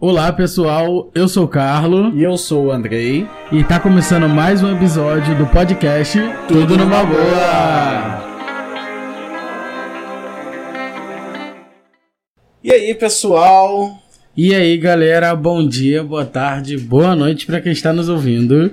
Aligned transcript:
Olá 0.00 0.32
pessoal, 0.32 1.10
eu 1.12 1.26
sou 1.26 1.44
o 1.44 1.48
Carlo 1.48 2.16
E 2.16 2.22
eu 2.22 2.36
sou 2.36 2.66
o 2.66 2.70
Andrei. 2.70 3.26
e 3.50 3.64
tá 3.64 3.80
começando 3.80 4.28
mais 4.28 4.62
um 4.62 4.72
episódio 4.76 5.36
do 5.36 5.44
podcast 5.48 6.18
Tudo 6.46 6.76
numa 6.76 7.04
boa. 7.04 8.28
E 12.62 12.72
aí, 12.72 12.94
pessoal? 12.94 13.98
E 14.36 14.54
aí 14.54 14.76
galera, 14.76 15.34
bom 15.34 15.66
dia, 15.66 16.04
boa 16.04 16.24
tarde, 16.24 16.78
boa 16.78 17.16
noite 17.16 17.44
pra 17.44 17.60
quem 17.60 17.72
está 17.72 17.92
nos 17.92 18.08
ouvindo. 18.08 18.72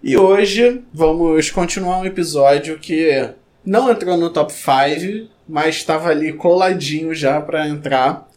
E 0.00 0.16
hoje 0.16 0.80
vamos 0.94 1.50
continuar 1.50 1.98
um 1.98 2.04
episódio 2.04 2.78
que 2.78 3.30
não 3.64 3.90
entrou 3.90 4.16
no 4.16 4.30
top 4.30 4.52
5, 4.52 5.28
mas 5.48 5.76
estava 5.76 6.08
ali 6.10 6.32
coladinho 6.32 7.12
já 7.12 7.40
pra 7.40 7.68
entrar, 7.68 8.28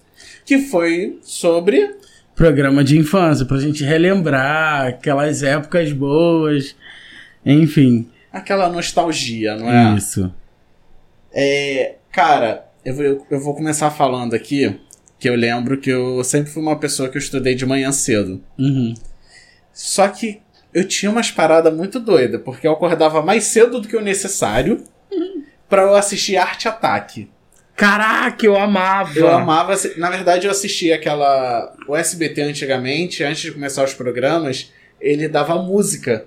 que 0.43 0.57
foi 0.57 1.19
sobre 1.21 1.95
Programa 2.35 2.83
de 2.83 2.97
infância, 2.97 3.45
pra 3.45 3.57
gente 3.57 3.83
relembrar 3.83 4.87
aquelas 4.87 5.41
épocas 5.41 5.91
boas, 5.93 6.75
enfim, 7.45 8.09
aquela 8.31 8.69
nostalgia, 8.69 9.55
não 9.55 9.71
é? 9.71 9.95
isso. 9.95 10.33
É, 11.33 11.95
cara, 12.11 12.65
eu 12.83 12.93
vou, 12.93 13.27
eu 13.31 13.39
vou 13.39 13.55
começar 13.55 13.89
falando 13.89 14.33
aqui 14.33 14.79
que 15.17 15.29
eu 15.29 15.35
lembro 15.35 15.79
que 15.79 15.89
eu 15.89 16.23
sempre 16.23 16.51
fui 16.51 16.61
uma 16.61 16.77
pessoa 16.77 17.07
que 17.09 17.17
eu 17.17 17.21
estudei 17.21 17.55
de 17.55 17.65
manhã 17.65 17.91
cedo. 17.91 18.43
Uhum. 18.59 18.93
Só 19.73 20.07
que 20.09 20.41
eu 20.73 20.85
tinha 20.85 21.09
umas 21.09 21.31
paradas 21.31 21.73
muito 21.73 21.99
doidas, 21.99 22.41
porque 22.43 22.67
eu 22.67 22.73
acordava 22.73 23.21
mais 23.21 23.45
cedo 23.45 23.79
do 23.79 23.87
que 23.87 23.95
o 23.95 24.01
necessário 24.01 24.83
pra 25.69 25.83
eu 25.83 25.95
assistir 25.95 26.37
Arte 26.37 26.67
Ataque. 26.67 27.29
Caraca, 27.75 28.45
eu 28.45 28.55
amava! 28.55 29.17
Eu 29.17 29.27
amava. 29.29 29.73
assi- 29.73 29.99
Na 29.99 30.09
verdade, 30.09 30.45
eu 30.47 30.51
assistia 30.51 30.95
aquela. 30.95 31.75
O 31.87 31.95
SBT 31.95 32.41
antigamente, 32.41 33.23
antes 33.23 33.41
de 33.41 33.51
começar 33.51 33.83
os 33.83 33.93
programas, 33.93 34.71
ele 34.99 35.27
dava 35.27 35.61
música. 35.61 36.25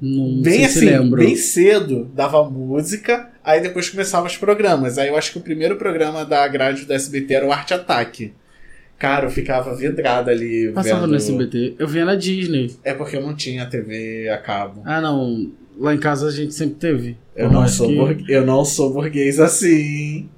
Não 0.00 0.42
bem 0.42 0.58
sei 0.60 0.68
se 0.68 0.78
assim, 0.78 0.98
lembro. 0.98 1.22
bem 1.22 1.36
cedo, 1.36 2.10
dava 2.14 2.44
música, 2.50 3.30
aí 3.42 3.62
depois 3.62 3.88
começavam 3.88 4.26
os 4.26 4.36
programas. 4.36 4.98
Aí 4.98 5.08
eu 5.08 5.16
acho 5.16 5.32
que 5.32 5.38
o 5.38 5.42
primeiro 5.42 5.76
programa 5.76 6.22
da 6.22 6.46
grade 6.48 6.84
do 6.84 6.92
SBT 6.92 7.32
era 7.32 7.46
o 7.46 7.52
Arte 7.52 7.72
Ataque. 7.72 8.34
Cara, 8.98 9.24
eu 9.26 9.30
ficava 9.30 9.74
vidrada 9.74 10.30
ali. 10.30 10.70
Passava 10.74 11.00
vendo... 11.00 11.10
no 11.10 11.16
SBT. 11.16 11.76
Eu 11.78 11.88
via 11.88 12.04
na 12.04 12.14
Disney. 12.14 12.76
É 12.84 12.92
porque 12.92 13.16
eu 13.16 13.22
não 13.22 13.34
tinha 13.34 13.64
TV 13.66 14.28
a 14.28 14.36
cabo. 14.38 14.82
Ah, 14.84 15.00
não. 15.00 15.50
Lá 15.78 15.94
em 15.94 15.98
casa 15.98 16.28
a 16.28 16.30
gente 16.30 16.54
sempre 16.54 16.76
teve. 16.76 17.16
Eu 17.34 17.50
não, 17.50 17.66
sou 17.68 17.88
que- 17.88 17.94
burgue- 17.96 18.24
eu 18.32 18.44
não 18.46 18.64
sou 18.64 18.92
burguês 18.92 19.38
assim. 19.40 20.28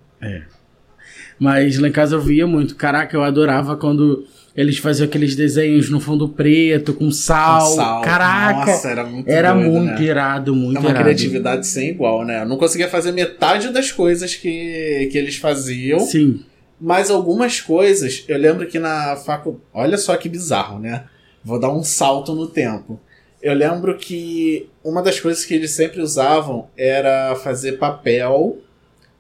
Mas 1.39 1.79
lá 1.79 1.89
em 1.89 1.93
casa 1.93 2.17
eu 2.17 2.21
via 2.21 2.47
muito. 2.47 2.75
Caraca, 2.77 3.17
eu 3.17 3.23
adorava 3.23 3.77
quando 3.77 4.27
eles 4.57 4.79
faziam 4.79 5.07
aqueles 5.07 5.37
desenhos 5.37 5.89
no 5.89 6.01
fundo 6.01 6.29
preto, 6.29 6.93
com 6.93 7.11
sal. 7.13 7.69
Com 7.71 7.77
sal. 7.77 8.03
Caraca! 8.03 8.73
Nossa, 8.73 8.89
era 8.89 9.05
muito 9.05 9.29
era 9.29 9.53
doido, 9.53 9.71
muito 9.71 10.01
né? 10.01 10.03
irado, 10.03 10.55
muito 10.55 10.77
É 10.79 10.81
uma 10.81 10.91
irado. 10.91 11.05
criatividade 11.05 11.67
sem 11.67 11.91
igual, 11.91 12.25
né? 12.25 12.43
Eu 12.43 12.47
não 12.49 12.57
conseguia 12.57 12.89
fazer 12.89 13.13
metade 13.13 13.69
das 13.71 13.93
coisas 13.93 14.35
que, 14.35 15.09
que 15.13 15.17
eles 15.17 15.37
faziam, 15.37 16.01
Sim. 16.01 16.45
mas 16.81 17.09
algumas 17.09 17.61
coisas, 17.61 18.25
eu 18.27 18.37
lembro 18.37 18.67
que 18.67 18.81
na 18.81 19.15
facu... 19.15 19.61
Olha 19.73 19.97
só 19.97 20.17
que 20.17 20.29
bizarro, 20.29 20.81
né? 20.81 21.05
Vou 21.45 21.61
dar 21.61 21.73
um 21.73 21.85
salto 21.85 22.35
no 22.35 22.49
tempo. 22.49 22.99
Eu 23.41 23.55
lembro 23.55 23.97
que 23.97 24.69
uma 24.83 25.01
das 25.01 25.21
coisas 25.21 25.45
que 25.45 25.55
eles 25.55 25.71
sempre 25.71 26.01
usavam 26.03 26.67
era 26.77 27.37
fazer 27.37 27.79
papel, 27.79 28.59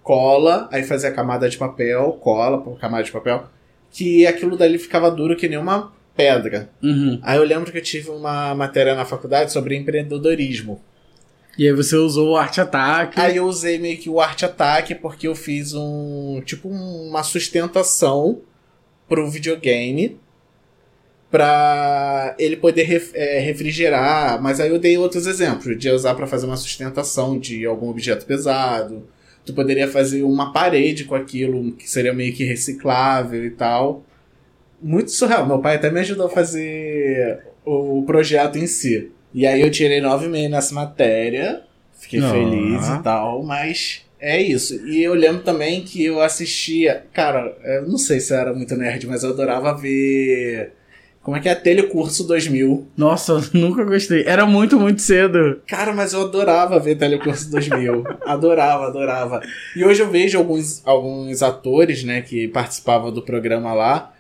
cola, 0.09 0.67
aí 0.73 0.83
fazia 0.84 1.12
camada 1.12 1.51
de 1.51 1.59
papel, 1.59 2.12
cola 2.23 2.56
por 2.62 2.81
camada 2.81 3.05
de 3.05 3.12
papel, 3.12 3.45
que 3.91 4.27
aquilo 4.27 4.56
dali 4.56 4.78
ficava 4.78 5.11
duro 5.11 5.37
que 5.37 5.47
nem 5.47 5.59
uma 5.59 5.92
pedra. 6.17 6.70
Uhum. 6.83 7.20
Aí 7.23 7.37
eu 7.37 7.45
lembro 7.45 7.70
que 7.70 7.77
eu 7.77 7.83
tive 7.83 8.09
uma 8.09 8.55
matéria 8.55 8.95
na 8.95 9.05
faculdade 9.05 9.53
sobre 9.53 9.77
empreendedorismo. 9.77 10.81
E 11.59 11.67
aí 11.67 11.75
você 11.75 11.95
usou 11.95 12.31
o 12.31 12.36
Arte 12.39 12.59
Ataque. 12.59 13.20
Aí 13.20 13.36
eu 13.36 13.45
usei 13.45 13.79
meio 13.79 13.98
que 13.98 14.08
o 14.08 14.18
Arte 14.18 14.47
Ataque 14.47 14.95
porque 14.95 15.29
eu 15.29 15.35
fiz 15.35 15.74
um. 15.74 16.41
Tipo, 16.42 16.68
uma 16.70 17.23
sustentação 17.23 18.41
pro 19.07 19.29
videogame 19.30 20.18
pra 21.30 22.35
ele 22.39 22.57
poder 22.57 22.85
ref- 22.85 23.13
é, 23.14 23.41
refrigerar. 23.41 24.41
Mas 24.41 24.58
aí 24.58 24.70
eu 24.70 24.79
dei 24.79 24.97
outros 24.97 25.27
exemplos 25.27 25.79
de 25.79 25.91
usar 25.91 26.14
pra 26.14 26.27
fazer 26.27 26.47
uma 26.47 26.57
sustentação 26.57 27.39
de 27.39 27.67
algum 27.67 27.91
objeto 27.91 28.24
pesado. 28.24 29.07
Tu 29.48 29.55
poderia 29.55 29.89
fazer 29.89 30.23
uma 30.25 30.53
parede 30.53 31.05
com 31.05 31.14
aquilo 31.14 31.73
que 31.73 31.89
seria 31.89 32.13
meio 32.13 32.35
que 32.35 32.45
reciclável 32.45 33.45
e 33.47 33.51
tal. 33.51 34.05
Muito 34.81 35.11
surreal. 35.11 35.47
Meu 35.47 35.59
pai 35.59 35.77
até 35.77 35.91
me 35.91 36.01
ajudou 36.01 36.27
a 36.27 36.31
fazer 36.31 37.41
o 37.64 38.03
projeto 38.07 38.59
em 38.59 38.67
si. 38.67 39.11
E 39.33 39.47
aí 39.47 39.61
eu 39.63 39.70
tirei 39.70 40.01
9,5 40.03 40.48
nessa 40.51 40.75
matéria. 40.75 41.63
Fiquei 41.98 42.20
Ah. 42.20 42.31
feliz 42.31 42.89
e 42.89 43.03
tal, 43.03 43.42
mas 43.42 44.05
é 44.20 44.39
isso. 44.41 44.86
E 44.86 45.03
eu 45.03 45.14
lembro 45.14 45.42
também 45.42 45.83
que 45.83 46.05
eu 46.05 46.20
assistia. 46.20 47.05
Cara, 47.15 47.57
eu 47.65 47.89
não 47.89 47.97
sei 47.97 48.20
se 48.20 48.33
eu 48.35 48.36
era 48.39 48.53
muito 48.53 48.77
nerd, 48.77 49.07
mas 49.07 49.23
eu 49.23 49.30
adorava 49.30 49.75
ver. 49.75 50.73
Como 51.28 51.36
é 51.36 51.40
que 51.40 51.48
é? 51.50 51.55
Telecurso 51.55 52.27
2000. 52.27 52.86
Nossa, 52.96 53.39
nunca 53.52 53.84
gostei. 53.84 54.24
Era 54.27 54.46
muito, 54.46 54.80
muito 54.80 55.02
cedo. 55.02 55.61
Cara, 55.66 55.92
mas 55.92 56.14
eu 56.14 56.22
adorava 56.22 56.80
ver 56.80 56.96
Telecurso 56.96 57.50
2000. 57.50 58.02
adorava, 58.24 58.86
adorava. 58.86 59.42
E 59.77 59.84
hoje 59.84 60.00
eu 60.00 60.11
vejo 60.11 60.38
alguns, 60.38 60.80
alguns 60.86 61.42
atores, 61.42 62.02
né, 62.02 62.22
que 62.22 62.48
participavam 62.48 63.12
do 63.12 63.20
programa 63.20 63.74
lá. 63.74 64.14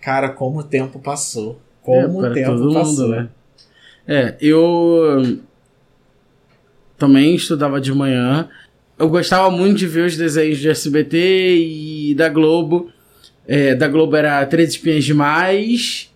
Cara, 0.00 0.30
como 0.30 0.60
o 0.60 0.62
tempo 0.62 0.98
passou. 0.98 1.60
Como 1.82 2.24
É, 2.24 2.30
o 2.30 2.32
tempo 2.32 2.56
todo 2.56 2.72
passou. 2.72 3.08
mundo, 3.08 3.08
né? 3.16 3.28
É, 4.08 4.34
eu 4.40 5.40
também 6.96 7.34
estudava 7.34 7.78
de 7.78 7.92
manhã. 7.92 8.48
Eu 8.98 9.10
gostava 9.10 9.50
muito 9.50 9.76
de 9.76 9.86
ver 9.86 10.06
os 10.06 10.16
desenhos 10.16 10.56
de 10.56 10.70
SBT 10.70 11.18
e 11.58 12.14
da 12.14 12.30
Globo. 12.30 12.90
É, 13.46 13.74
da 13.74 13.86
Globo 13.88 14.16
era 14.16 14.46
Três 14.46 14.70
Espinhas 14.70 15.04
Demais, 15.04 16.09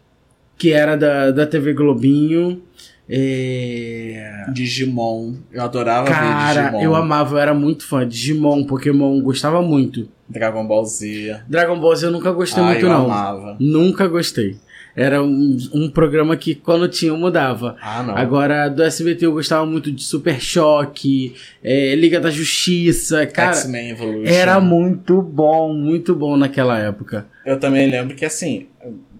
que 0.56 0.72
era 0.72 0.96
da, 0.96 1.30
da 1.30 1.46
TV 1.46 1.72
Globinho. 1.72 2.62
É... 3.08 4.46
Digimon. 4.52 5.34
Eu 5.52 5.62
adorava 5.62 6.06
ver 6.06 6.12
Cara, 6.12 6.62
Digimon. 6.62 6.82
eu 6.82 6.94
amava, 6.94 7.34
eu 7.34 7.38
era 7.38 7.52
muito 7.52 7.86
fã 7.86 8.00
de 8.00 8.14
Digimon, 8.14 8.64
Pokémon, 8.64 9.20
gostava 9.20 9.60
muito. 9.60 10.08
Dragon 10.28 10.66
Ball 10.66 10.86
Z. 10.86 11.40
Dragon 11.46 11.78
Ball 11.78 11.94
Z 11.94 12.06
eu 12.06 12.10
nunca 12.10 12.32
gostei 12.32 12.62
ah, 12.62 12.66
muito, 12.66 12.80
eu 12.80 12.88
não. 12.88 13.04
amava. 13.04 13.56
Nunca 13.60 14.08
gostei. 14.08 14.56
Era 14.96 15.22
um, 15.22 15.56
um 15.72 15.90
programa 15.90 16.36
que 16.36 16.54
quando 16.54 16.88
tinha 16.88 17.10
eu 17.10 17.16
mudava. 17.16 17.76
Ah, 17.82 18.02
não. 18.02 18.16
Agora, 18.16 18.68
do 18.68 18.82
SBT 18.82 19.26
eu 19.26 19.32
gostava 19.32 19.66
muito 19.66 19.90
de 19.90 20.02
Super 20.02 20.40
Choque, 20.40 21.34
é, 21.62 21.96
Liga 21.96 22.20
da 22.20 22.30
Justiça, 22.30 23.26
cara. 23.26 23.48
X-Men 23.48 23.90
Evolution. 23.90 24.32
Era 24.32 24.60
muito 24.60 25.20
bom, 25.20 25.74
muito 25.74 26.14
bom 26.14 26.36
naquela 26.36 26.78
época. 26.78 27.26
Eu 27.44 27.58
também 27.58 27.90
lembro 27.90 28.14
que 28.14 28.24
assim, 28.24 28.68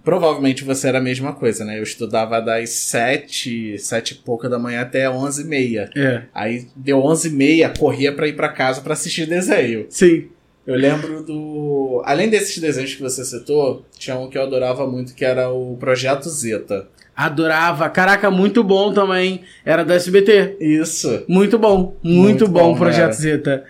provavelmente 0.05 0.63
você 0.65 0.89
era 0.89 0.99
a 0.99 1.03
mesma 1.03 1.33
coisa, 1.33 1.65
né? 1.65 1.79
Eu 1.79 1.83
estudava 1.83 2.41
das 2.41 2.71
sete, 2.71 3.79
sete 3.79 4.13
e 4.13 4.15
pouca 4.17 4.49
da 4.49 4.59
manhã 4.59 4.83
até 4.83 5.09
onze 5.11 5.43
e 5.43 5.47
meia. 5.47 5.89
É, 5.97 6.23
Aí 6.35 6.67
deu 6.77 6.99
onze 7.03 7.29
e 7.29 7.33
meia, 7.33 7.71
corria 7.71 8.13
pra 8.13 8.29
ir 8.29 8.35
pra 8.37 8.49
casa 8.51 8.81
pra 8.81 8.93
assistir 8.93 9.27
desenho. 9.27 9.87
sim. 9.89 10.29
Eu 10.67 10.77
lembro 10.77 11.23
do. 11.23 12.01
Além 12.07 12.31
desses 12.31 12.57
desenhos 12.57 12.95
que 12.95 13.03
você 13.03 13.23
citou, 13.23 13.85
tinha 13.99 14.17
um 14.19 14.31
que 14.31 14.39
eu 14.39 14.43
adorava 14.43 14.87
muito 14.91 15.15
que 15.15 15.23
era 15.23 15.51
o 15.51 15.77
Projeto 15.77 16.27
Zeta. 16.31 16.89
Adorava. 17.15 17.87
Caraca, 17.91 18.31
muito 18.31 18.65
bom 18.65 18.91
também. 18.91 19.43
Era 19.63 19.85
do 19.85 19.93
SBT. 19.93 20.57
Isso. 20.59 21.23
Muito 21.29 21.59
bom, 21.59 21.95
muito, 22.03 22.03
Muito 22.03 22.49
bom 22.49 22.61
bom, 22.61 22.73
o 22.73 22.79
Projeto 22.79 23.03
era. 23.05 23.13
Zeta. 23.13 23.65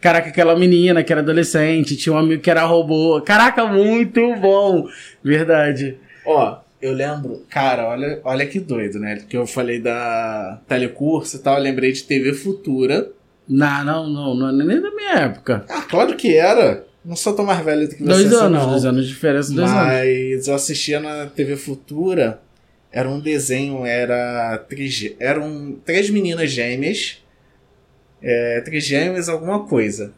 Caraca, 0.00 0.28
aquela 0.28 0.56
menina 0.58 1.02
que 1.04 1.12
era 1.12 1.20
adolescente, 1.20 1.96
tinha 1.96 2.12
um 2.14 2.18
amigo 2.18 2.40
que 2.42 2.50
era 2.50 2.64
robô. 2.64 3.20
Caraca, 3.20 3.66
muito 3.66 4.34
bom. 4.36 4.86
Verdade. 5.22 5.96
Ó, 6.24 6.58
eu 6.80 6.92
lembro, 6.92 7.44
cara, 7.50 7.86
olha, 7.88 8.20
olha 8.24 8.46
que 8.46 8.58
doido, 8.58 8.98
né? 8.98 9.22
Que 9.28 9.36
eu 9.36 9.46
falei 9.46 9.78
da 9.80 10.60
telecurso 10.66 11.36
e 11.36 11.40
tal, 11.40 11.56
eu 11.56 11.62
lembrei 11.62 11.92
de 11.92 12.02
TV 12.04 12.32
Futura. 12.32 13.08
Não, 13.48 13.84
não, 13.84 14.08
não, 14.08 14.34
não 14.34 14.48
é 14.62 14.64
nem 14.64 14.80
da 14.80 14.90
minha 14.90 15.12
época. 15.18 15.64
Ah, 15.68 15.82
claro 15.82 16.16
que 16.16 16.34
era. 16.36 16.84
Não 17.04 17.16
sou 17.16 17.34
tão 17.34 17.44
mais 17.44 17.64
velho 17.64 17.88
do 17.88 17.94
que 17.94 18.02
você. 18.02 18.08
Dois 18.08 18.32
anos, 18.32 18.66
dois 18.66 18.84
anos 18.84 19.06
de 19.06 19.12
diferença, 19.12 19.52
dois 19.52 19.68
anos. 19.70 19.82
Mas 19.84 20.48
eu 20.48 20.54
assistia 20.54 21.00
na 21.00 21.26
TV 21.26 21.56
Futura. 21.56 22.40
Era 22.92 23.08
um 23.08 23.18
desenho, 23.20 23.84
era. 23.86 24.58
trige- 24.68 25.16
Eram 25.18 25.76
três 25.84 26.10
meninas 26.10 26.50
gêmeas. 26.50 27.19
É, 28.22 28.60
trigêmeas, 28.62 29.28
alguma 29.28 29.66
coisa. 29.66 30.12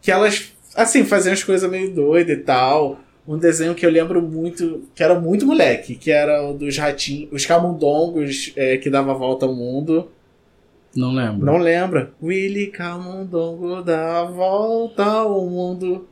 Que 0.00 0.10
elas, 0.10 0.52
assim, 0.76 1.04
faziam 1.04 1.32
as 1.32 1.42
coisas 1.42 1.68
meio 1.70 1.90
doidas 1.94 2.36
e 2.36 2.40
tal. 2.40 3.00
Um 3.26 3.36
desenho 3.36 3.74
que 3.74 3.84
eu 3.84 3.90
lembro 3.90 4.22
muito, 4.22 4.84
que 4.94 5.02
era 5.02 5.18
muito 5.20 5.44
moleque, 5.46 5.94
que 5.96 6.10
era 6.10 6.42
o 6.42 6.54
dos 6.54 6.78
ratinhos, 6.78 7.28
os 7.32 7.44
camundongos 7.44 8.52
é, 8.56 8.76
que 8.78 8.88
dava 8.88 9.10
a 9.10 9.14
volta 9.14 9.44
ao 9.44 9.54
mundo. 9.54 10.08
Não 10.96 11.12
lembro. 11.12 11.44
Não 11.44 11.58
lembra? 11.58 12.10
Willy 12.22 12.68
Camundongo 12.68 13.82
dá 13.82 14.20
a 14.20 14.24
volta 14.24 15.04
ao 15.04 15.44
mundo. 15.46 16.08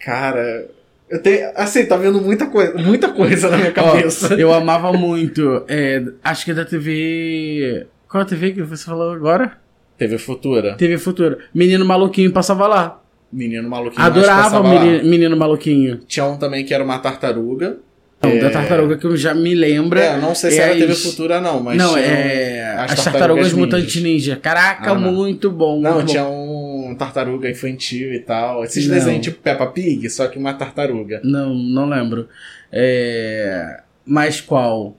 Cara, 0.00 0.68
Eu 1.08 1.22
tenho. 1.22 1.50
Assim, 1.54 1.86
tá 1.86 1.96
vendo 1.96 2.20
muita 2.20 2.46
coisa, 2.46 2.74
muita 2.76 3.08
coisa 3.12 3.48
na 3.48 3.56
minha 3.56 3.70
cabeça. 3.72 4.34
Ó, 4.34 4.36
eu 4.36 4.52
amava 4.52 4.92
muito. 4.92 5.64
é, 5.68 6.04
acho 6.24 6.44
que 6.44 6.50
é 6.50 6.54
da 6.54 6.64
TV. 6.64 7.86
Qual 8.08 8.22
a 8.22 8.26
TV 8.26 8.52
que 8.52 8.62
você 8.62 8.84
falou 8.84 9.12
agora? 9.12 9.58
TV 9.98 10.16
Futura. 10.18 10.74
TV 10.76 10.96
Futura. 10.96 11.38
Menino 11.52 11.84
Maluquinho 11.84 12.30
passava 12.32 12.66
lá. 12.66 13.02
Menino 13.30 13.68
maluquinho. 13.68 14.02
Adorava 14.06 14.60
o 14.60 14.66
menino, 14.66 15.04
menino 15.04 15.36
Maluquinho. 15.36 15.98
Tinha 16.06 16.24
um 16.24 16.38
também 16.38 16.64
que 16.64 16.72
era 16.72 16.82
uma 16.82 16.98
tartaruga. 16.98 17.76
Não, 18.22 18.38
da 18.38 18.48
tartaruga 18.50 18.96
que 18.96 19.04
eu 19.04 19.16
já 19.16 19.34
me 19.34 19.54
lembro. 19.54 19.98
É, 19.98 20.16
não 20.18 20.34
sei 20.34 20.50
se 20.52 20.58
é 20.60 20.62
era 20.70 20.74
TV 20.76 20.92
as- 20.92 21.02
Futura, 21.02 21.38
não, 21.40 21.60
mas. 21.62 21.76
não, 21.76 21.94
é. 21.96 22.62
as 22.74 22.92
As, 22.92 23.04
Tartarugas 23.04 23.04
tartarugas 23.04 23.52
mutantes 23.52 24.02
ninja. 24.02 24.34
Caraca, 24.36 24.92
Ah, 24.92 24.94
muito 24.94 25.50
bom. 25.50 25.78
Não, 25.78 25.92
muito 25.96 26.06
bom. 26.06 26.10
tinha 26.12 26.24
um 26.26 26.96
tartaruga 26.98 27.50
infantil 27.50 28.14
e 28.14 28.18
tal. 28.20 28.64
Esses 28.64 28.88
Não. 28.88 28.94
desenhos 28.94 29.22
tipo 29.24 29.40
Peppa 29.42 29.66
Pig, 29.66 30.08
só 30.08 30.26
que 30.26 30.38
uma 30.38 30.54
tartaruga. 30.54 31.20
Não, 31.22 31.54
não 31.54 31.86
lembro. 31.86 32.28
É... 32.72 33.80
Mas 34.06 34.40
qual? 34.40 34.96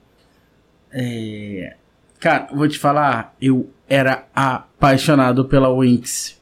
É... 0.92 1.74
Cara, 2.20 2.48
vou 2.54 2.68
te 2.68 2.78
falar, 2.78 3.34
eu 3.40 3.68
era 3.90 4.26
apaixonado 4.34 5.44
pela 5.44 5.68
Winx. 5.78 6.38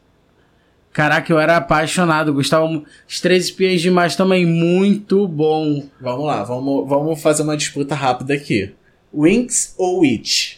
Caraca, 0.92 1.32
eu 1.32 1.38
era 1.38 1.56
apaixonado, 1.56 2.32
gostava 2.34 2.66
mu- 2.66 2.84
Os 3.08 3.20
Três 3.20 3.44
Espiãs 3.46 3.80
Demais 3.80 4.14
também, 4.16 4.44
muito 4.44 5.26
bom. 5.26 5.88
Vamos 6.00 6.26
lá, 6.26 6.42
vamos, 6.44 6.88
vamos 6.88 7.20
fazer 7.22 7.42
uma 7.42 7.56
disputa 7.56 7.94
rápida 7.94 8.34
aqui. 8.34 8.72
Winx 9.14 9.74
ou 9.78 10.00
Witch? 10.00 10.56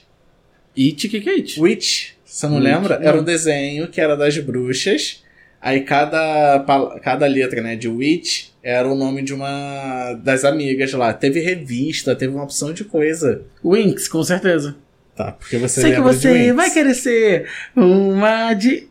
It, 0.77 1.07
o 1.07 1.11
que, 1.11 1.21
que 1.21 1.29
é 1.29 1.33
It? 1.35 1.61
Witch, 1.61 2.11
você 2.25 2.47
não 2.49 2.57
Witch, 2.57 2.65
lembra? 2.65 2.99
não. 2.99 3.07
Era 3.07 3.21
um 3.21 3.25
desenho 3.25 3.89
que 3.89 4.01
era 4.01 4.17
das 4.17 4.37
bruxas. 4.39 5.23
Aí 5.61 5.81
cada, 5.83 6.65
cada 7.03 7.27
letra 7.27 7.61
né, 7.61 7.77
de 7.77 7.87
Witch 7.87 8.47
era 8.63 8.89
o 8.89 8.95
nome 8.95 9.21
de 9.23 9.35
uma 9.35 10.15
das 10.25 10.43
amigas 10.45 10.91
lá. 10.95 11.13
Teve 11.13 11.41
revista, 11.41 12.17
teve 12.17 12.33
uma 12.35 12.45
opção 12.45 12.73
de 12.73 12.83
coisa. 12.83 13.43
Winx, 13.63 14.09
com 14.09 14.23
certeza. 14.25 14.77
Tá, 15.15 15.33
porque 15.33 15.59
você 15.59 15.81
Sei 15.81 15.95
que 15.95 16.01
você 16.01 16.53
vai 16.53 16.71
querer 16.71 16.95
ser 16.95 17.49
uma 17.77 18.55
de... 18.55 18.89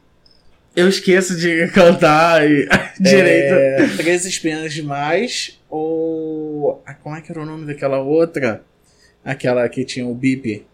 Eu 0.75 0.87
esqueço 0.87 1.35
de 1.37 1.67
cantar 1.73 2.47
e... 2.49 2.67
direito. 2.99 3.53
É, 3.53 3.87
Três 3.97 4.25
Espiãs 4.25 4.73
Demais 4.73 5.59
ou... 5.69 6.81
ah, 6.85 6.93
Como 6.93 7.15
é 7.15 7.21
que 7.21 7.31
era 7.31 7.41
o 7.41 7.45
nome 7.45 7.65
daquela 7.65 7.99
outra? 7.99 8.63
Aquela 9.23 9.67
que 9.67 9.83
tinha 9.83 10.05
o 10.05 10.13
bip. 10.13 10.65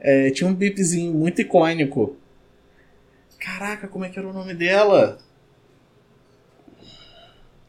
É, 0.00 0.30
tinha 0.30 0.48
um 0.48 0.54
bipzinho 0.54 1.12
muito 1.12 1.40
icônico. 1.40 2.16
Caraca, 3.38 3.86
como 3.86 4.04
é 4.04 4.08
que 4.08 4.18
era 4.18 4.28
o 4.28 4.32
nome 4.32 4.54
dela? 4.54 5.18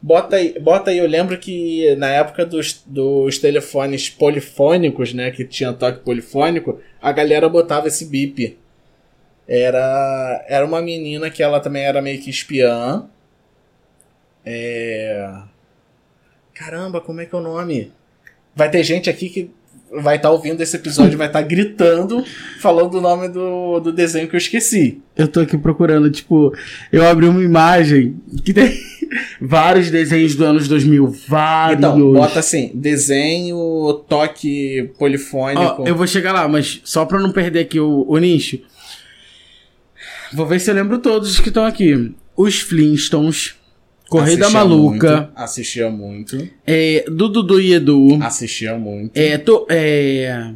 Bota 0.00 0.36
aí, 0.36 0.58
bota 0.60 0.90
aí, 0.90 0.98
eu 0.98 1.08
lembro 1.08 1.36
que 1.38 1.94
na 1.96 2.08
época 2.08 2.46
dos, 2.46 2.82
dos 2.86 3.38
telefones 3.38 4.08
polifônicos, 4.08 5.12
né, 5.12 5.30
que 5.32 5.44
tinha 5.44 5.72
toque 5.72 6.04
polifônico, 6.04 6.80
a 7.02 7.10
galera 7.10 7.48
botava 7.48 7.88
esse 7.88 8.06
bip. 8.06 8.56
Era, 9.46 10.44
era 10.48 10.64
uma 10.64 10.80
menina 10.80 11.30
que 11.30 11.42
ela 11.42 11.58
também 11.58 11.82
era 11.84 12.00
meio 12.00 12.20
que 12.20 12.30
espiã. 12.30 13.08
É... 14.44 15.42
Caramba, 16.54 17.00
como 17.00 17.20
é 17.20 17.26
que 17.26 17.34
é 17.34 17.38
o 17.38 17.40
nome? 17.40 17.92
Vai 18.54 18.70
ter 18.70 18.84
gente 18.84 19.10
aqui 19.10 19.28
que 19.28 19.50
vai 20.02 20.16
estar 20.16 20.30
ouvindo 20.30 20.60
esse 20.60 20.76
episódio 20.76 21.18
vai 21.18 21.26
estar 21.26 21.42
gritando, 21.42 22.24
falando 22.60 22.94
o 22.94 23.00
nome 23.00 23.28
do, 23.28 23.80
do 23.80 23.92
desenho 23.92 24.28
que 24.28 24.34
eu 24.34 24.38
esqueci. 24.38 25.00
Eu 25.16 25.26
tô 25.26 25.40
aqui 25.40 25.56
procurando, 25.56 26.10
tipo, 26.10 26.52
eu 26.92 27.06
abri 27.06 27.26
uma 27.26 27.42
imagem 27.42 28.16
que 28.44 28.52
tem 28.52 28.78
vários 29.40 29.90
desenhos 29.90 30.34
do 30.34 30.44
anos 30.44 30.68
2000, 30.68 31.14
vários. 31.26 31.78
Então, 31.78 32.12
bota 32.12 32.40
assim, 32.40 32.70
desenho, 32.74 34.04
toque 34.08 34.90
polifônico. 34.98 35.82
Ó, 35.82 35.86
eu 35.86 35.96
vou 35.96 36.06
chegar 36.06 36.32
lá, 36.32 36.46
mas 36.46 36.80
só 36.84 37.04
pra 37.04 37.18
não 37.18 37.32
perder 37.32 37.60
aqui 37.60 37.80
o, 37.80 38.04
o 38.06 38.18
nicho. 38.18 38.60
Vou 40.32 40.46
ver 40.46 40.60
se 40.60 40.70
eu 40.70 40.74
lembro 40.74 40.98
todos 40.98 41.40
que 41.40 41.48
estão 41.48 41.64
aqui. 41.64 42.14
Os 42.36 42.60
Flintstones, 42.60 43.54
Corrida 44.08 44.48
Maluca, 44.50 45.16
muito, 45.16 45.32
assistia 45.36 45.90
muito. 45.90 46.48
é, 46.66 47.04
do 47.08 47.28
Dudu 47.28 47.60
e 47.60 47.74
Edu, 47.74 48.18
Assistia 48.22 48.76
muito. 48.78 49.14
é, 49.14 49.36
to, 49.36 49.66
é, 49.68 50.50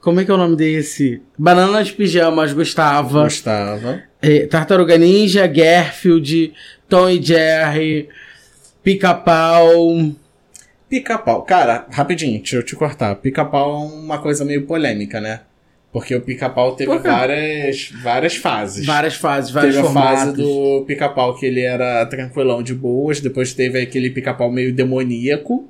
como 0.00 0.20
é 0.20 0.24
que 0.24 0.30
é 0.30 0.34
o 0.34 0.36
nome 0.36 0.56
desse? 0.56 1.20
Banana 1.38 1.82
de 1.82 1.92
Pijamas, 1.92 2.52
gostava. 2.52 3.24
Gostava. 3.24 4.02
É, 4.20 4.46
Tartaruga 4.46 4.96
Ninja, 4.98 5.46
Garfield, 5.46 6.52
Tom 6.88 7.08
e 7.08 7.20
Jerry, 7.22 8.08
Pica-Pau. 8.82 10.12
Pica-pau. 10.88 11.42
Cara, 11.42 11.86
rapidinho, 11.90 12.38
deixa 12.38 12.56
eu 12.56 12.62
te 12.62 12.76
cortar. 12.76 13.16
Pica-pau 13.16 13.82
é 13.82 13.86
uma 13.94 14.18
coisa 14.18 14.44
meio 14.44 14.66
polêmica, 14.66 15.20
né? 15.20 15.40
Porque 15.96 16.14
o 16.14 16.20
pica-pau 16.20 16.76
teve 16.76 16.98
várias, 16.98 17.90
várias 18.02 18.36
fases. 18.36 18.84
Várias 18.84 19.14
fases, 19.14 19.50
vários 19.50 19.76
Teve 19.76 19.88
a 19.88 19.90
fase 19.90 20.34
do 20.34 20.84
pica-pau 20.86 21.34
que 21.34 21.46
ele 21.46 21.62
era 21.62 22.04
tranquilão 22.04 22.62
de 22.62 22.74
boas, 22.74 23.18
depois 23.18 23.54
teve 23.54 23.80
aquele 23.80 24.10
pica-pau 24.10 24.52
meio 24.52 24.74
demoníaco. 24.74 25.66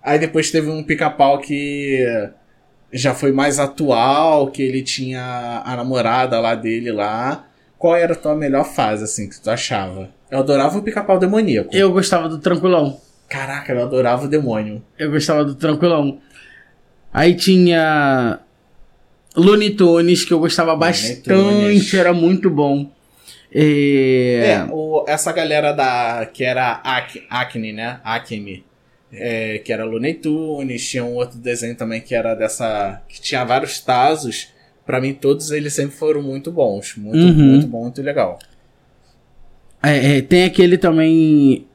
Aí 0.00 0.16
depois 0.16 0.52
teve 0.52 0.70
um 0.70 0.84
pica-pau 0.84 1.40
que 1.40 2.06
já 2.92 3.14
foi 3.14 3.32
mais 3.32 3.58
atual, 3.58 4.46
que 4.52 4.62
ele 4.62 4.80
tinha 4.80 5.64
a 5.64 5.74
namorada 5.74 6.38
lá 6.38 6.54
dele 6.54 6.92
lá. 6.92 7.44
Qual 7.76 7.96
era 7.96 8.12
a 8.12 8.16
tua 8.16 8.36
melhor 8.36 8.62
fase, 8.62 9.02
assim, 9.02 9.28
que 9.28 9.40
tu 9.40 9.50
achava? 9.50 10.08
Eu 10.30 10.38
adorava 10.38 10.78
o 10.78 10.82
pica-pau 10.82 11.18
demoníaco. 11.18 11.74
Eu 11.74 11.90
gostava 11.90 12.28
do 12.28 12.38
Tranquilão. 12.38 13.00
Caraca, 13.28 13.72
eu 13.72 13.82
adorava 13.82 14.26
o 14.26 14.28
demônio. 14.28 14.80
Eu 14.96 15.10
gostava 15.10 15.44
do 15.44 15.56
Tranquilão. 15.56 16.20
Aí 17.12 17.34
tinha 17.34 18.38
Looney 19.38 19.70
Tunes, 19.70 20.24
que 20.24 20.32
eu 20.32 20.38
gostava 20.38 20.74
bastante, 20.76 21.96
era 21.96 22.12
muito 22.12 22.50
bom. 22.50 22.90
É, 23.52 24.50
É, 24.52 24.66
o- 24.70 25.04
essa 25.08 25.32
galera 25.32 25.72
da. 25.72 26.26
que 26.26 26.44
era 26.44 26.80
Ac- 26.84 27.24
Acne, 27.30 27.72
né? 27.72 28.00
Acme. 28.04 28.64
É, 29.10 29.58
que 29.64 29.72
era 29.72 29.84
Looney 29.86 30.12
Tunes, 30.14 30.86
tinha 30.86 31.02
um 31.02 31.14
outro 31.14 31.38
desenho 31.38 31.74
também 31.74 32.00
que 32.00 32.14
era 32.14 32.34
dessa. 32.34 33.00
que 33.08 33.20
tinha 33.20 33.44
vários 33.44 33.80
Tazos. 33.80 34.48
Pra 34.84 35.00
mim, 35.00 35.12
todos 35.14 35.50
eles 35.50 35.72
sempre 35.74 35.96
foram 35.96 36.22
muito 36.22 36.50
bons. 36.50 36.94
Muito, 36.96 37.18
Uhum. 37.18 37.44
muito 37.50 37.66
bom, 37.66 37.82
muito 37.82 38.02
legal. 38.02 38.38
é, 39.82 40.18
é, 40.18 40.22
tem 40.22 40.44
aquele 40.44 40.76
também 40.76 41.66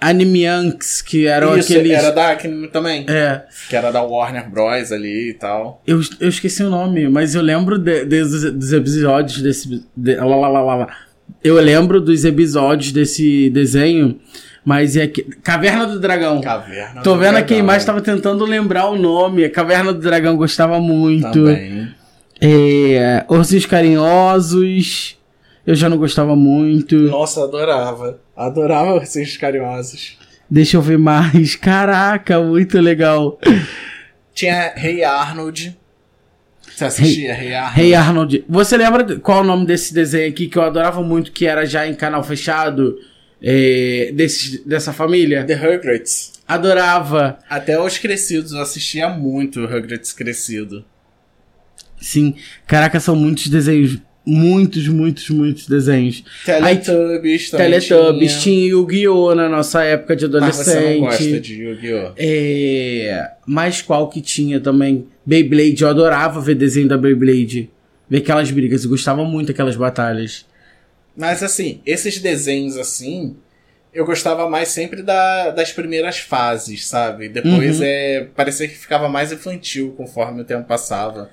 Animaniacs, 0.00 1.00
que 1.02 1.26
eram 1.26 1.56
Isso, 1.58 1.72
aqueles... 1.72 1.92
era 1.92 2.10
da 2.10 2.30
Acme 2.32 2.68
também. 2.68 3.06
É, 3.08 3.42
Que 3.68 3.76
era 3.76 3.90
da 3.90 4.02
Warner 4.02 4.48
Bros. 4.50 4.92
ali 4.92 5.30
e 5.30 5.34
tal. 5.34 5.82
eu, 5.86 6.00
eu 6.20 6.28
esqueci 6.28 6.62
o 6.62 6.70
nome, 6.70 7.08
mas 7.08 7.34
eu 7.34 7.42
lembro 7.42 7.78
de- 7.78 8.04
de- 8.04 8.22
dos, 8.22 8.52
dos 8.52 8.72
episódios 8.72 9.40
desse... 9.42 9.82
de- 9.96 10.16
lá, 10.16 10.36
lá, 10.48 10.60
lá. 10.74 10.88
Eu 11.42 11.54
lembro 11.56 12.00
dos 12.00 12.24
episódios 12.24 12.92
desse 12.92 13.48
desenho, 13.50 14.18
mas 14.64 14.96
é 14.96 15.06
que... 15.06 15.22
Caverna 15.42 15.86
do 15.86 15.98
Dragão. 15.98 16.40
Caverna. 16.40 17.02
Tô 17.02 17.14
do 17.14 17.20
vendo 17.20 17.36
aqui 17.36 17.54
a 17.54 17.56
Dragão 17.56 17.58
imagem, 17.64 17.86
tava 17.86 18.00
tentando 18.00 18.44
lembrar 18.44 18.88
o 18.90 18.96
nome. 18.96 19.48
Caverna 19.48 19.92
do 19.92 20.00
Dragão 20.00 20.36
gostava 20.36 20.78
muito. 20.80 21.30
Também. 21.32 21.88
É, 22.40 23.24
Ursinhos 23.28 23.64
Carinhosos. 23.66 25.16
Eu 25.66 25.74
já 25.74 25.88
não 25.88 25.96
gostava 25.96 26.36
muito. 26.36 26.94
Nossa, 26.96 27.42
adorava. 27.42 28.20
Adorava 28.36 29.02
esses 29.02 29.36
carinhosos. 29.36 30.18
Deixa 30.48 30.76
eu 30.76 30.82
ver 30.82 30.98
mais. 30.98 31.54
Caraca, 31.56 32.40
muito 32.40 32.78
legal. 32.78 33.38
Tinha 34.34 34.74
Rei 34.76 35.02
Arnold. 35.02 35.76
Você 36.76 36.84
assistia 36.84 37.34
Rei 37.34 37.54
Arnold? 37.54 37.80
Hey 37.80 37.94
Arnold. 37.94 38.44
Você 38.48 38.76
lembra 38.76 39.18
qual 39.20 39.38
é 39.38 39.40
o 39.40 39.44
nome 39.44 39.66
desse 39.66 39.94
desenho 39.94 40.28
aqui 40.28 40.46
que 40.46 40.58
eu 40.58 40.62
adorava 40.62 41.02
muito, 41.02 41.32
que 41.32 41.46
era 41.46 41.64
já 41.64 41.86
em 41.86 41.94
canal 41.94 42.22
fechado? 42.22 42.98
É, 43.42 44.12
desse, 44.14 44.66
dessa 44.66 44.92
família? 44.92 45.44
The 45.44 45.54
Rugrats. 45.54 46.32
Adorava. 46.46 47.38
Até 47.48 47.80
os 47.80 47.98
crescidos, 47.98 48.52
eu 48.52 48.60
assistia 48.60 49.08
muito 49.08 49.60
o 49.60 49.66
Rugrats 49.66 50.12
crescido. 50.12 50.84
Sim. 52.00 52.34
Caraca, 52.66 53.00
são 53.00 53.16
muitos 53.16 53.48
desenhos. 53.48 53.98
Muitos, 54.26 54.88
muitos, 54.88 55.30
muitos 55.30 55.68
desenhos. 55.68 56.24
Teletubbies 56.44 57.48
também 57.50 57.70
Teletubbies, 57.70 58.32
tinha. 58.32 58.42
tinha 58.42 58.68
Yu-Gi-Oh! 58.70 59.34
na 59.36 59.48
nossa 59.48 59.84
época 59.84 60.16
de 60.16 60.26
Mas 60.26 60.56
você 60.56 60.74
não 60.74 60.80
adolescente. 60.80 61.00
gosta 61.00 61.40
de 61.40 61.62
Yu-Gi-Oh! 61.62 62.12
É. 62.16 63.30
Mas 63.46 63.80
qual 63.82 64.08
que 64.08 64.20
tinha 64.20 64.58
também? 64.60 65.06
Beyblade, 65.24 65.82
eu 65.82 65.88
adorava 65.88 66.40
ver 66.40 66.56
desenho 66.56 66.88
da 66.88 66.98
Beyblade. 66.98 67.70
Ver 68.10 68.18
aquelas 68.18 68.50
brigas, 68.50 68.82
eu 68.84 68.90
gostava 68.90 69.24
muito 69.24 69.48
daquelas 69.48 69.76
batalhas. 69.76 70.44
Mas 71.16 71.42
assim, 71.42 71.80
esses 71.86 72.18
desenhos 72.18 72.76
assim, 72.76 73.36
eu 73.94 74.04
gostava 74.04 74.48
mais 74.50 74.68
sempre 74.68 75.02
da- 75.02 75.50
das 75.50 75.72
primeiras 75.72 76.18
fases, 76.18 76.86
sabe? 76.86 77.28
Depois 77.28 77.78
Uhum. 77.78 77.84
é. 77.86 78.26
parecia 78.34 78.66
que 78.68 78.74
ficava 78.76 79.08
mais 79.08 79.30
infantil 79.32 79.94
conforme 79.96 80.42
o 80.42 80.44
tempo 80.44 80.64
passava. 80.66 81.30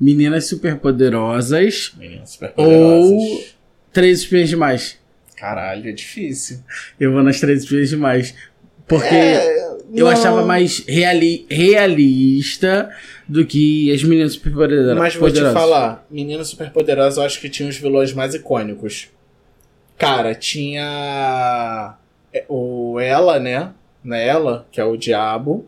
Meninas 0.00 0.46
superpoderosas 0.46 1.94
Meninas 1.96 2.30
super 2.30 2.52
ou 2.56 3.44
Três 3.92 4.20
Espiãs 4.20 4.48
Demais. 4.48 4.98
Caralho, 5.36 5.88
é 5.88 5.92
difícil. 5.92 6.58
Eu 6.98 7.12
vou 7.12 7.22
nas 7.22 7.38
três 7.38 7.62
espiãs 7.62 7.90
demais. 7.90 8.34
Porque 8.86 9.14
É, 9.14 9.76
eu 9.94 10.06
achava 10.08 10.44
mais 10.44 10.84
reali 10.86 11.46
realista 11.50 12.90
do 13.28 13.46
que 13.46 13.92
as 13.92 14.02
meninas 14.02 14.34
superpoderosas. 14.34 14.96
Mas 14.96 15.14
vou 15.14 15.30
te 15.30 15.40
falar, 15.52 16.06
Meninas 16.10 16.48
Superpoderosas 16.48 17.16
eu 17.16 17.24
acho 17.24 17.40
que 17.40 17.48
tinha 17.48 17.68
os 17.68 17.76
vilões 17.76 18.12
mais 18.12 18.34
icônicos. 18.34 19.08
Cara, 19.96 20.34
tinha 20.34 21.94
é, 22.32 22.44
o 22.48 22.98
Ela, 23.00 23.38
né? 23.38 23.72
Não 24.02 24.16
é 24.16 24.26
Ela, 24.26 24.66
que 24.70 24.80
é 24.80 24.84
o 24.84 24.96
diabo. 24.96 25.66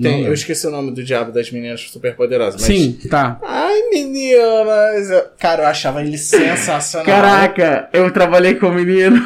Tem- 0.00 0.24
eu 0.24 0.32
esqueci 0.34 0.66
o 0.66 0.70
nome 0.70 0.90
do 0.90 1.02
diabo 1.02 1.32
das 1.32 1.50
meninas 1.50 1.80
superpoderosas. 1.80 2.60
Mas... 2.60 2.64
Sim, 2.64 2.98
tá. 3.08 3.40
Ai, 3.42 3.88
meninas! 3.90 5.30
Cara, 5.38 5.62
eu 5.62 5.66
achava 5.66 6.02
ele 6.02 6.18
sensacional. 6.18 7.06
Caraca, 7.06 7.88
eu 7.92 8.10
trabalhei 8.12 8.54
com 8.56 8.66
um 8.66 8.74
menino. 8.74 9.16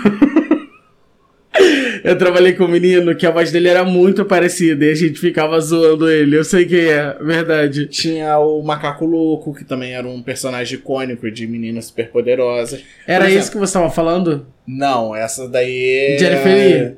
eu 2.04 2.16
trabalhei 2.16 2.52
com 2.52 2.64
um 2.64 2.68
menino 2.68 3.14
que 3.16 3.26
a 3.26 3.30
voz 3.30 3.50
dele 3.50 3.68
era 3.68 3.84
muito 3.84 4.24
parecida 4.24 4.84
e 4.84 4.92
a 4.92 4.94
gente 4.94 5.18
ficava 5.18 5.58
zoando 5.60 6.08
ele. 6.08 6.36
Eu 6.36 6.44
sei 6.44 6.64
quem 6.64 6.86
é, 6.86 7.16
verdade. 7.20 7.86
Tinha 7.86 8.38
o 8.38 8.62
Macaco 8.62 9.04
Louco, 9.04 9.52
que 9.52 9.64
também 9.64 9.94
era 9.94 10.06
um 10.06 10.22
personagem 10.22 10.78
icônico 10.78 11.28
de 11.30 11.46
Meninas 11.48 11.86
Superpoderosas. 11.86 12.82
Era 13.06 13.24
exemplo, 13.24 13.40
isso 13.40 13.52
que 13.52 13.58
você 13.58 13.72
tava 13.72 13.90
falando? 13.90 14.46
Não, 14.66 15.16
essa 15.16 15.48
daí 15.48 16.14
é... 16.14 16.18
Jennifer 16.18 16.54
Lee? 16.54 16.96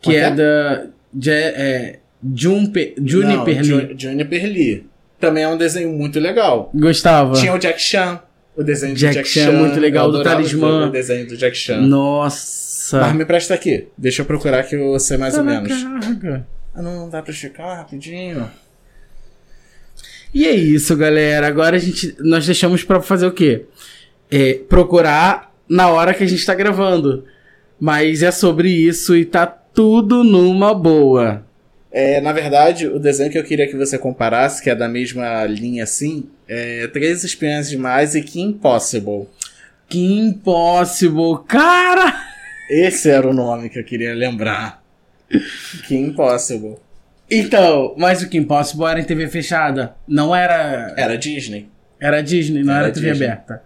Que 0.00 0.10
Como 0.12 0.16
é 0.16 0.20
é? 0.20 0.30
da. 0.30 0.86
Je, 1.18 1.30
é, 1.32 1.98
Juniper, 2.34 2.94
Juniper 3.02 3.36
Não, 3.36 3.44
Lee. 3.44 3.64
Ju- 3.64 3.94
Juniper 3.96 4.44
Lee. 4.44 4.86
Também 5.18 5.42
é 5.44 5.48
um 5.48 5.56
desenho 5.56 5.90
muito 5.92 6.18
legal. 6.18 6.70
Gostava. 6.74 7.34
Tinha 7.34 7.52
o 7.54 7.58
Jack 7.58 7.80
Chan. 7.80 8.20
O 8.56 8.62
desenho 8.62 8.94
Jack 8.94 9.12
do 9.12 9.16
Jack 9.18 9.28
Chan, 9.28 9.44
Chan. 9.46 9.52
muito 9.52 9.78
legal, 9.80 10.06
Eu 10.06 10.12
do 10.12 10.22
Talismã. 10.22 10.88
O 10.88 10.90
desenho 10.90 11.26
do 11.26 11.36
Jack 11.36 11.56
Chan. 11.56 11.80
Nossa. 11.82 13.00
Mas 13.00 13.14
me 13.14 13.24
presta 13.24 13.54
aqui. 13.54 13.86
Deixa 13.96 14.22
eu 14.22 14.26
procurar 14.26 14.62
que 14.64 14.74
eu 14.74 14.98
sei 14.98 15.16
mais 15.16 15.36
ou 15.38 15.44
menos. 15.44 15.70
Caraca. 15.82 16.46
Ah, 16.74 16.82
não, 16.82 17.08
dá 17.08 17.22
pra 17.22 17.32
esticar 17.32 17.76
rapidinho. 17.78 18.50
E 20.32 20.46
é 20.46 20.52
isso, 20.54 20.96
galera. 20.96 21.46
Agora 21.46 21.76
a 21.76 21.78
gente, 21.78 22.14
nós 22.20 22.46
deixamos 22.46 22.84
pra 22.84 23.00
fazer 23.00 23.26
o 23.26 23.32
quê? 23.32 23.64
É, 24.30 24.54
procurar 24.68 25.52
na 25.68 25.88
hora 25.88 26.14
que 26.14 26.22
a 26.22 26.26
gente 26.26 26.44
tá 26.44 26.54
gravando. 26.54 27.24
Mas 27.78 28.22
é 28.22 28.30
sobre 28.30 28.68
isso 28.70 29.16
e 29.16 29.24
tá 29.24 29.46
tudo 29.46 30.22
numa 30.22 30.74
boa. 30.74 31.44
É, 31.92 32.20
na 32.20 32.32
verdade, 32.32 32.86
o 32.86 32.98
desenho 33.00 33.30
que 33.30 33.38
eu 33.38 33.42
queria 33.44 33.66
que 33.66 33.76
você 33.76 33.98
comparasse, 33.98 34.62
que 34.62 34.70
é 34.70 34.74
da 34.74 34.88
mesma 34.88 35.44
linha 35.44 35.82
assim, 35.84 36.28
é 36.48 36.86
Três 36.88 37.24
Espiãs 37.24 37.68
Demais 37.68 38.14
e 38.14 38.22
Kim 38.22 38.52
Possible. 38.52 39.26
Que 39.88 39.98
impossible. 40.20 41.44
Cara! 41.48 42.14
Esse 42.70 43.10
era 43.10 43.28
o 43.28 43.32
nome 43.34 43.68
que 43.68 43.78
eu 43.80 43.84
queria 43.84 44.14
lembrar. 44.14 44.80
Kim 45.88 46.12
Possible. 46.12 46.76
Então, 47.28 47.94
mas 47.98 48.22
o 48.22 48.28
que 48.28 48.38
impossible 48.38 48.86
era 48.86 49.00
em 49.00 49.04
TV 49.04 49.26
fechada. 49.28 49.94
Não 50.06 50.34
era. 50.34 50.94
Era 50.96 51.16
Disney. 51.18 51.68
Era 52.00 52.22
Disney, 52.22 52.62
não 52.62 52.72
Era 52.74 52.84
era, 52.84 52.92
TV 52.92 53.10
Disney. 53.10 53.26
aberta. 53.26 53.62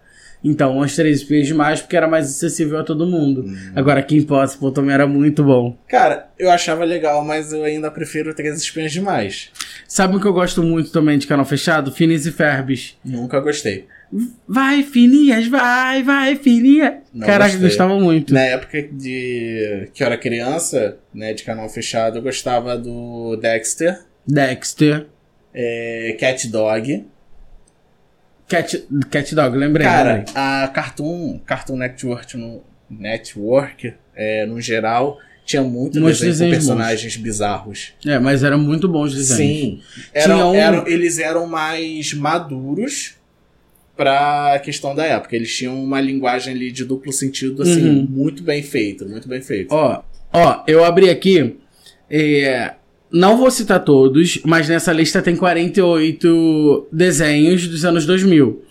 Então, 0.47 0.77
os 0.77 0.95
três 0.95 1.17
espias 1.21 1.47
demais 1.47 1.81
porque 1.81 1.97
era 1.97 2.07
mais 2.07 2.27
acessível 2.27 2.77
a 2.77 2.83
todo 2.83 3.07
mundo. 3.07 3.43
Hum. 3.47 3.71
Agora, 3.75 4.03
Kim 4.03 4.21
Possible 4.21 4.71
também 4.71 4.93
era 4.93 5.07
muito 5.07 5.43
bom. 5.43 5.75
Cara, 5.89 6.29
eu 6.37 6.51
achava 6.51 6.83
legal, 6.85 7.25
mas 7.25 7.51
eu 7.51 7.63
ainda 7.63 7.89
prefiro 7.89 8.33
Três 8.35 8.57
Espiãs 8.61 8.91
Demais. 8.93 9.49
Sabe 9.87 10.15
o 10.15 10.19
que 10.21 10.27
eu 10.27 10.33
gosto 10.33 10.61
muito 10.61 10.91
também 10.91 11.17
de 11.17 11.25
canal 11.25 11.45
fechado? 11.45 11.91
Phineas 11.91 12.25
e 12.27 12.31
Ferbes. 12.31 12.95
Nunca 13.03 13.39
gostei. 13.39 13.87
Vai, 14.47 14.83
Phineas, 14.83 15.47
vai, 15.47 16.03
vai, 16.03 16.35
Phineas. 16.35 16.93
Não 17.11 17.25
Caraca, 17.25 17.49
gostei. 17.51 17.67
gostava 17.67 17.99
muito. 17.99 18.31
Na 18.33 18.41
época 18.41 18.83
de 18.83 19.89
que 19.93 20.03
eu 20.03 20.07
era 20.07 20.15
criança, 20.17 20.99
né, 21.13 21.33
de 21.33 21.43
canal 21.43 21.67
fechado, 21.67 22.19
eu 22.19 22.21
gostava 22.21 22.77
do 22.77 23.35
Dexter, 23.37 23.99
Dexter. 24.27 25.07
é, 25.53 26.15
Cat 26.19 26.47
Dog. 26.49 27.03
Cat, 28.47 28.87
Cat 29.09 29.33
Dog, 29.35 29.57
lembrei. 29.57 29.85
Cara, 29.85 30.13
lembrei. 30.17 30.33
a 30.35 30.67
Cartoon, 30.73 31.39
Cartoon 31.45 31.77
Network, 31.77 32.37
no, 32.37 32.63
Network 32.89 33.93
é, 34.15 34.45
no 34.45 34.61
geral, 34.61 35.17
tinha 35.45 35.61
muito 35.63 35.99
Muitos 35.99 36.19
desenho 36.21 36.33
com 36.51 36.55
desenhos 36.55 36.65
personagens 36.65 37.17
bizarros. 37.17 37.93
É, 38.05 38.19
mas 38.19 38.43
eram 38.43 38.59
muito 38.59 38.87
bons 38.87 39.11
os 39.13 39.15
desenhos. 39.27 39.83
Sim. 39.85 40.09
Eram, 40.13 40.51
um- 40.51 40.55
eram- 40.55 40.87
eles 40.87 41.17
eram 41.19 41.47
mais 41.47 42.13
maduros 42.13 43.15
pra 43.95 44.59
questão 44.63 44.93
da 44.95 45.05
época. 45.05 45.35
Eles 45.35 45.55
tinham 45.55 45.81
uma 45.83 45.99
linguagem 46.01 46.53
ali 46.53 46.71
de 46.71 46.83
duplo 46.85 47.11
sentido, 47.13 47.61
assim, 47.63 47.87
Uhum. 47.87 48.07
muito 48.09 48.43
bem 48.43 48.61
feita, 48.61 49.05
muito 49.05 49.27
bem 49.27 49.41
feita. 49.41 49.73
Ó, 49.73 50.03
ó, 50.33 50.63
eu 50.67 50.83
abri 50.83 51.09
aqui. 51.09 51.57
é, 52.07 52.73
não 53.15 53.37
vou 53.37 53.49
citar 53.49 53.79
todos, 53.79 54.39
mas 54.43 54.67
nessa 54.67 54.91
lista 54.91 55.21
tem 55.21 55.37
48 55.37 56.87
desenhos 56.91 57.65
dos 57.65 57.85
anos 57.85 58.05
2000. 58.05 58.61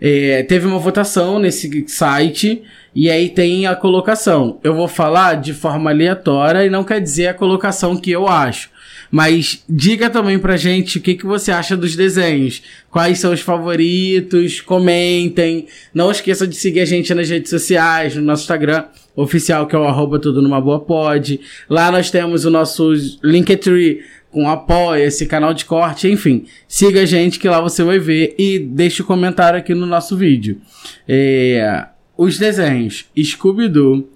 É, 0.00 0.42
teve 0.42 0.66
uma 0.66 0.80
votação 0.80 1.38
nesse 1.38 1.84
site 1.86 2.60
e 2.92 3.08
aí 3.08 3.28
tem 3.28 3.68
a 3.68 3.76
colocação. 3.76 4.58
Eu 4.64 4.74
vou 4.74 4.88
falar 4.88 5.34
de 5.34 5.54
forma 5.54 5.90
aleatória 5.90 6.66
e 6.66 6.70
não 6.70 6.82
quer 6.82 7.00
dizer 7.00 7.28
a 7.28 7.34
colocação 7.34 7.96
que 7.96 8.10
eu 8.10 8.26
acho. 8.26 8.68
Mas 9.12 9.62
diga 9.68 10.10
também 10.10 10.40
pra 10.40 10.56
gente 10.56 10.98
o 10.98 11.00
que, 11.00 11.14
que 11.14 11.24
você 11.24 11.52
acha 11.52 11.76
dos 11.76 11.94
desenhos. 11.94 12.62
Quais 12.90 13.20
são 13.20 13.32
os 13.32 13.42
favoritos? 13.42 14.60
Comentem. 14.60 15.68
Não 15.94 16.10
esqueça 16.10 16.48
de 16.48 16.56
seguir 16.56 16.80
a 16.80 16.84
gente 16.84 17.14
nas 17.14 17.30
redes 17.30 17.48
sociais, 17.48 18.16
no 18.16 18.22
nosso 18.22 18.42
Instagram 18.42 18.86
oficial, 19.16 19.66
que 19.66 19.74
é 19.74 19.78
o 19.78 19.84
arroba 19.84 20.18
tudo 20.18 20.42
numa 20.42 20.60
boa 20.60 20.80
pod. 20.80 21.40
Lá 21.68 21.90
nós 21.90 22.10
temos 22.10 22.44
o 22.44 22.50
nosso 22.50 22.92
Linktree 23.22 24.02
com 24.30 24.48
apoia, 24.48 25.04
esse 25.04 25.26
canal 25.26 25.54
de 25.54 25.64
corte, 25.64 26.10
enfim. 26.10 26.46
Siga 26.66 27.02
a 27.02 27.06
gente 27.06 27.38
que 27.38 27.48
lá 27.48 27.60
você 27.60 27.84
vai 27.84 28.00
ver 28.00 28.34
e 28.36 28.58
deixe 28.58 29.00
o 29.00 29.04
comentário 29.04 29.58
aqui 29.58 29.74
no 29.74 29.86
nosso 29.86 30.16
vídeo. 30.16 30.60
É, 31.08 31.86
os 32.16 32.36
desenhos 32.36 33.06
Scooby-Doo, 33.16 34.08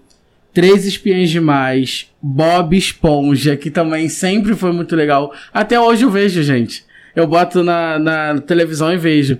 Três 0.52 0.85
Espiãs 0.87 1.31
Demais, 1.31 2.09
Bob 2.21 2.76
Esponja, 2.76 3.57
que 3.57 3.71
também 3.71 4.09
sempre 4.09 4.57
foi 4.57 4.73
muito 4.73 4.97
legal. 4.97 5.33
Até 5.55 5.78
hoje 5.78 6.05
eu 6.05 6.11
vejo, 6.11 6.43
gente. 6.43 6.85
Eu 7.14 7.28
boto 7.28 7.62
na, 7.62 7.99
na 7.99 8.40
televisão 8.40 8.93
e 8.93 8.97
vejo. 8.97 9.38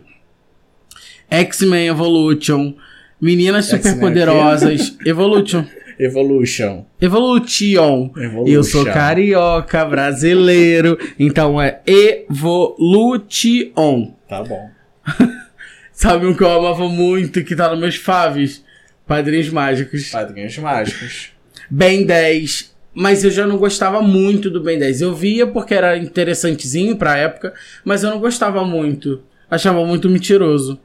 X-Men 1.29 1.89
Evolution, 1.89 2.75
Meninas 3.21 3.69
X-Men 3.69 3.95
Superpoderosas, 3.95 4.97
Evolution. 5.05 5.65
Evolution. 5.99 6.87
Evolution. 7.01 8.13
Evolution. 8.17 8.53
Eu 8.53 8.63
sou 8.63 8.85
carioca, 8.85 9.85
brasileiro, 9.85 10.97
então 11.19 11.61
é 11.61 11.81
Evolution. 11.85 13.35
Tá 14.29 14.45
bom. 14.45 14.71
Sabe 15.93 16.27
um 16.27 16.35
que 16.35 16.45
eu 16.45 16.51
amava 16.51 16.89
muito, 16.89 17.43
que 17.43 17.57
tá 17.57 17.71
nos 17.71 17.81
meus 17.81 17.97
faves? 17.97 18.65
Padrinhos 19.05 19.51
Mágicos. 19.51 20.11
Padrinhos 20.11 20.57
mágicos. 20.59 21.33
Ben 21.69 22.07
10. 22.07 22.73
Mas 22.95 23.25
eu 23.25 23.31
já 23.31 23.47
não 23.47 23.57
gostava 23.59 24.01
muito 24.01 24.49
do 24.51 24.63
Ben 24.63 24.79
10. 24.79 25.01
Eu 25.01 25.15
via 25.15 25.47
porque 25.47 25.75
era 25.75 25.97
interessantezinho 25.97 26.97
pra 26.97 27.17
época, 27.17 27.53
mas 27.85 28.03
eu 28.03 28.11
não 28.11 28.21
gostava 28.21 28.65
muito. 28.65 29.23
Achava 29.51 29.85
muito 29.85 30.09
mentiroso. 30.09 30.79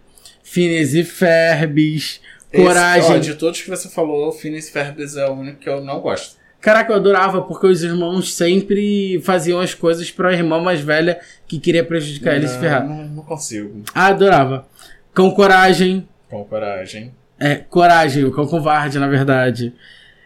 Phineas 0.44 0.94
e 0.94 1.04
Ferbes. 1.04 2.22
Coragem. 2.54 3.02
Esse, 3.02 3.12
ó, 3.12 3.18
de 3.18 3.36
todos 3.36 3.62
que 3.62 3.70
você 3.70 3.90
falou, 3.90 4.32
Phineas 4.32 4.70
Ferbes 4.70 5.16
é 5.16 5.28
o 5.28 5.34
único 5.34 5.60
que 5.60 5.70
eu 5.70 5.82
não 5.84 6.00
gosto. 6.00 6.38
Caraca, 6.62 6.94
eu 6.94 6.96
adorava 6.96 7.42
porque 7.42 7.68
os 7.68 7.84
irmãos 7.84 8.34
sempre 8.36 9.20
faziam 9.22 9.60
as 9.60 9.74
coisas 9.74 10.10
pra 10.12 10.32
irmã 10.32 10.62
mais 10.62 10.80
velha 10.80 11.20
que 11.46 11.60
queria 11.60 11.84
prejudicar 11.84 12.36
eles 12.36 12.54
e 12.54 12.60
ferrar. 12.60 12.88
Não, 12.88 13.04
não 13.06 13.24
consigo. 13.24 13.82
Ah, 13.94 14.08
adorava. 14.08 14.66
Cão 15.14 15.32
Coragem. 15.32 16.08
Com 16.30 16.46
coragem. 16.46 17.12
É, 17.40 17.56
Coragem, 17.56 18.24
o 18.24 18.32
Cão 18.32 18.48
Covarde, 18.48 18.98
na 18.98 19.08
verdade. 19.08 19.74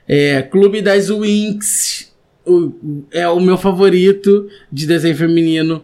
É, 0.08 0.44
Clube 0.44 0.82
das 0.82 1.10
Winx. 1.10 2.14
O, 2.46 3.04
é 3.12 3.28
o 3.28 3.40
meu 3.40 3.58
favorito 3.58 4.48
de 4.72 4.86
desenho 4.86 5.18
feminino. 5.18 5.84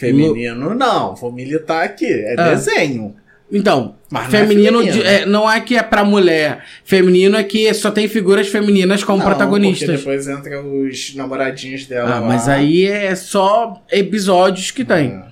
Feminino, 0.00 0.74
não. 0.74 1.14
Vou 1.14 1.30
militar 1.32 1.84
aqui. 1.84 2.06
É 2.06 2.34
Ah. 2.38 2.50
desenho. 2.50 3.14
Então, 3.52 3.96
Mas 4.08 4.28
não 4.32 4.38
é 4.38 4.42
feminino, 4.46 4.78
feminino. 4.78 5.02
de- 5.02 5.08
é, 5.08 5.26
não 5.26 5.50
é 5.50 5.60
que 5.60 5.76
é 5.76 5.82
pra 5.82 6.04
mulher. 6.04 6.64
Feminino 6.84 7.36
é 7.36 7.42
que 7.42 7.72
só 7.74 7.90
tem 7.90 8.06
figuras 8.06 8.46
femininas 8.48 9.02
como 9.02 9.18
Não, 9.18 9.26
protagonistas. 9.26 9.88
Porque 9.88 9.98
depois 9.98 10.28
entra 10.28 10.62
os 10.62 11.14
namoradinhos 11.16 11.84
dela. 11.86 12.16
Ah, 12.16 12.20
lá. 12.20 12.26
mas 12.28 12.48
aí 12.48 12.86
é 12.86 13.12
só 13.16 13.82
episódios 13.90 14.70
que 14.70 14.84
tem. 14.84 15.14
Ah, 15.16 15.30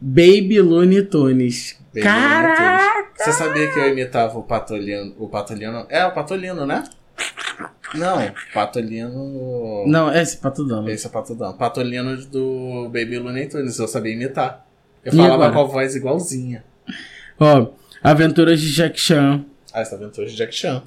Baby 0.00 0.60
Looney 0.60 1.02
Tunes. 1.04 1.78
Baby 1.94 2.02
Caraca! 2.02 2.62
Looney 2.62 3.04
Tunes. 3.04 3.24
Você 3.24 3.32
sabia 3.32 3.68
que 3.72 3.78
eu 3.78 3.88
imitava 3.88 4.38
o 4.38 4.42
Patolino? 4.42 5.14
O 5.18 5.28
Patolino. 5.28 5.86
É, 5.90 6.04
o 6.06 6.12
Patolino, 6.12 6.64
né? 6.66 6.84
Não, 7.94 8.30
Patolino. 8.54 9.84
Não, 9.86 10.14
esse 10.14 10.40
tudo 10.40 10.66
dando. 10.68 10.88
Esse 10.90 11.06
é 11.06 11.08
o 11.08 11.12
Patudão. 11.12 11.52
Patolino 11.56 12.16
do 12.26 12.84
Baby 12.84 13.18
Looney 13.18 13.48
Tunes, 13.48 13.78
eu 13.78 13.88
sabia 13.88 14.12
imitar. 14.12 14.64
Eu 15.04 15.12
E 15.12 15.16
falava 15.16 15.34
agora? 15.46 15.52
com 15.52 15.60
a 15.60 15.64
voz 15.64 15.96
igualzinha. 15.96 16.64
Ó, 17.38 17.68
Aventuras 18.02 18.60
de 18.60 18.72
Jack 18.72 18.98
Chan, 19.00 19.44
As 19.72 19.92
Aventuras 19.92 20.30
de 20.30 20.36
Jack 20.36 20.54
Chan. 20.54 20.82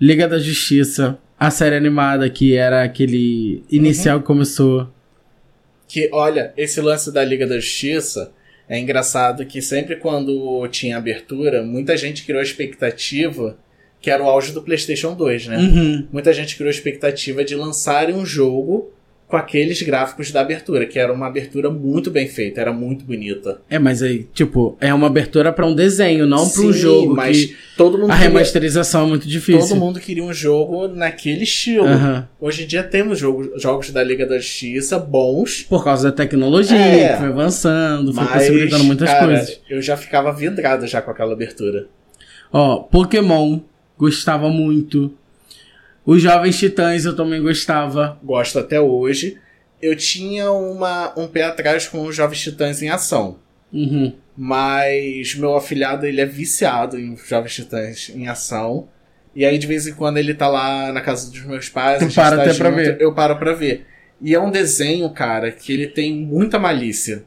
Liga 0.00 0.26
da 0.28 0.38
Justiça, 0.38 1.18
a 1.38 1.50
série 1.50 1.76
animada 1.76 2.28
que 2.30 2.54
era 2.54 2.82
aquele 2.84 3.64
inicial 3.70 4.20
que 4.20 4.26
começou. 4.26 4.88
Que, 5.88 6.08
olha, 6.12 6.52
esse 6.56 6.80
lance 6.80 7.12
da 7.12 7.24
Liga 7.24 7.46
da 7.46 7.56
Justiça 7.56 8.32
é 8.68 8.78
engraçado 8.78 9.44
que 9.44 9.60
sempre 9.60 9.96
quando 9.96 10.66
tinha 10.68 10.96
abertura, 10.96 11.62
muita 11.62 11.96
gente 11.96 12.24
criou 12.24 12.38
a 12.40 12.44
expectativa 12.44 13.58
que 14.00 14.10
era 14.10 14.22
o 14.22 14.26
auge 14.28 14.52
do 14.52 14.62
PlayStation 14.62 15.14
2, 15.14 15.46
né? 15.48 15.58
Uhum. 15.58 16.06
Muita 16.12 16.32
gente 16.32 16.54
criou 16.56 16.68
a 16.68 16.72
expectativa 16.72 17.44
de 17.44 17.54
lançarem 17.54 18.14
um 18.14 18.24
jogo 18.24 18.90
com 19.28 19.36
aqueles 19.36 19.80
gráficos 19.82 20.32
da 20.32 20.40
abertura, 20.40 20.84
que 20.86 20.98
era 20.98 21.12
uma 21.12 21.28
abertura 21.28 21.70
muito 21.70 22.10
bem 22.10 22.26
feita, 22.26 22.60
era 22.60 22.72
muito 22.72 23.04
bonita. 23.04 23.60
É, 23.70 23.78
mas 23.78 24.02
aí, 24.02 24.26
tipo, 24.34 24.76
é 24.80 24.92
uma 24.92 25.06
abertura 25.06 25.52
pra 25.52 25.64
um 25.64 25.72
desenho, 25.72 26.26
não 26.26 26.48
pra 26.50 26.62
um 26.62 26.72
jogo. 26.72 27.14
mas 27.14 27.54
todo 27.76 27.96
mundo 27.96 28.10
a 28.10 28.14
queria, 28.16 28.28
remasterização 28.28 29.04
é 29.04 29.06
muito 29.08 29.28
difícil. 29.28 29.68
todo 29.68 29.76
mundo 29.78 30.00
queria 30.00 30.24
um 30.24 30.32
jogo 30.32 30.88
naquele 30.88 31.44
estilo. 31.44 31.86
Aham. 31.86 32.28
Hoje 32.40 32.64
em 32.64 32.66
dia 32.66 32.82
temos 32.82 33.20
jogo- 33.20 33.56
jogos 33.56 33.90
da 33.90 34.02
Liga 34.02 34.26
da 34.26 34.36
Justiça 34.36 34.98
bons, 34.98 35.62
Por 35.62 35.84
causa 35.84 36.10
da 36.10 36.16
tecnologia, 36.16 36.76
É. 36.76 37.12
que 37.12 37.18
foi 37.18 37.28
avançando, 37.28 38.12
foi 38.12 38.24
mas 38.24 38.32
possibilitando 38.32 38.82
muitas 38.82 39.08
cara, 39.10 39.26
coisas. 39.26 39.60
eu 39.70 39.80
já 39.80 39.96
ficava 39.96 40.32
vidrado 40.32 40.88
já 40.88 41.00
com 41.00 41.12
aquela 41.12 41.34
abertura. 41.34 41.86
Ó, 42.52 42.78
Pokémon, 42.78 43.60
gostava 44.00 44.48
muito. 44.48 45.14
Os 46.06 46.22
Jovens 46.22 46.58
Titãs 46.58 47.04
eu 47.04 47.14
também 47.14 47.42
gostava. 47.42 48.18
Gosto 48.24 48.58
até 48.58 48.80
hoje. 48.80 49.38
Eu 49.80 49.94
tinha 49.94 50.50
uma, 50.50 51.12
um 51.18 51.28
pé 51.28 51.42
atrás 51.42 51.86
com 51.86 52.06
os 52.06 52.16
Jovens 52.16 52.40
Titãs 52.40 52.82
em 52.82 52.88
ação. 52.88 53.36
Uhum. 53.70 54.14
Mas 54.36 55.34
meu 55.34 55.54
afilhado, 55.54 56.06
ele 56.06 56.20
é 56.20 56.26
viciado 56.26 56.98
em 56.98 57.14
Jovens 57.16 57.54
Titãs 57.54 58.08
em 58.08 58.26
ação. 58.26 58.88
E 59.36 59.44
aí, 59.44 59.58
de 59.58 59.66
vez 59.66 59.86
em 59.86 59.92
quando, 59.92 60.16
ele 60.16 60.34
tá 60.34 60.48
lá 60.48 60.90
na 60.92 61.02
casa 61.02 61.30
dos 61.30 61.44
meus 61.44 61.68
pais. 61.68 62.02
Tu 62.02 62.14
para 62.14 62.36
tá 62.36 62.42
até 62.42 62.54
pra 62.54 62.70
junto, 62.70 62.82
ver. 62.82 62.96
Eu 63.00 63.14
paro 63.14 63.36
pra 63.36 63.52
ver. 63.52 63.86
E 64.20 64.34
é 64.34 64.40
um 64.40 64.50
desenho, 64.50 65.08
cara, 65.10 65.52
que 65.52 65.72
ele 65.72 65.86
tem 65.86 66.14
muita 66.14 66.58
malícia. 66.58 67.22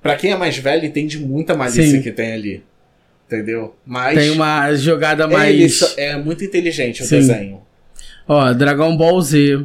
Pra 0.00 0.16
quem 0.16 0.30
é 0.30 0.36
mais 0.36 0.56
velho, 0.56 0.84
entende 0.84 1.18
muita 1.18 1.54
malícia 1.54 1.84
Sim. 1.84 2.02
que 2.02 2.12
tem 2.12 2.32
ali. 2.32 2.62
Entendeu? 3.32 3.74
Mas 3.86 4.18
Tem 4.18 4.30
uma 4.30 4.74
jogada 4.74 5.24
ele 5.24 5.32
mais. 5.32 5.78
só- 5.78 5.94
é 5.96 6.16
muito 6.16 6.44
inteligente 6.44 7.02
o 7.02 7.06
Sim. 7.06 7.16
desenho. 7.16 7.60
Ó, 8.28 8.52
Dragon 8.52 8.94
Ball 8.96 9.20
Z. 9.22 9.64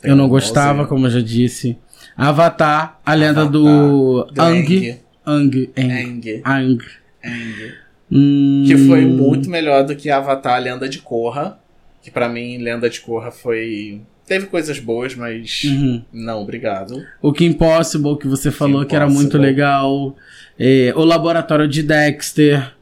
Tem 0.00 0.10
eu 0.10 0.16
não 0.16 0.26
um 0.26 0.28
gostava, 0.28 0.86
como 0.86 1.06
eu 1.06 1.10
já 1.10 1.20
disse. 1.20 1.78
Avatar, 2.16 3.00
a 3.04 3.14
lenda 3.14 3.42
Avatar, 3.42 3.50
do 3.52 4.24
do 4.32 4.42
Ang. 4.42 4.98
Ang. 5.24 5.70
Ang. 5.76 6.42
Ang. 6.44 6.82
Aang. 7.24 7.72
Hum, 8.10 8.64
Que 8.66 8.76
foi 8.76 9.00
muito 9.06 9.48
melhor 9.48 9.84
do 9.86 9.96
que 9.96 10.10
Avatar 10.10 10.60
Lenda 10.60 10.88
de 10.88 10.98
Korra. 10.98 11.58
Que 12.02 12.10
pra 12.10 12.28
mim, 12.28 12.58
Lenda 12.58 12.90
de 12.90 13.00
Korra 13.00 13.30
foi. 13.30 14.02
Teve 14.26 14.46
coisas 14.46 14.78
boas, 14.78 15.14
mas. 15.14 15.62
Uhum. 15.64 16.02
Não, 16.12 16.42
obrigado. 16.42 17.02
O 17.22 17.32
Kim 17.32 17.52
Possible, 17.52 18.18
que 18.18 18.26
você 18.26 18.50
falou 18.50 18.84
que 18.84 18.94
era 18.94 19.08
muito 19.08 19.38
legal. 19.38 20.14
É, 20.58 20.92
o 20.96 21.04
Laboratório 21.04 21.66
de 21.66 21.82
Dexter. 21.82 22.72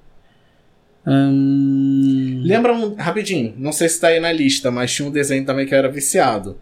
Hum, 1.07 2.43
Lembra 2.45 2.73
um. 2.73 2.95
Rapidinho, 2.95 3.55
não 3.57 3.73
sei 3.73 3.89
se 3.89 4.01
tá 4.01 4.09
aí 4.09 4.21
na 4.21 4.33
lista, 4.33 4.71
mas 4.71 4.93
tinha 4.93 5.07
um 5.09 5.11
desenho 5.13 5.45
também 5.45 5.67
que 5.67 5.75
eu 5.75 5.79
era 5.79 5.89
viciado. 5.89 6.59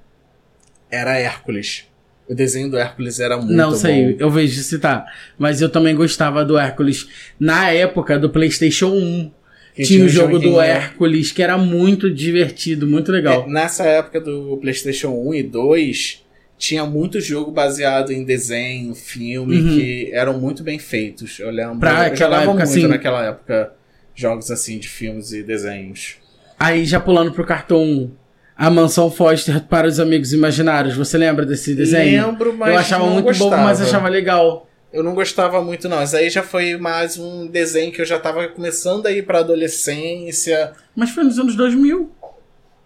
Era 0.91 1.19
Hércules. 1.19 1.85
O 2.29 2.35
desenho 2.35 2.71
do 2.71 2.77
Hércules 2.77 3.21
era 3.21 3.37
muito 3.39 3.53
não 3.53 3.75
sei, 3.75 4.13
bom. 4.13 4.17
eu 4.21 4.31
vejo 4.31 4.61
citar. 4.63 5.05
Mas 5.39 5.63
eu 5.63 5.69
também 5.71 5.95
gostava 5.95 6.45
do 6.45 6.59
Hércules. 6.59 7.09
Na 7.41 7.71
época 7.71 8.19
do 8.19 8.29
PlayStation 8.31 8.89
1, 8.89 9.31
Que 9.75 9.83
tinha 9.85 10.05
o 10.05 10.09
jogo 10.09 10.39
do 10.39 10.61
Hércules, 10.61 11.33
que 11.33 11.43
era 11.43 11.57
muito 11.57 12.11
divertido, 12.13 12.87
muito 12.87 13.11
legal. 13.11 13.45
É, 13.45 13.51
nessa 13.51 13.85
época 13.85 14.21
do 14.21 14.59
PlayStation 14.61 15.09
1 15.09 15.35
e 15.35 15.43
2, 15.43 16.25
tinha 16.59 16.85
muito 16.85 17.19
jogo 17.21 17.51
baseado 17.51 18.13
em 18.13 18.25
desenho, 18.25 18.95
filme, 18.95 19.59
Uhum. 19.61 19.69
que 19.79 20.11
eram 20.13 20.39
muito 20.39 20.63
bem 20.63 20.79
feitos. 20.79 21.39
Eu 21.39 21.51
lembro. 21.51 21.79
Pra 21.79 22.09
eu 22.09 22.13
aquela 22.13 22.37
época, 22.43 22.53
muito 22.53 22.63
assim- 22.63 22.87
naquela 22.87 23.25
época 23.25 23.73
jogos 24.19 24.51
assim 24.51 24.79
de 24.79 24.89
filmes 24.89 25.33
e 25.33 25.43
desenhos. 25.43 26.17
Aí, 26.59 26.85
já 26.85 26.99
pulando 26.99 27.31
pro 27.33 27.47
cartão, 27.47 28.11
a 28.57 28.69
Mansão 28.69 29.11
Foster 29.11 29.63
para 29.65 29.87
os 29.87 30.01
Amigos 30.01 30.33
Imaginários. 30.33 30.97
Você 30.97 31.17
lembra 31.17 31.47
desse 31.47 31.73
desenho? 31.75 32.27
Lembro, 32.27 32.53
mas 32.57 32.73
eu 32.73 32.79
achava 32.79 33.07
muito 33.07 33.27
gostava. 33.27 33.57
bom, 33.57 33.63
mas 33.63 33.81
achava 33.81 34.09
legal. 34.09 34.69
Eu 34.93 35.05
não 35.05 35.15
gostava 35.15 35.63
muito, 35.63 35.89
não. 35.89 36.03
Isso 36.03 36.17
aí 36.17 36.29
já 36.31 36.43
foi 36.43 36.77
mais 36.77 37.17
um 37.17 37.47
desenho 37.47 37.93
que 37.93 38.01
eu 38.01 38.07
já 38.07 38.19
tava 38.19 38.49
começando 38.49 39.07
a 39.07 39.13
ir 39.13 39.25
pra 39.25 39.39
adolescência. 39.41 40.73
Mas 40.97 41.11
foi 41.11 41.23
nos 41.25 41.39
anos 41.39 41.55
2000. 41.55 42.11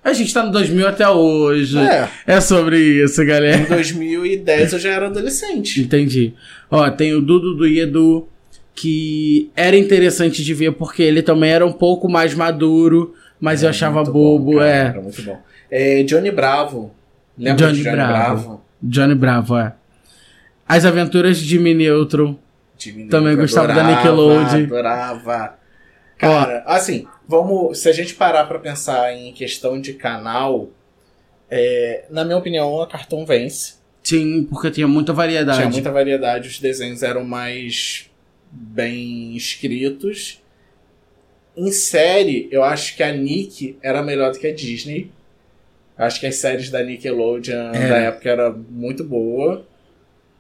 A 0.05 0.13
gente 0.13 0.35
tá 0.35 0.43
no 0.43 0.51
2000 0.51 0.89
até 0.89 1.09
hoje. 1.09 1.79
É, 1.79 2.09
É 2.27 2.41
sobre 2.41 2.77
isso, 3.05 3.25
galera. 3.25 3.57
em 3.63 3.65
2010 3.67 4.73
eu 4.73 4.79
já 4.81 4.91
era 4.91 5.07
adolescente. 5.07 5.81
Entendi. 5.81 6.35
Ó, 6.71 6.91
tem 6.91 7.15
o 7.15 7.21
Dudu 7.23 7.55
do 7.55 7.67
Edu, 7.67 8.29
que 8.75 9.51
era 9.55 9.77
interessante 9.77 10.43
de 10.43 10.55
ver 10.55 10.73
porque 10.73 11.03
ele 11.03 11.23
também 11.23 11.51
era 11.51 11.67
um 11.67 11.73
pouco 11.73 12.09
mais 12.09 12.35
maduro, 12.35 13.15
mas 13.39 13.63
eu 13.63 13.69
achava 13.69 14.03
bobo, 14.05 14.53
bom, 14.53 14.59
cara, 14.59 14.71
é. 14.71 14.87
Era 14.87 15.01
muito 15.03 15.23
bom. 15.23 15.39
É, 15.71 16.03
Johnny 16.03 16.31
Bravo. 16.31 16.95
Lembra 17.37 17.67
Johnny 17.67 17.83
Johnny 17.83 17.97
Bravo. 17.97 18.13
Bravo? 18.13 18.65
Johnny 18.83 19.15
Bravo, 19.15 19.59
é. 19.59 19.75
As 20.69 20.85
Aventuras 20.85 21.39
de 21.39 21.47
Jimmy 21.47 21.75
Neutron. 21.75 22.37
Jimmy 22.79 23.09
Também 23.09 23.37
Neutron, 23.37 23.43
gostava 23.43 23.67
da 23.69 23.75
adorava, 23.75 23.97
Nickelodeon. 23.97 24.65
Adorava. 24.65 25.59
Cara, 26.19 26.63
assim, 26.67 27.07
vamos. 27.27 27.79
Se 27.79 27.89
a 27.89 27.93
gente 27.93 28.15
parar 28.15 28.45
pra 28.45 28.59
pensar 28.59 29.13
em 29.13 29.33
questão 29.33 29.81
de 29.81 29.95
canal, 29.95 30.71
é, 31.51 32.05
na 32.11 32.25
minha 32.25 32.39
opinião, 32.39 32.81
a 32.81 32.87
Cartoon 32.87 33.27
vence. 33.27 33.75
Sim, 34.03 34.45
porque 34.45 34.71
tinha 34.71 34.89
muita 34.89 35.13
variedade. 35.13 35.59
Tinha 35.59 35.71
muita 35.71 35.91
variedade, 35.91 36.49
os 36.49 36.59
desenhos 36.59 37.03
eram 37.03 37.25
mais 37.25 38.11
bem 38.53 39.35
escritos. 39.35 40.43
Em 41.57 41.71
série, 41.73 42.49
eu 42.51 42.63
acho 42.63 42.97
que 42.97 43.03
a 43.03 43.13
Nick 43.13 43.77
era 43.83 44.03
melhor 44.03 44.33
do 44.33 44.39
que 44.39 44.47
a 44.47 44.55
Disney. 44.55 45.11
Acho 45.97 46.21
que 46.21 46.27
as 46.27 46.37
séries 46.37 46.71
da 46.71 46.83
Nickelodeon 46.83 47.73
É. 47.75 47.89
da 47.89 47.97
época 47.99 48.29
era 48.31 48.51
muito 48.51 49.03
boa. 49.05 49.67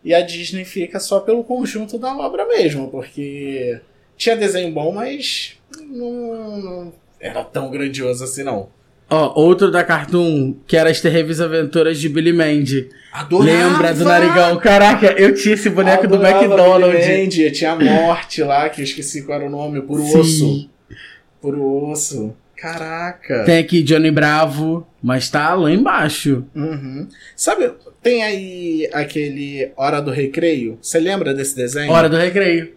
E 0.04 0.12
a 0.14 0.20
Disney 0.20 0.64
fica 0.64 0.98
só 0.98 1.20
pelo 1.20 1.44
conjunto 1.44 1.98
da 1.98 2.16
obra 2.16 2.46
mesmo, 2.46 2.90
porque 2.90 3.80
tinha 4.16 4.36
desenho 4.36 4.72
bom, 4.72 4.90
mas 4.92 5.58
não, 5.80 6.60
não 6.60 6.92
era 7.20 7.44
tão 7.44 7.70
grandioso 7.70 8.24
assim 8.24 8.42
não. 8.42 8.68
Ó, 9.14 9.38
outro 9.38 9.70
da 9.70 9.84
Cartoon, 9.84 10.54
que 10.66 10.74
era 10.74 10.88
as 10.88 10.98
terríveis 10.98 11.38
aventuras 11.38 12.00
de 12.00 12.08
Billy 12.08 12.32
Mandy. 12.32 12.88
Adorava! 13.12 13.50
Lembra 13.50 13.92
do 13.92 14.04
Narigão? 14.04 14.56
Caraca, 14.58 15.12
eu 15.18 15.34
tinha 15.34 15.52
esse 15.52 15.68
boneco 15.68 16.08
do 16.08 16.14
Adorava 16.14 16.44
McDonald's. 16.44 17.06
Billy 17.06 17.22
Mandy, 17.24 17.50
Tinha 17.50 17.72
a 17.72 17.78
morte 17.78 18.42
lá, 18.42 18.70
que 18.70 18.80
eu 18.80 18.84
esqueci 18.84 19.20
qual 19.22 19.38
era 19.38 19.46
o 19.46 19.50
nome, 19.50 19.82
Sim. 19.86 20.18
Osso. 20.18 20.70
Puro 21.42 21.90
Osso. 21.90 22.34
Caraca. 22.56 23.44
Tem 23.44 23.58
aqui 23.58 23.82
Johnny 23.82 24.10
Bravo, 24.10 24.86
mas 25.02 25.28
tá 25.28 25.52
lá 25.52 25.70
embaixo. 25.70 26.46
Uhum. 26.54 27.06
Sabe, 27.36 27.70
tem 28.02 28.22
aí 28.22 28.88
aquele 28.94 29.72
Hora 29.76 30.00
do 30.00 30.10
Recreio? 30.10 30.78
Você 30.80 30.98
lembra 30.98 31.34
desse 31.34 31.54
desenho? 31.54 31.92
Hora 31.92 32.08
do 32.08 32.16
Recreio. 32.16 32.72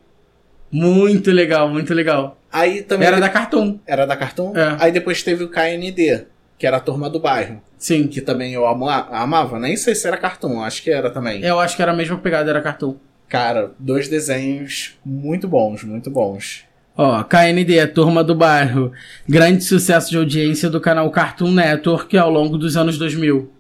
Muito 0.69 1.32
legal, 1.32 1.69
muito 1.69 1.93
legal. 1.93 2.38
Aí 2.58 2.82
também 2.84 3.08
Era 3.08 3.20
da 3.20 3.28
Cartoon. 3.30 3.80
era 3.86 4.06
da 4.06 4.15
Cartoon? 4.15 4.56
É. 4.56 4.78
Aí 4.80 4.91
depois 4.91 5.22
teve 5.22 5.44
o 5.44 5.50
KND, 5.50 6.26
que 6.58 6.65
era 6.65 6.78
a 6.78 6.80
turma 6.80 7.10
do 7.10 7.20
bairro. 7.20 7.62
Sim. 7.78 8.08
Que 8.08 8.22
também 8.22 8.54
eu 8.54 8.65
ama- 8.65 9.08
amava. 9.12 9.60
Nem 9.60 9.76
sei 9.76 9.94
se 9.94 10.08
era 10.08 10.15
Cartoon, 10.15 10.62
acho 10.63 10.82
que 10.82 10.89
era 10.89 11.10
também. 11.10 11.44
Eu 11.44 11.60
acho 11.60 11.76
que 11.76 11.82
era 11.82 11.91
a 11.91 11.96
mesma 11.96 12.18
pegada, 12.18 12.50
era 12.50 12.62
Cartoon. 12.62 12.96
Cara, 13.28 13.72
dois 13.78 14.08
desenhos 14.08 14.98
muito 15.06 15.48
bons, 15.48 15.84
muito 15.84 16.10
bons. 16.10 16.63
Ó, 16.98 17.22
KND, 17.24 17.78
a 17.82 17.88
Turma 17.89 18.24
do 18.24 18.34
Bairro. 18.34 18.94
Grande 19.28 19.62
sucesso 19.65 20.10
de 20.10 20.18
audiência 20.18 20.70
do 20.70 20.80
canal 20.80 21.10
Cartoon 21.12 21.52
Network 21.52 22.18
ao 22.18 22.30
longo 22.30 22.58
dos 22.58 22.78
anos 22.78 22.98
2000. 22.98 23.52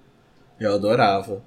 Eu 0.57 0.75
adorava. 0.75 1.41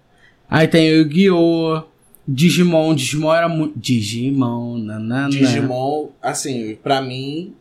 Aí 0.50 0.68
tem 0.68 0.90
o 0.90 0.96
Yu-Gi-Oh! 0.96 1.82
Digimon, 2.30 2.94
Digimon 2.94 3.32
era 3.34 3.48
muito. 3.48 3.72
Digimon, 3.78 4.76
nanana. 4.78 5.30
Digimon, 5.30 6.10
assim, 6.22 6.76
pra 6.82 7.00
mim, 7.00 7.54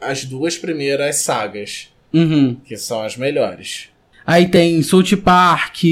as 0.00 0.24
duas 0.24 0.56
primeiras 0.56 1.16
sagas, 1.16 1.88
Uhum. 2.12 2.56
que 2.64 2.76
são 2.76 3.02
as 3.02 3.16
melhores. 3.18 3.88
Aí 4.26 4.48
tem 4.48 4.82
South 4.82 5.16
Park, 5.22 5.82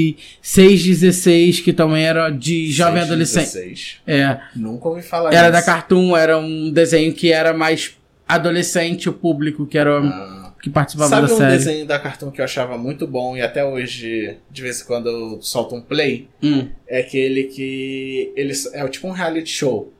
616, 0.41 1.59
que 1.59 1.71
também 1.71 2.03
era 2.03 2.31
de 2.31 2.71
jovem 2.71 3.03
adolescente. 3.03 3.43
16. 3.45 3.97
É. 4.07 4.39
Nunca 4.55 4.87
ouvi 4.89 5.03
falar 5.03 5.31
Era 5.31 5.51
da. 5.51 5.61
Cartoon, 5.61 6.17
era 6.17 6.37
um 6.39 6.71
desenho 6.71 7.13
que 7.13 7.31
era 7.31 7.53
mais 7.53 7.95
adolescente, 8.27 9.07
o 9.07 9.13
público 9.13 9.67
que 9.67 9.77
era 9.77 9.99
Ah. 9.99 10.42
Que 10.63 10.69
participava 10.69 11.09
Sabe 11.09 11.27
da 11.27 11.33
um 11.33 11.37
série. 11.37 11.51
desenho 11.57 11.85
da 11.85 11.99
Cartoon 11.99 12.31
que 12.31 12.39
eu 12.39 12.45
achava 12.45 12.77
muito 12.77 13.05
bom 13.05 13.35
e 13.35 13.41
até 13.41 13.65
hoje, 13.65 14.37
de 14.49 14.61
vez 14.61 14.79
em 14.79 14.85
quando 14.85 15.09
eu 15.09 15.41
solto 15.41 15.75
um 15.75 15.81
play? 15.81 16.29
Hum. 16.41 16.69
É 16.87 17.01
aquele 17.01 17.43
que. 17.43 18.31
Ele, 18.33 18.53
é 18.71 18.87
tipo 18.87 19.05
um 19.09 19.11
reality 19.11 19.49
show. 19.49 19.91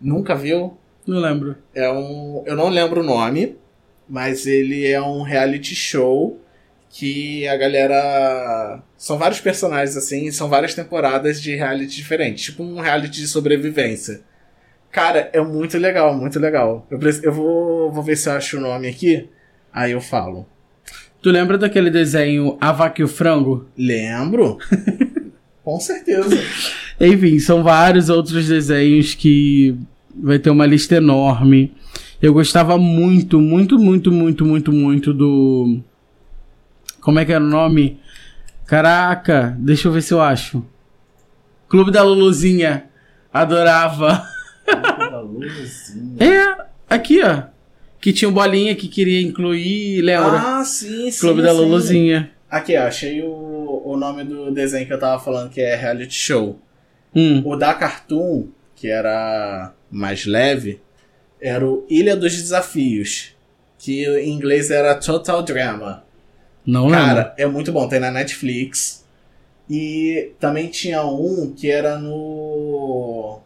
Nunca 0.00 0.36
viu? 0.36 0.78
Não 1.04 1.18
lembro. 1.18 1.56
É 1.74 1.90
um. 1.90 2.44
Eu 2.46 2.54
não 2.54 2.68
lembro 2.68 3.00
o 3.00 3.04
nome, 3.04 3.56
mas 4.08 4.46
ele 4.46 4.86
é 4.86 5.02
um 5.02 5.22
reality 5.22 5.74
show 5.74 6.40
que 6.88 7.48
a 7.48 7.56
galera. 7.56 8.80
São 8.96 9.18
vários 9.18 9.40
personagens 9.40 9.96
assim, 9.96 10.30
são 10.30 10.48
várias 10.48 10.72
temporadas 10.72 11.42
de 11.42 11.56
reality 11.56 11.96
diferentes, 11.96 12.44
tipo 12.44 12.62
um 12.62 12.78
reality 12.78 13.22
de 13.22 13.26
sobrevivência. 13.26 14.20
Cara, 14.92 15.30
é 15.32 15.40
muito 15.40 15.76
legal, 15.78 16.14
muito 16.14 16.38
legal. 16.38 16.86
Eu, 16.88 17.00
eu 17.24 17.32
vou, 17.32 17.90
vou 17.90 18.04
ver 18.04 18.14
se 18.14 18.28
eu 18.28 18.34
acho 18.34 18.58
o 18.58 18.60
nome 18.60 18.86
aqui, 18.86 19.28
aí 19.72 19.92
eu 19.92 20.00
falo. 20.00 20.46
Tu 21.22 21.30
lembra 21.30 21.56
daquele 21.56 21.90
desenho 21.90 22.56
A 22.60 22.72
Vaca 22.72 23.00
e 23.00 23.04
o 23.04 23.08
Frango? 23.08 23.66
Lembro? 23.78 24.58
Com 25.62 25.78
certeza. 25.78 26.36
Enfim, 27.00 27.38
são 27.38 27.62
vários 27.62 28.08
outros 28.08 28.48
desenhos 28.48 29.14
que 29.14 29.76
vai 30.14 30.38
ter 30.38 30.50
uma 30.50 30.66
lista 30.66 30.96
enorme. 30.96 31.72
Eu 32.20 32.32
gostava 32.32 32.76
muito, 32.76 33.40
muito, 33.40 33.78
muito, 33.78 34.10
muito, 34.10 34.44
muito, 34.44 34.72
muito 34.72 35.14
do. 35.14 35.80
Como 37.00 37.18
é 37.18 37.24
que 37.24 37.32
era 37.32 37.42
o 37.42 37.48
nome? 37.48 38.00
Caraca, 38.66 39.56
deixa 39.58 39.88
eu 39.88 39.92
ver 39.92 40.02
se 40.02 40.14
eu 40.14 40.20
acho. 40.20 40.64
Clube 41.68 41.90
da 41.90 42.02
Luluzinha. 42.02 42.84
Adorava. 43.32 44.22
É, 46.18 46.66
aqui, 46.88 47.20
ó. 47.22 47.44
Que 48.02 48.12
tinha 48.12 48.28
o 48.28 48.32
bolinha 48.32 48.74
que 48.74 48.88
queria 48.88 49.22
incluir, 49.22 50.02
lembra? 50.02 50.58
Ah, 50.58 50.64
sim, 50.64 51.08
sim. 51.08 51.20
Clube 51.20 51.40
da 51.40 51.52
sim. 51.52 51.56
Luluzinha. 51.56 52.32
Aqui, 52.50 52.76
ó, 52.76 52.82
achei 52.82 53.22
o, 53.22 53.80
o 53.84 53.96
nome 53.96 54.24
do 54.24 54.50
desenho 54.50 54.84
que 54.84 54.92
eu 54.92 54.98
tava 54.98 55.22
falando, 55.22 55.50
que 55.50 55.60
é 55.60 55.76
reality 55.76 56.12
show. 56.12 56.58
Hum. 57.14 57.42
O 57.46 57.54
da 57.54 57.72
Cartoon, 57.72 58.48
que 58.74 58.88
era 58.88 59.72
mais 59.88 60.26
leve, 60.26 60.80
era 61.40 61.64
o 61.64 61.86
Ilha 61.88 62.16
dos 62.16 62.32
Desafios. 62.32 63.36
Que 63.78 64.04
em 64.18 64.30
inglês 64.32 64.72
era 64.72 64.96
Total 64.96 65.40
Drama. 65.40 66.02
Não 66.66 66.88
lembro. 66.88 67.06
Cara, 67.06 67.34
é 67.38 67.46
muito 67.46 67.70
bom, 67.70 67.86
tem 67.86 68.00
na 68.00 68.10
Netflix. 68.10 69.04
E 69.70 70.32
também 70.40 70.66
tinha 70.66 71.04
um 71.04 71.54
que 71.56 71.70
era 71.70 72.00
no. 72.00 73.38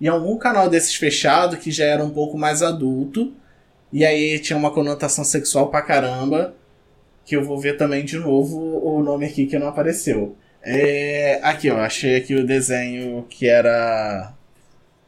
Em 0.00 0.08
algum 0.08 0.38
canal 0.38 0.70
desses 0.70 0.94
fechado 0.94 1.58
que 1.58 1.70
já 1.70 1.84
era 1.84 2.02
um 2.02 2.10
pouco 2.10 2.38
mais 2.38 2.62
adulto. 2.62 3.34
E 3.92 4.04
aí 4.04 4.38
tinha 4.38 4.56
uma 4.56 4.70
conotação 4.72 5.24
sexual 5.24 5.68
pra 5.68 5.82
caramba. 5.82 6.54
Que 7.24 7.36
eu 7.36 7.44
vou 7.44 7.60
ver 7.60 7.76
também 7.76 8.04
de 8.04 8.18
novo 8.18 8.58
o 8.58 9.02
nome 9.02 9.26
aqui 9.26 9.46
que 9.46 9.58
não 9.58 9.68
apareceu. 9.68 10.36
É, 10.62 11.40
aqui, 11.42 11.70
ó, 11.70 11.78
achei 11.78 12.16
aqui 12.16 12.34
o 12.34 12.46
desenho 12.46 13.24
que 13.28 13.48
era 13.48 14.32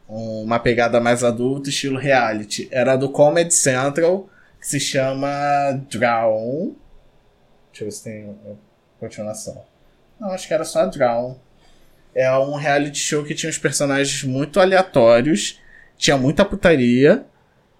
uma 0.08 0.58
pegada 0.58 1.00
mais 1.00 1.24
adulta, 1.24 1.70
estilo 1.70 1.98
reality. 1.98 2.68
Era 2.70 2.96
do 2.96 3.08
Comedy 3.08 3.54
Central, 3.54 4.28
que 4.60 4.66
se 4.68 4.78
chama 4.78 5.28
Drown. 5.90 6.74
Deixa 7.70 7.82
eu 7.82 7.86
ver 7.86 7.92
se 7.92 8.04
tem 8.04 8.36
continuação. 9.00 9.64
Não, 10.20 10.30
acho 10.30 10.46
que 10.46 10.54
era 10.54 10.64
só 10.64 10.86
Drown. 10.86 11.36
É 12.14 12.30
um 12.38 12.54
reality 12.54 12.98
show 12.98 13.24
que 13.24 13.34
tinha 13.34 13.50
uns 13.50 13.58
personagens 13.58 14.22
muito 14.22 14.60
aleatórios, 14.60 15.60
tinha 15.96 16.16
muita 16.16 16.44
putaria, 16.44 17.26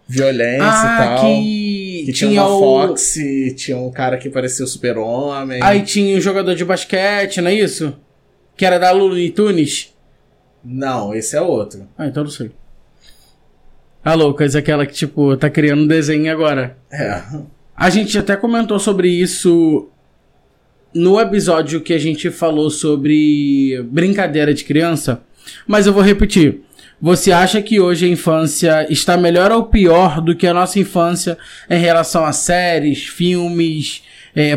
violência 0.07 0.59
e 0.59 0.69
ah, 0.69 0.97
tal. 0.99 1.21
que, 1.21 2.03
Que 2.07 2.12
tinha, 2.12 2.31
tinha 2.31 2.43
uma 2.45 2.57
o. 2.57 2.61
Fox, 2.61 3.14
tinha 3.57 3.77
um 3.77 3.90
cara 3.90 4.17
que 4.19 4.29
parecia 4.29 4.64
o 4.64 4.69
super-homem. 4.69 5.61
Aí 5.62 5.83
tinha 5.83 6.17
um 6.17 6.21
jogador 6.21 6.55
de 6.55 6.64
basquete, 6.64 7.40
não 7.40 7.51
é 7.51 7.55
isso? 7.55 7.95
Que 8.57 8.64
era 8.64 8.79
da 8.79 8.90
Lulu 8.90 9.31
Tunis. 9.31 9.93
Não, 10.64 11.14
esse 11.14 11.37
é 11.37 11.40
outro. 11.40 11.87
Ah, 11.97 12.07
então 12.07 12.25
não 12.25 12.31
sei. 12.31 12.51
A 14.05 14.14
Lucas, 14.14 14.55
aquela 14.55 14.85
que, 14.85 14.93
tipo, 14.93 15.37
tá 15.37 15.49
criando 15.49 15.83
um 15.83 15.87
desenho 15.87 16.31
agora. 16.31 16.77
É. 16.93 17.23
A 17.77 17.90
gente 17.90 18.19
até 18.19 18.37
comentou 18.37 18.79
sobre 18.79 19.09
isso 19.09 19.88
no 20.95 21.19
episódio 21.19 21.81
que 21.81 21.93
a 21.93 21.99
gente 21.99 22.31
falou 22.31 22.71
sobre 22.71 23.83
brincadeira 23.90 24.55
de 24.55 24.62
criança, 24.62 25.23
mas 25.67 25.87
eu 25.87 25.93
vou 25.93 26.03
repetir. 26.03 26.61
Você 27.05 27.31
acha 27.33 27.61
que 27.61 27.79
hoje 27.79 28.07
a 28.07 28.09
infância 28.09 28.90
está 28.90 29.14
melhor 29.14 29.53
ou 29.53 29.64
pior 29.67 30.23
do 30.23 30.35
que 30.35 30.47
a 30.47 30.55
nossa 30.55 30.79
infância 30.79 31.37
em 31.69 31.79
relação 31.79 32.25
a 32.25 32.33
séries, 32.33 33.05
filmes, 33.05 34.03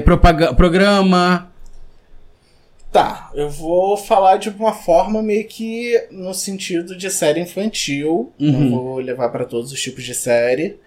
propaga- 0.05 0.53
programa? 0.53 1.51
Tá, 2.89 3.29
eu 3.35 3.49
vou 3.49 3.97
falar 3.97 4.37
de 4.37 4.47
uma 4.47 4.71
forma 4.71 5.21
meio 5.21 5.45
que 5.45 6.01
no 6.09 6.33
sentido 6.33 6.95
de 6.97 7.09
série 7.11 7.41
infantil. 7.41 8.31
Não 8.39 8.59
Uhum. 8.61 8.69
vou 8.71 8.99
levar 8.99 9.27
pra 9.27 9.43
todos 9.43 9.73
os 9.73 9.81
tipos 9.81 10.05
de 10.05 10.15
série. 10.15 10.77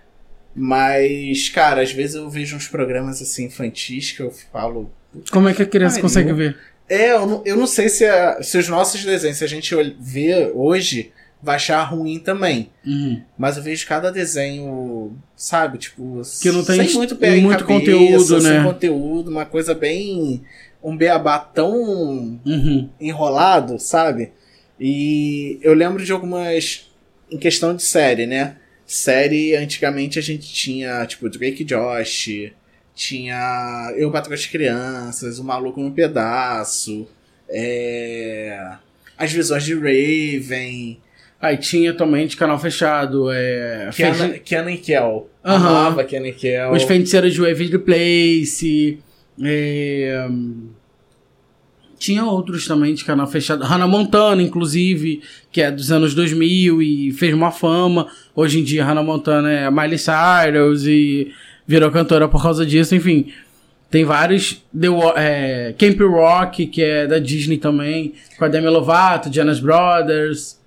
Mas, 0.56 1.50
cara, 1.50 1.82
às 1.82 1.92
vezes 1.92 2.16
eu 2.16 2.30
vejo 2.30 2.56
uns 2.56 2.68
programas 2.68 3.20
assim 3.20 3.44
infantis 3.44 4.12
que 4.12 4.22
eu 4.22 4.32
falo. 4.50 4.90
Como 5.30 5.46
é 5.46 5.52
que 5.52 5.60
a 5.62 5.66
criança 5.66 5.96
Ai, 5.96 6.02
consegue 6.02 6.30
eu- 6.30 6.36
ver? 6.36 6.56
É, 6.88 7.12
eu 7.12 7.26
não, 7.26 7.42
eu 7.44 7.54
não 7.58 7.66
sei 7.66 7.90
se, 7.90 8.06
a- 8.06 8.42
se 8.42 8.56
os 8.56 8.66
nossos 8.66 9.04
desenhos, 9.04 9.36
se 9.36 9.44
a 9.44 9.46
gente 9.46 9.74
vê 10.00 10.50
hoje, 10.54 11.12
vai 11.42 11.56
achar 11.56 11.82
ruim 11.84 12.18
também. 12.18 12.70
Uhum. 12.86 13.22
Mas 13.38 13.56
eu 13.56 13.62
vejo 13.62 13.86
cada 13.86 14.10
desenho, 14.12 15.16
sabe, 15.34 15.78
tipo, 15.78 16.22
Que 16.40 16.50
não 16.50 16.64
tem 16.64 16.86
sem 16.86 16.94
muito 16.94 17.16
pé 17.16 17.36
muito 17.36 17.64
cabeça, 17.64 17.80
conteúdo, 17.80 18.40
sem 18.40 18.52
né? 18.52 18.64
conteúdo, 18.64 19.30
uma 19.30 19.46
coisa 19.46 19.74
bem 19.74 20.42
um 20.82 20.96
beabá 20.96 21.38
tão 21.38 22.40
Uhum. 22.44 22.88
enrolado, 23.00 23.78
sabe? 23.78 24.32
E 24.78 25.58
eu 25.62 25.74
lembro 25.74 26.02
de 26.04 26.10
algumas 26.12 26.90
em 27.30 27.36
questão 27.38 27.74
de 27.76 27.82
série, 27.82 28.26
né? 28.26 28.56
Série, 28.86 29.54
antigamente 29.54 30.18
a 30.18 30.22
gente 30.22 30.52
tinha, 30.52 31.04
tipo, 31.06 31.28
Drake 31.28 31.62
Josh, 31.64 32.50
tinha 32.94 33.92
Eu 33.96 34.10
Patrulho 34.10 34.38
as 34.38 34.46
Crianças, 34.46 35.38
O 35.38 35.44
Maluco 35.44 35.80
no 35.80 35.92
Pedaço, 35.92 37.06
é... 37.48 38.72
as 39.16 39.30
visões 39.32 39.64
de 39.64 39.74
Raven, 39.74 40.98
Aí 41.40 41.56
tinha 41.56 41.94
também 41.94 42.26
de 42.26 42.36
canal 42.36 42.58
fechado, 42.58 43.30
é. 43.32 43.88
Kenan, 43.94 44.28
Kenan 44.44 44.72
e 44.72 44.76
Kel. 44.76 45.30
Aham. 45.42 45.68
Amava 45.68 46.04
Kenan 46.04 46.28
e 46.28 46.32
Kel. 46.32 46.70
Os 46.72 46.82
feiticeiros 46.82 47.32
de 47.32 47.40
Waverly 47.40 47.78
Place. 47.78 48.98
é, 49.42 50.28
Tinha 51.98 52.26
outros 52.26 52.66
também 52.66 52.92
de 52.92 53.06
canal 53.06 53.26
fechado. 53.26 53.64
Hannah 53.64 53.86
Montana, 53.86 54.42
inclusive, 54.42 55.22
que 55.50 55.62
é 55.62 55.70
dos 55.70 55.90
anos 55.90 56.14
2000 56.14 56.82
e 56.82 57.12
fez 57.12 57.32
uma 57.32 57.50
fama. 57.50 58.06
Hoje 58.36 58.60
em 58.60 58.62
dia, 58.62 58.84
Hannah 58.84 59.02
Montana 59.02 59.50
é 59.50 59.70
Miley 59.70 59.98
Cyrus 59.98 60.84
e 60.84 61.32
virou 61.66 61.90
cantora 61.90 62.28
por 62.28 62.42
causa 62.42 62.66
disso. 62.66 62.94
Enfim, 62.94 63.32
tem 63.90 64.04
vários. 64.04 64.62
The, 64.78 64.88
é, 65.16 65.74
Camp 65.78 65.98
Rock, 66.02 66.66
que 66.66 66.82
é 66.82 67.06
da 67.06 67.18
Disney 67.18 67.56
também, 67.56 68.12
com 68.38 68.44
a 68.44 68.48
Demi 68.48 68.68
Lovato, 68.68 69.32
Jonas 69.32 69.58
Brothers. 69.58 70.59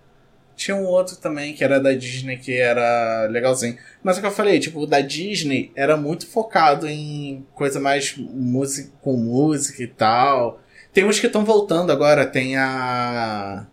Tinha 0.56 0.76
um 0.78 0.86
outro 0.86 1.16
também 1.16 1.54
que 1.54 1.64
era 1.64 1.80
da 1.80 1.94
Disney 1.94 2.38
que 2.38 2.56
era 2.58 3.28
legalzinho. 3.30 3.78
Mas 4.04 4.16
é 4.16 4.20
o 4.20 4.22
que 4.22 4.28
eu 4.28 4.32
falei, 4.32 4.60
tipo, 4.60 4.82
o 4.82 4.86
da 4.88 5.02
Disney 5.02 5.72
era 5.76 5.98
muito 5.98 6.28
focado 6.28 6.88
em 6.88 7.46
coisa 7.54 7.80
mais 7.80 8.16
música, 8.18 8.92
com 9.02 9.14
música 9.18 9.82
e 9.82 9.88
tal. 9.88 10.60
Tem 10.94 11.04
uns 11.04 11.20
que 11.20 11.26
estão 11.28 11.44
voltando 11.44 11.92
agora, 11.92 12.26
tem 12.26 12.56
a. 12.56 13.66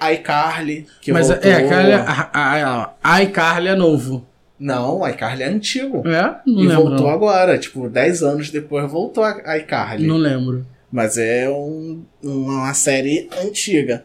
a 0.00 0.12
iCarly, 0.12 0.86
que 1.00 1.12
Mas 1.12 1.28
voltou. 1.28 1.50
é, 1.50 1.54
a, 1.54 1.68
Carly- 1.68 2.92
a, 3.02 3.22
iCarly 3.22 3.68
é 3.68 3.74
novo. 3.76 4.26
Não, 4.58 5.04
a 5.04 5.10
iCarly 5.10 5.44
é 5.44 5.46
antigo. 5.48 6.02
É? 6.08 6.40
Não 6.44 6.62
e 6.64 6.66
lembro. 6.66 6.84
voltou 6.88 7.06
não. 7.06 7.14
agora, 7.14 7.56
tipo, 7.56 7.88
10 7.88 8.22
anos 8.24 8.50
depois 8.50 8.90
voltou 8.90 9.22
a 9.22 9.40
a 9.44 9.58
iCarly. 9.58 10.06
Não 10.06 10.16
lembro. 10.16 10.66
Mas 10.90 11.16
é 11.18 11.48
um- 11.48 12.02
uma 12.22 12.74
série 12.74 13.28
antiga. 13.44 14.04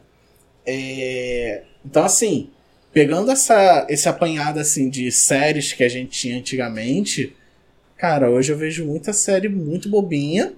É, 0.65 1.63
Então, 1.85 2.03
assim, 2.03 2.49
pegando 2.93 3.29
essa, 3.31 3.85
esse 3.89 4.07
apanhado 4.07 4.59
assim, 4.59 4.89
de 4.89 5.11
séries 5.11 5.73
que 5.73 5.83
a 5.83 5.89
gente 5.89 6.11
tinha 6.11 6.37
antigamente, 6.37 7.35
cara, 7.97 8.29
hoje 8.29 8.51
eu 8.51 8.57
vejo 8.57 8.85
muita 8.85 9.11
série 9.13 9.49
muito 9.49 9.89
bobinha. 9.89 10.53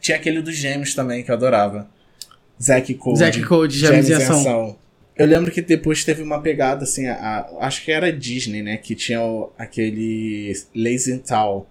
Tinha 0.00 0.16
aquele 0.16 0.40
dos 0.40 0.54
gêmeos 0.54 0.94
também, 0.94 1.24
que 1.24 1.30
eu 1.30 1.34
adorava. 1.34 1.88
Zack 2.62 2.94
Code. 2.94 3.18
Zack 3.18 3.42
Code, 3.44 3.78
Gêmeos 3.78 4.08
em 4.08 4.14
Ação. 4.14 4.76
Eu 5.16 5.26
lembro 5.26 5.50
que 5.50 5.60
depois 5.62 6.04
teve 6.04 6.22
uma 6.22 6.40
pegada 6.40 6.84
assim, 6.84 7.06
a- 7.06 7.14
a- 7.60 7.66
acho 7.66 7.82
que 7.84 7.90
era 7.90 8.12
Disney, 8.12 8.62
né? 8.62 8.76
Que 8.76 8.94
tinha 8.94 9.20
o- 9.22 9.50
aquele 9.58 10.52
Lazy 10.74 11.18
Town. 11.18 11.66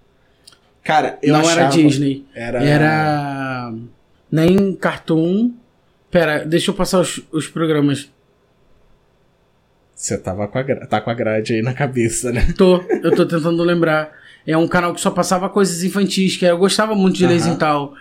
Cara, 0.82 1.18
eu 1.22 1.32
não 1.32 1.40
era 1.50 1.68
achava- 1.68 1.82
Disney. 1.82 2.24
Era... 2.34 2.62
Era. 2.62 3.74
Nem 4.30 4.74
Cartoon. 4.74 5.52
Pera, 6.10 6.44
deixa 6.44 6.70
eu 6.70 6.74
passar 6.74 7.00
os, 7.00 7.20
os 7.32 7.48
programas. 7.48 8.10
Você 9.94 10.18
tava 10.18 10.46
com 10.46 10.58
a, 10.58 10.64
tá 10.86 11.00
com 11.00 11.10
a 11.10 11.14
grade 11.14 11.54
aí 11.54 11.62
na 11.62 11.72
cabeça, 11.72 12.30
né? 12.30 12.52
Tô, 12.56 12.82
eu 13.02 13.14
tô 13.14 13.26
tentando 13.26 13.62
lembrar. 13.62 14.12
É 14.46 14.56
um 14.56 14.68
canal 14.68 14.94
que 14.94 15.00
só 15.00 15.10
passava 15.10 15.48
coisas 15.48 15.82
infantis, 15.82 16.36
que 16.36 16.44
eu 16.44 16.58
gostava 16.58 16.94
muito 16.94 17.16
de. 17.16 17.26
Lazy 17.26 17.56
Tal. 17.56 17.94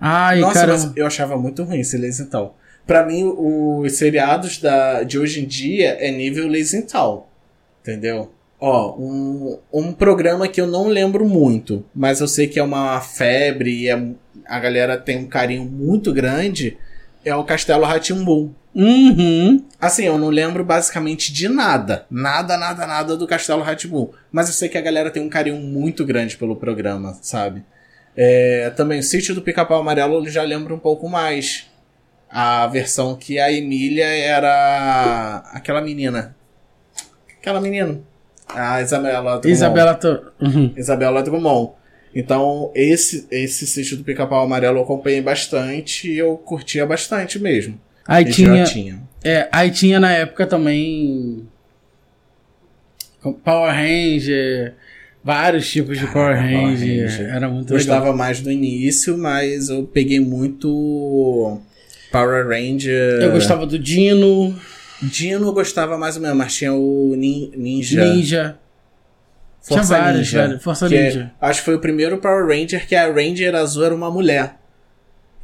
Ai, 0.00 0.40
Nossa, 0.40 0.54
cara. 0.54 0.72
mas 0.72 0.92
eu 0.96 1.06
achava 1.06 1.36
muito 1.36 1.62
ruim 1.62 1.80
esse 1.80 2.24
Town. 2.26 2.54
Pra 2.86 3.04
mim, 3.04 3.24
os 3.24 3.92
seriados 3.92 4.58
da, 4.58 5.02
de 5.02 5.18
hoje 5.18 5.42
em 5.42 5.46
dia 5.46 5.90
é 6.00 6.10
nível 6.10 6.48
Leisenthal. 6.48 7.30
Entendeu? 7.82 8.32
Ó, 8.58 8.96
um, 8.98 9.58
um 9.72 9.92
programa 9.92 10.48
que 10.48 10.60
eu 10.60 10.66
não 10.66 10.88
lembro 10.88 11.26
muito, 11.28 11.84
mas 11.94 12.20
eu 12.20 12.28
sei 12.28 12.46
que 12.46 12.58
é 12.58 12.62
uma 12.62 13.00
febre 13.00 13.70
e 13.70 13.88
é, 13.88 14.02
a 14.46 14.58
galera 14.58 14.98
tem 14.98 15.18
um 15.18 15.26
carinho 15.26 15.64
muito 15.64 16.12
grande, 16.12 16.76
é 17.24 17.34
o 17.34 17.44
Castelo 17.44 17.84
Ratimbum. 17.84 18.52
Uhum. 18.74 19.64
Assim, 19.80 20.04
eu 20.04 20.16
não 20.16 20.28
lembro 20.28 20.64
basicamente 20.64 21.32
de 21.32 21.48
nada. 21.48 22.06
Nada, 22.10 22.56
nada, 22.56 22.86
nada 22.86 23.16
do 23.16 23.26
Castelo 23.26 23.62
Ratimbum. 23.62 24.10
Mas 24.30 24.48
eu 24.48 24.54
sei 24.54 24.68
que 24.68 24.78
a 24.78 24.80
galera 24.80 25.10
tem 25.10 25.22
um 25.22 25.28
carinho 25.28 25.56
muito 25.56 26.04
grande 26.04 26.36
pelo 26.36 26.56
programa, 26.56 27.18
sabe? 27.20 27.64
É, 28.16 28.70
também 28.76 29.00
o 29.00 29.02
Sítio 29.02 29.34
do 29.34 29.42
Pica-Pau 29.42 29.80
Amarelo 29.80 30.24
eu 30.24 30.30
já 30.30 30.42
lembro 30.42 30.74
um 30.74 30.78
pouco 30.78 31.08
mais. 31.08 31.68
A 32.32 32.68
versão 32.68 33.16
que 33.16 33.40
a 33.40 33.50
Emília 33.50 34.06
era 34.06 35.42
aquela 35.52 35.80
menina. 35.80 36.36
Aquela 37.40 37.60
menina. 37.60 38.00
A 38.46 38.80
Isabela 38.80 39.38
Drummond. 39.38 39.48
Isabela. 39.48 40.00
Uhum. 40.40 40.72
Isabela 40.76 41.22
Drummond. 41.24 41.72
Então, 42.14 42.72
esse, 42.74 43.26
esse 43.30 43.66
Sítio 43.66 43.96
do 43.96 44.02
Pica-Pau 44.04 44.42
Amarelo 44.44 44.78
eu 44.78 44.82
acompanhei 44.82 45.20
bastante 45.22 46.10
e 46.10 46.18
eu 46.18 46.36
curtia 46.36 46.84
bastante 46.84 47.38
mesmo. 47.38 47.80
Aí 48.06 48.24
tinha, 48.24 48.64
tinha. 48.64 49.00
é, 49.22 49.48
aí 49.52 49.70
tinha 49.70 50.00
na 50.00 50.10
época 50.12 50.44
também 50.46 51.46
Power 53.44 53.72
Ranger, 53.72 54.74
vários 55.22 55.70
tipos 55.70 55.98
de 55.98 56.06
Power 56.06 56.34
Caraca, 56.36 56.48
Power 56.52 56.68
Ranger. 56.78 57.08
Ranger. 57.10 57.28
Era 57.36 57.48
muito 57.48 57.72
Gostava 57.72 58.00
legal. 58.06 58.16
mais 58.16 58.40
do 58.40 58.50
início, 58.50 59.16
mas 59.18 59.68
eu 59.68 59.84
peguei 59.84 60.18
muito 60.18 61.60
Power 62.10 62.48
Ranger. 62.48 63.20
Eu 63.22 63.30
gostava 63.32 63.66
do 63.66 63.78
Dino, 63.78 64.58
Dino 65.02 65.46
eu 65.48 65.52
gostava 65.52 65.96
mais 65.98 66.16
ou 66.16 66.22
menos, 66.22 66.36
mas 66.36 66.54
tinha 66.56 66.72
o 66.72 67.14
nin- 67.16 67.52
Ninja. 67.54 68.04
Ninja. 68.04 68.58
Força 69.62 69.94
tinha 69.94 70.00
vários, 70.02 70.18
Ninja. 70.32 70.46
velho. 70.46 70.60
Força 70.60 70.88
que 70.88 70.94
é- 70.96 71.02
Ninja. 71.04 71.32
acho 71.40 71.58
que 71.60 71.64
foi 71.64 71.74
o 71.74 71.80
primeiro 71.80 72.18
Power 72.18 72.46
Ranger 72.46 72.86
que 72.86 72.94
a 72.94 73.06
Ranger 73.12 73.54
azul 73.54 73.84
era 73.84 73.94
uma 73.94 74.10
mulher. 74.10 74.54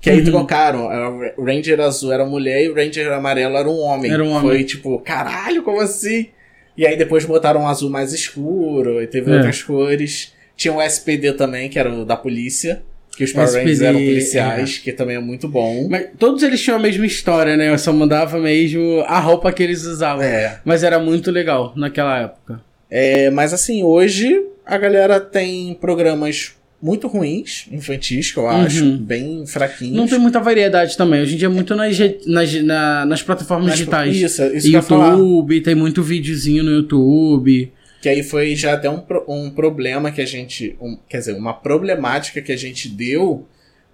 Que 0.01 0.11
aí 0.11 0.19
Uhum. 0.21 0.25
trocaram. 0.25 0.89
A 0.89 1.11
Ranger 1.39 1.81
azul 1.81 2.13
era 2.13 2.25
mulher 2.25 2.63
e 2.65 2.69
o 2.69 2.75
Ranger 2.75 3.13
amarelo 3.13 3.57
era 3.57 3.69
um 3.69 3.79
homem. 3.81 4.13
Era 4.13 4.23
um 4.23 4.31
homem. 4.31 4.43
Foi 4.51 4.65
tipo, 4.65 4.99
caralho, 5.01 5.63
como 5.63 5.81
assim? 5.81 6.29
E 6.77 6.87
aí 6.87 6.97
depois 6.97 7.25
botaram 7.25 7.63
um 7.63 7.69
azul 7.69 7.91
mais 7.91 8.13
escuro 8.13 9.03
e 9.03 9.07
teve 9.07 9.31
É. 9.31 9.37
outras 9.37 9.63
cores. 9.63 10.33
Tinha 10.57 10.73
o 10.75 10.81
SPD 10.81 11.33
também, 11.33 11.69
que 11.69 11.79
era 11.79 11.93
o 11.93 12.05
da 12.05 12.17
polícia. 12.17 12.83
Que 13.17 13.25
os 13.25 13.33
Power 13.33 13.49
Rangers 13.49 13.71
SPD, 13.81 13.87
eram 13.87 13.99
policiais, 13.99 14.77
que 14.79 14.93
também 14.93 15.17
é 15.17 15.19
muito 15.19 15.49
bom. 15.49 15.89
Mas 15.89 16.09
todos 16.19 16.43
eles 16.43 16.61
tinham 16.63 16.77
a 16.77 16.81
mesma 16.81 17.07
história, 17.07 17.57
né? 17.57 17.71
Eu 17.71 17.79
só 17.79 17.91
mudava 17.91 18.39
mesmo 18.39 19.03
a 19.07 19.19
roupa 19.19 19.51
que 19.53 19.63
eles 19.63 19.85
usavam. 19.87 20.23
É. 20.23 20.61
Mas 20.67 20.83
era 20.83 20.99
muito 20.99 21.31
legal 21.31 21.73
naquela 21.75 22.19
época. 22.21 22.61
É, 22.91 23.31
mas 23.31 23.53
assim, 23.53 23.83
hoje 23.83 24.43
a 24.65 24.77
galera 24.79 25.19
tem 25.21 25.75
programas 25.75 26.55
muito 26.81 27.09
ruins, 27.09 27.67
infantis, 27.73 28.31
que 28.31 28.39
eu 28.39 28.47
acho, 28.49 28.85
Uhum. 28.85 28.99
bem 28.99 29.47
fraquinhos. 29.47 29.97
Não 29.97 30.07
tem 30.07 30.19
muita 30.19 30.39
variedade 30.41 30.97
também. 30.97 31.23
Hoje 31.23 31.35
em 31.35 31.39
dia 31.39 31.47
é 31.47 31.51
muito 31.51 31.75
nas, 31.75 31.97
nas, 32.27 32.53
na- 32.63 33.07
nas 33.07 33.23
plataformas 33.23 33.71
Mas, 33.71 33.79
digitais. 33.79 34.17
Isso, 34.17 34.43
isso 34.55 34.69
ia 34.69 34.83
falar. 34.83 35.13
YouTube, 35.17 35.61
tem 35.63 35.75
muito 35.75 36.03
videozinho 36.03 36.63
no 36.63 36.71
YouTube. 36.71 37.73
Que 38.03 38.09
aí 38.11 38.23
foi 38.23 38.55
já 38.55 38.75
até 38.75 38.89
um, 38.91 39.03
um 39.27 39.51
problema 39.51 40.13
que 40.13 40.21
a 40.21 40.27
gente. 40.27 40.77
um- 40.81 40.99
quer 41.09 41.19
dizer, 41.19 41.33
uma 41.33 41.55
problemática 41.55 42.41
que 42.43 42.53
a 42.53 42.57
gente 42.57 42.89
deu, 42.89 43.47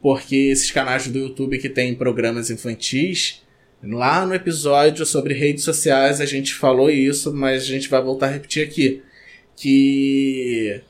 porque 0.02 0.35
esses 0.37 0.70
canais 0.70 1.07
do 1.07 1.18
YouTube 1.18 1.59
que 1.59 1.68
tem 1.68 1.94
programas 1.94 2.50
infantis, 2.50 3.42
lá 3.83 4.25
no 4.27 4.35
episódio 4.35 5.05
sobre 5.05 5.35
redes 5.35 5.64
sociais 5.64 6.21
a 6.21 6.25
gente 6.27 6.55
falou 6.55 6.90
isso, 6.90 7.33
mas 7.35 7.62
a 7.62 7.66
gente 7.66 7.88
vai 7.88 8.01
voltar 8.03 8.27
a 8.27 8.31
repetir 8.31 8.64
aqui. 8.66 9.03
Que 9.57 10.81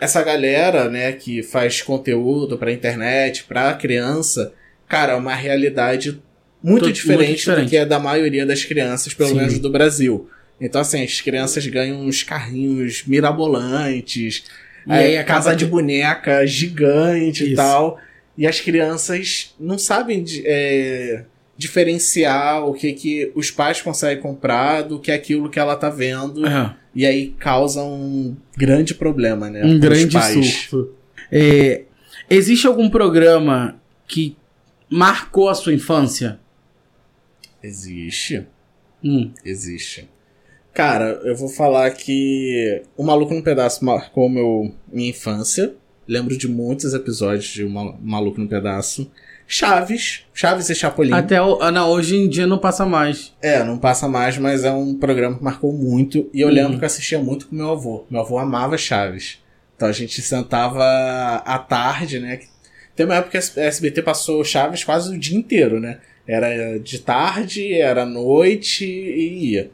essa 0.00 0.22
galera, 0.22 0.88
né, 0.88 1.12
que 1.12 1.42
faz 1.42 1.80
conteúdo 1.82 2.56
pra 2.58 2.72
internet, 2.72 3.44
pra 3.44 3.74
criança, 3.74 4.52
cara, 4.88 5.12
é 5.12 5.16
uma 5.16 5.34
realidade 5.34 6.20
muito, 6.62 6.82
Muito 6.84 6.92
diferente, 6.92 7.30
do 7.30 7.36
diferente. 7.36 7.70
que 7.70 7.76
é 7.76 7.84
da 7.84 7.98
maioria 7.98 8.46
das 8.46 8.64
crianças, 8.64 9.12
pelo 9.14 9.30
Sim. 9.30 9.34
menos 9.36 9.58
do 9.58 9.70
Brasil. 9.70 10.28
Então, 10.60 10.80
assim, 10.80 11.02
as 11.02 11.20
crianças 11.20 11.66
ganham 11.66 12.00
uns 12.06 12.22
carrinhos 12.22 13.02
mirabolantes, 13.06 14.44
E 14.86 14.92
aí 14.92 15.04
aí 15.06 15.16
a 15.16 15.20
acaba 15.22 15.44
casa 15.44 15.56
de 15.56 15.66
boneca 15.66 16.46
gigante 16.46 17.42
e 17.44 17.46
Isso. 17.48 17.56
tal. 17.56 17.98
E 18.38 18.46
as 18.46 18.60
crianças 18.60 19.54
não 19.58 19.76
sabem 19.78 20.22
de- 20.22 20.42
é, 20.46 21.24
diferenciar 21.62 22.66
o 22.66 22.74
que, 22.74 22.92
que 22.92 23.32
os 23.34 23.50
pais 23.50 23.80
conseguem 23.80 24.20
comprar 24.22 24.82
do 24.82 24.98
que 24.98 25.10
aquilo 25.12 25.48
que 25.48 25.58
ela 25.58 25.76
tá 25.76 25.88
vendo. 25.88 26.42
E 26.94 27.06
aí 27.06 27.30
causa 27.38 27.82
um 27.82 28.36
grande 28.56 28.94
problema, 28.94 29.48
né? 29.48 29.64
um 29.64 29.78
grande 29.80 30.12
pais. 30.12 30.46
surto. 30.68 30.94
É, 31.30 31.84
existe 32.28 32.66
algum 32.66 32.90
programa 32.90 33.80
que 34.06 34.36
marcou 34.90 35.48
a 35.48 35.54
sua 35.54 35.72
infância? 35.72 36.38
Existe. 37.62 38.46
Hum. 39.02 39.30
Existe. 39.44 40.08
Cara, 40.74 41.20
eu 41.24 41.36
vou 41.36 41.48
falar 41.48 41.90
que 41.90 42.82
O 42.96 43.04
Maluco 43.04 43.34
no 43.34 43.42
Pedaço 43.42 43.84
marcou 43.84 44.28
meu, 44.28 44.74
minha 44.92 45.10
infância. 45.10 45.74
Lembro 46.08 46.36
de 46.36 46.48
muitos 46.48 46.94
episódios 46.94 47.46
de 47.46 47.62
O 47.64 47.70
Ma- 47.70 47.96
Maluco 48.02 48.40
no 48.40 48.48
Pedaço. 48.48 49.10
Chaves. 49.54 50.24
Chaves 50.32 50.70
e 50.70 50.74
Chapolin. 50.74 51.12
Até 51.12 51.40
o, 51.42 51.60
ah, 51.60 51.70
não, 51.70 51.90
hoje 51.90 52.16
em 52.16 52.26
dia 52.26 52.46
não 52.46 52.56
passa 52.58 52.86
mais. 52.86 53.34
É, 53.42 53.62
não 53.62 53.76
passa 53.76 54.08
mais, 54.08 54.38
mas 54.38 54.64
é 54.64 54.72
um 54.72 54.94
programa 54.94 55.36
que 55.36 55.44
marcou 55.44 55.72
muito. 55.74 56.30
E 56.32 56.40
eu 56.40 56.48
Uhum. 56.48 56.54
lembro 56.54 56.78
que 56.78 56.84
eu 56.84 56.86
assistia 56.86 57.18
muito 57.18 57.46
com 57.48 57.54
meu 57.56 57.70
avô. 57.70 58.06
Meu 58.10 58.22
avô 58.22 58.38
amava 58.38 58.78
Chaves. 58.78 59.38
Então 59.76 59.86
a 59.88 59.92
gente 59.92 60.22
sentava 60.22 60.82
à 61.44 61.58
tarde, 61.58 62.18
né? 62.18 62.40
Tem 62.96 63.04
uma 63.04 63.16
época 63.16 63.38
que 63.38 63.60
a 63.60 63.64
SBT 63.64 64.00
passou 64.02 64.42
Chaves 64.42 64.84
quase 64.84 65.14
o 65.14 65.18
dia 65.18 65.36
inteiro, 65.36 65.78
né? 65.78 65.98
Era 66.26 66.78
de 66.78 66.98
tarde, 67.00 67.74
era 67.74 68.06
noite 68.06 68.86
e 68.86 69.50
ia. 69.52 69.70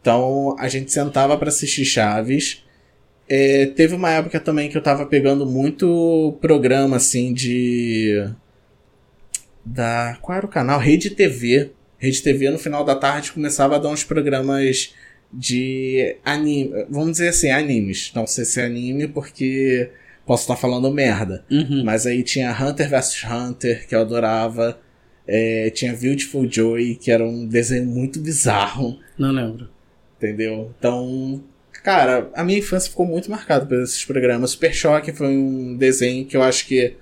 Então 0.00 0.56
a 0.58 0.66
gente 0.66 0.90
sentava 0.90 1.36
pra 1.36 1.48
assistir 1.50 1.84
Chaves. 1.84 2.64
É, 3.28 3.66
teve 3.66 3.94
uma 3.94 4.10
época 4.10 4.40
também 4.40 4.68
que 4.68 4.76
eu 4.76 4.82
tava 4.82 5.06
pegando 5.06 5.46
muito 5.46 6.36
programa 6.40 6.96
assim 6.96 7.32
de. 7.32 8.28
Da. 9.72 10.18
Qual 10.20 10.36
era 10.36 10.46
o 10.46 10.48
canal? 10.48 10.78
Rede 10.78 11.10
TV. 11.10 11.70
Rede 11.98 12.22
TV 12.22 12.50
no 12.50 12.58
final 12.58 12.84
da 12.84 12.94
tarde 12.94 13.32
começava 13.32 13.76
a 13.76 13.78
dar 13.78 13.88
uns 13.88 14.04
programas 14.04 14.94
de 15.32 16.16
anime. 16.24 16.86
Vamos 16.88 17.12
dizer 17.12 17.28
assim, 17.28 17.50
animes. 17.50 18.10
Não 18.14 18.26
sei 18.26 18.44
se 18.44 18.60
é 18.60 18.64
anime 18.64 19.06
porque 19.08 19.90
posso 20.26 20.44
estar 20.44 20.56
falando 20.56 20.90
merda. 20.90 21.44
Uhum. 21.50 21.82
Mas 21.84 22.06
aí 22.06 22.22
tinha 22.22 22.50
Hunter 22.52 22.88
vs 22.88 23.22
Hunter, 23.24 23.86
que 23.86 23.94
eu 23.94 24.00
adorava. 24.00 24.78
É, 25.26 25.70
tinha 25.70 25.92
Beautiful 25.94 26.50
Joy, 26.50 26.96
que 26.96 27.10
era 27.10 27.24
um 27.24 27.46
desenho 27.46 27.86
muito 27.86 28.18
bizarro, 28.18 28.98
Não 29.16 29.30
lembro. 29.30 29.68
entendeu? 30.16 30.74
Então, 30.76 31.44
cara, 31.84 32.28
a 32.34 32.42
minha 32.42 32.58
infância 32.58 32.90
ficou 32.90 33.06
muito 33.06 33.30
marcada 33.30 33.64
por 33.64 33.80
esses 33.80 34.04
programas. 34.04 34.50
Super 34.52 34.74
Choque 34.74 35.12
foi 35.12 35.28
um 35.28 35.76
desenho 35.76 36.24
que 36.26 36.36
eu 36.36 36.42
acho 36.42 36.66
que 36.66 36.96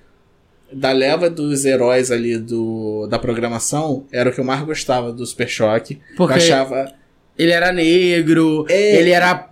da 0.72 0.92
leva 0.92 1.30
dos 1.30 1.64
heróis 1.64 2.10
ali 2.10 2.36
do, 2.38 3.06
da 3.08 3.18
programação, 3.18 4.04
era 4.12 4.28
o 4.30 4.32
que 4.32 4.40
eu 4.40 4.44
mais 4.44 4.62
gostava 4.62 5.12
do 5.12 5.24
Super 5.26 5.48
Choque. 5.48 5.98
Porque 6.16 6.34
eu 6.34 6.36
achava. 6.36 6.92
ele 7.38 7.52
era 7.52 7.72
negro, 7.72 8.66
É. 8.68 8.96
ele 8.96 9.10
era 9.10 9.48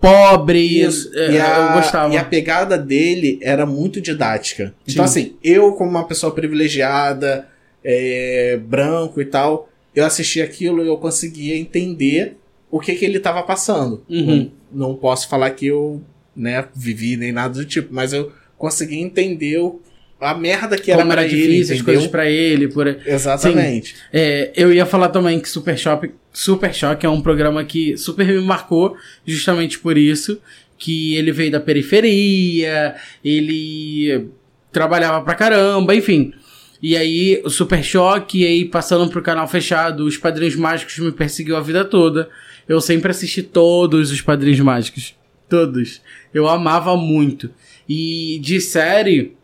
pobre, 0.00 0.60
Isso. 0.82 1.10
é, 1.14 1.32
E 1.32 1.38
a, 1.40 1.56
eu 1.68 1.80
gostava. 1.80 2.14
e 2.14 2.16
a 2.16 2.24
pegada 2.24 2.76
dele 2.76 3.38
era 3.42 3.64
muito 3.64 4.00
didática. 4.00 4.74
Então, 4.86 5.06
Sim. 5.06 5.20
assim, 5.20 5.36
eu, 5.42 5.72
como 5.72 5.90
uma 5.90 6.06
pessoa 6.06 6.32
privilegiada, 6.34 7.48
é, 7.82 8.58
branco 8.62 9.20
e 9.20 9.24
tal, 9.24 9.68
eu 9.94 10.04
assisti 10.04 10.40
aquilo 10.42 10.84
e 10.84 10.88
eu 10.88 10.96
conseguia 10.98 11.56
entender 11.56 12.36
o 12.70 12.80
que, 12.80 12.94
que 12.94 13.04
ele 13.04 13.18
estava 13.18 13.42
passando. 13.42 14.02
Uhum. 14.08 14.50
Não, 14.72 14.88
não 14.88 14.94
posso 14.96 15.28
falar 15.28 15.50
que 15.52 15.66
eu 15.66 16.02
né, 16.34 16.64
vivi 16.74 17.16
nem 17.16 17.32
nada 17.32 17.54
do 17.54 17.64
tipo, 17.64 17.94
mas 17.94 18.12
eu 18.12 18.30
consegui 18.58 18.98
entender 18.98 19.58
o- 19.58 19.80
a 20.20 20.34
merda 20.34 20.76
que 20.76 20.90
era 20.90 21.00
Como 21.00 21.12
era 21.12 21.22
pra 21.22 21.30
ele, 21.30 21.46
difícil 21.46 21.76
as 21.76 21.82
coisas 21.82 22.06
pra 22.06 22.30
ele. 22.30 22.68
Por... 22.68 22.86
Exatamente. 23.06 23.96
É, 24.12 24.50
eu 24.56 24.72
ia 24.72 24.86
falar 24.86 25.10
também 25.10 25.38
que 25.40 25.48
Super 25.48 25.78
Choque, 25.78 26.10
Super 26.32 26.74
Choque 26.74 27.04
é 27.04 27.08
um 27.08 27.20
programa 27.20 27.64
que 27.64 27.96
super 27.96 28.26
me 28.26 28.40
marcou 28.40 28.96
justamente 29.26 29.78
por 29.78 29.96
isso. 29.96 30.40
Que 30.78 31.16
ele 31.16 31.32
veio 31.32 31.50
da 31.50 31.60
periferia, 31.60 32.96
ele 33.24 34.28
trabalhava 34.70 35.24
pra 35.24 35.34
caramba, 35.34 35.94
enfim. 35.94 36.34
E 36.82 36.94
aí, 36.94 37.40
o 37.42 37.48
Super 37.48 37.82
Choque, 37.82 38.42
e 38.42 38.46
aí 38.46 38.64
passando 38.66 39.10
pro 39.10 39.22
canal 39.22 39.48
fechado, 39.48 40.04
os 40.04 40.18
Padrinhos 40.18 40.54
Mágicos 40.54 40.98
me 40.98 41.10
perseguiu 41.10 41.56
a 41.56 41.62
vida 41.62 41.82
toda. 41.82 42.28
Eu 42.68 42.80
sempre 42.82 43.10
assisti 43.10 43.42
todos 43.42 44.10
os 44.10 44.20
Padrinhos 44.20 44.60
Mágicos. 44.60 45.14
Todos. 45.48 46.02
Eu 46.34 46.46
amava 46.46 46.94
muito. 46.94 47.50
E 47.88 48.38
de 48.42 48.60
série, 48.60 49.34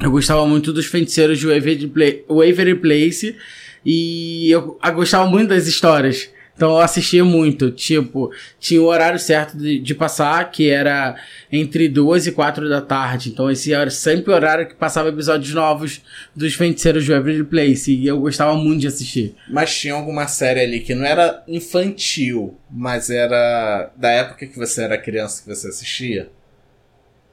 eu 0.00 0.10
gostava 0.10 0.46
muito 0.46 0.72
dos 0.72 0.86
feiticeiros 0.86 1.38
de 1.38 1.46
Waverly 1.46 1.88
Pla- 1.88 2.24
Waverly 2.28 2.74
Place. 2.76 3.36
E 3.84 4.50
eu, 4.50 4.78
eu 4.82 4.92
gostava 4.92 5.28
muito 5.28 5.48
das 5.48 5.66
histórias. 5.66 6.30
Então 6.60 6.72
eu 6.72 6.78
assistia 6.78 7.24
muito, 7.24 7.70
tipo, 7.70 8.30
tinha 8.58 8.82
o 8.82 8.84
horário 8.84 9.18
certo 9.18 9.56
de, 9.56 9.78
de, 9.78 9.94
passar, 9.94 10.50
que 10.50 10.68
era 10.68 11.16
entre 11.50 11.88
duas 11.88 12.26
e 12.26 12.32
quatro 12.32 12.68
da 12.68 12.82
tarde. 12.82 13.30
Então 13.30 13.50
esse 13.50 13.72
era 13.72 13.88
sempre 13.88 14.30
o 14.30 14.34
horário 14.34 14.68
que 14.68 14.74
passava 14.74 15.08
episódios 15.08 15.54
novos 15.54 16.02
dos 16.36 16.52
Feiticeiros 16.52 17.06
de 17.06 17.12
Waverly 17.12 17.44
Place. 17.44 17.90
E 17.94 18.06
eu 18.06 18.20
gostava 18.20 18.54
muito 18.56 18.82
de 18.82 18.88
assistir. 18.88 19.34
Mas 19.48 19.74
tinha 19.74 19.94
alguma 19.94 20.28
série 20.28 20.60
ali 20.60 20.80
que 20.80 20.94
não 20.94 21.06
era 21.06 21.42
infantil, 21.48 22.58
mas 22.70 23.08
era 23.08 23.90
da 23.96 24.10
época 24.10 24.46
que 24.46 24.58
você 24.58 24.82
era 24.82 24.98
criança 24.98 25.42
que 25.42 25.48
você 25.48 25.68
assistia? 25.68 26.28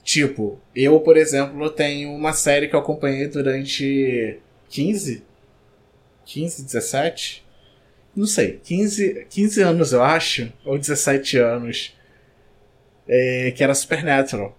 Tipo, 0.07 0.57
eu, 0.73 1.01
por 1.01 1.17
exemplo, 1.17 1.69
tenho 1.69 2.13
uma 2.13 2.31
série 2.31 2.69
que 2.69 2.75
eu 2.75 2.79
acompanhei 2.79 3.27
durante 3.27 4.39
15? 4.69 5.21
15, 6.25 6.63
17? 6.63 7.45
não 8.15 8.25
sei, 8.25 8.59
15, 8.63 9.27
15 9.29 9.61
anos, 9.61 9.93
eu 9.93 10.01
acho, 10.01 10.51
ou 10.65 10.77
17 10.77 11.37
anos, 11.37 11.95
é, 13.07 13.53
que 13.55 13.63
era 13.63 13.75
Supernatural. 13.75 14.57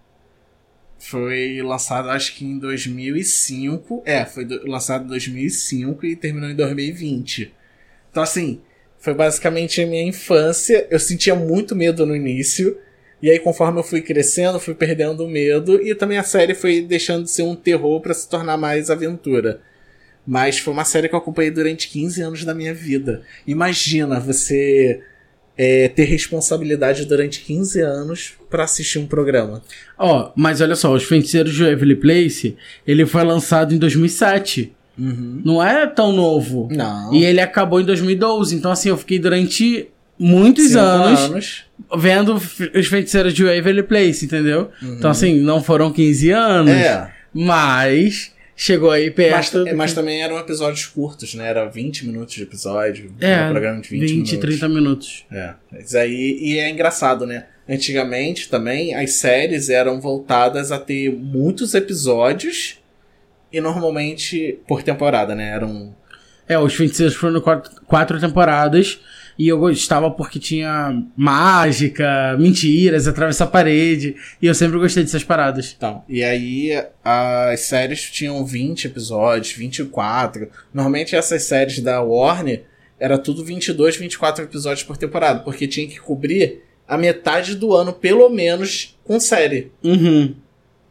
Foi 0.99 1.61
lançado, 1.63 2.09
acho 2.11 2.37
que 2.37 2.45
em 2.45 2.59
2005. 2.59 4.03
É, 4.05 4.25
foi 4.25 4.45
do, 4.45 4.65
lançado 4.69 5.05
em 5.07 5.09
2005 5.09 6.07
e 6.07 6.15
terminou 6.15 6.51
em 6.51 6.55
2020. 6.55 7.53
Então, 8.11 8.23
assim, 8.23 8.61
foi 8.99 9.15
basicamente 9.15 9.81
a 9.81 9.87
minha 9.87 10.03
infância. 10.03 10.87
Eu 10.91 11.01
sentia 11.01 11.35
muito 11.35 11.75
medo 11.75 12.07
no 12.07 12.15
início. 12.15 12.79
E 13.21 13.31
aí, 13.31 13.39
conforme 13.39 13.79
eu 13.81 13.83
fui 13.83 14.01
crescendo, 14.01 14.61
fui 14.61 14.75
perdendo 14.75 15.25
o 15.25 15.29
medo. 15.29 15.81
E 15.83 15.95
também 15.95 16.19
a 16.19 16.23
série 16.23 16.55
foi 16.55 16.81
deixando 16.81 17.25
de 17.25 17.31
ser 17.31 17.43
um 17.43 17.57
terror 17.57 18.01
para 18.01 18.15
se 18.15 18.29
tornar 18.29 18.57
mais 18.57 18.91
aventura. 18.91 19.61
Mas 20.27 20.59
foi 20.59 20.73
uma 20.73 20.85
série 20.85 21.09
que 21.09 21.15
eu 21.15 21.19
acompanhei 21.19 21.51
durante 21.51 21.89
15 21.89 22.23
anos 22.23 22.45
da 22.45 22.55
minha 22.55 22.75
vida. 22.75 23.23
Imagina 23.47 24.21
você 24.21 25.01
é, 25.57 25.89
ter 25.89 26.05
responsabilidade 26.05 27.05
durante 27.05 27.41
15 27.41 27.81
anos 27.81 28.35
para 28.49 28.63
assistir 28.63 29.01
um 29.01 29.07
programa. 29.07 29.63
Ó, 29.99 30.27
oh, 30.27 30.33
mas 30.37 30.61
olha 30.61 30.77
só, 30.77 30.95
Os 30.95 31.03
Feiticeiros 31.03 31.55
de 31.55 31.65
Waverly 31.65 31.97
Place, 31.97 32.57
ele 32.87 33.05
foi 33.05 33.25
lançado 33.25 33.75
em 33.75 33.79
2007. 33.79 34.73
Uhum. 34.97 35.43
Não 35.45 35.63
é 35.63 35.87
tão 35.87 36.13
novo. 36.13 36.69
Não. 36.71 37.13
E 37.13 37.25
ele 37.25 37.41
acabou 37.41 37.81
em 37.81 37.85
2012. 37.85 38.55
Então, 38.55 38.71
assim, 38.71 38.89
eu 38.89 38.97
fiquei 38.97 39.19
durante 39.19 39.89
muitos 40.19 40.77
anos, 40.77 41.21
anos, 41.21 41.65
vendo 41.97 42.35
Os 42.35 42.87
Feiticeiros 42.87 43.33
de 43.35 43.45
Waverly 43.45 43.83
Place, 43.83 44.25
entendeu? 44.25 44.71
Uhum. 44.83 44.97
Então, 44.97 45.11
assim, 45.11 45.41
não 45.41 45.63
foram 45.63 45.93
15 45.93 46.31
anos. 46.31 46.73
É. 46.73 47.11
Mas 47.33 48.33
chegou 48.57 48.91
aí 48.91 49.11
perto. 49.11 49.65
Mas, 49.65 49.77
mas, 49.77 49.95
também 49.95 50.23
eram 50.23 50.37
episódios 50.39 50.85
curtos, 50.87 51.35
né? 51.35 51.49
Era 51.49 51.67
20 51.67 52.07
minutos 52.07 52.35
de 52.35 52.43
episódio. 52.43 53.15
É, 53.21 53.47
um 53.47 53.51
programa 53.51 53.81
de 53.81 53.89
20, 53.89 54.01
20 54.01 54.13
minutos. 54.13 54.39
30 54.39 54.69
minutos. 54.69 55.27
É. 55.31 55.55
Mas 55.71 55.95
aí, 55.95 56.39
e 56.41 56.59
é 56.59 56.69
engraçado, 56.69 57.25
né? 57.27 57.47
Antigamente 57.69 58.49
também 58.49 58.95
as 58.95 59.13
séries 59.13 59.69
eram 59.69 60.01
voltadas 60.01 60.73
a 60.73 60.79
ter 60.79 61.13
muitos 61.13 61.75
episódios 61.75 62.79
e 63.53 63.61
normalmente 63.61 64.59
por 64.67 64.83
temporada, 64.83 65.35
né? 65.35 65.51
Eram. 65.51 65.95
É, 66.49 66.59
os 66.59 66.75
26 66.75 67.15
foram 67.15 67.41
quatro, 67.41 67.71
quatro 67.87 68.19
temporadas. 68.19 69.01
E 69.39 69.47
eu 69.47 69.59
gostava 69.59 70.11
porque 70.11 70.41
tinha 70.41 71.01
mágica, 71.17 72.37
mentiras, 72.39 73.07
atravessar 73.07 73.45
a 73.45 73.49
parede. 73.49 74.17
E 74.43 74.47
eu 74.47 74.55
sempre 74.55 74.79
gostei 74.79 75.05
dessas 75.05 75.23
paradas. 75.23 75.75
Então, 75.77 76.03
e 76.09 76.25
aí 76.25 76.73
as 77.05 77.61
séries 77.61 78.11
tinham 78.11 78.45
20 78.45 78.87
episódios, 78.87 79.53
24. 79.53 80.49
Normalmente 80.75 81.15
essas 81.15 81.45
séries 81.45 81.79
da 81.79 82.03
Warner 82.03 82.65
era 82.99 83.17
tudo 83.17 83.45
22, 83.45 83.97
24 83.97 84.45
episódios 84.45 84.83
por 84.83 84.97
temporada, 84.97 85.41
porque 85.41 85.69
tinha 85.69 85.87
que 85.87 86.01
cobrir 86.01 86.65
a 86.87 86.99
metade 86.99 87.55
do 87.55 87.75
ano, 87.75 87.93
pelo 87.93 88.29
menos, 88.29 88.99
com 89.05 89.21
série. 89.21 89.71
Uhum. 89.85 90.35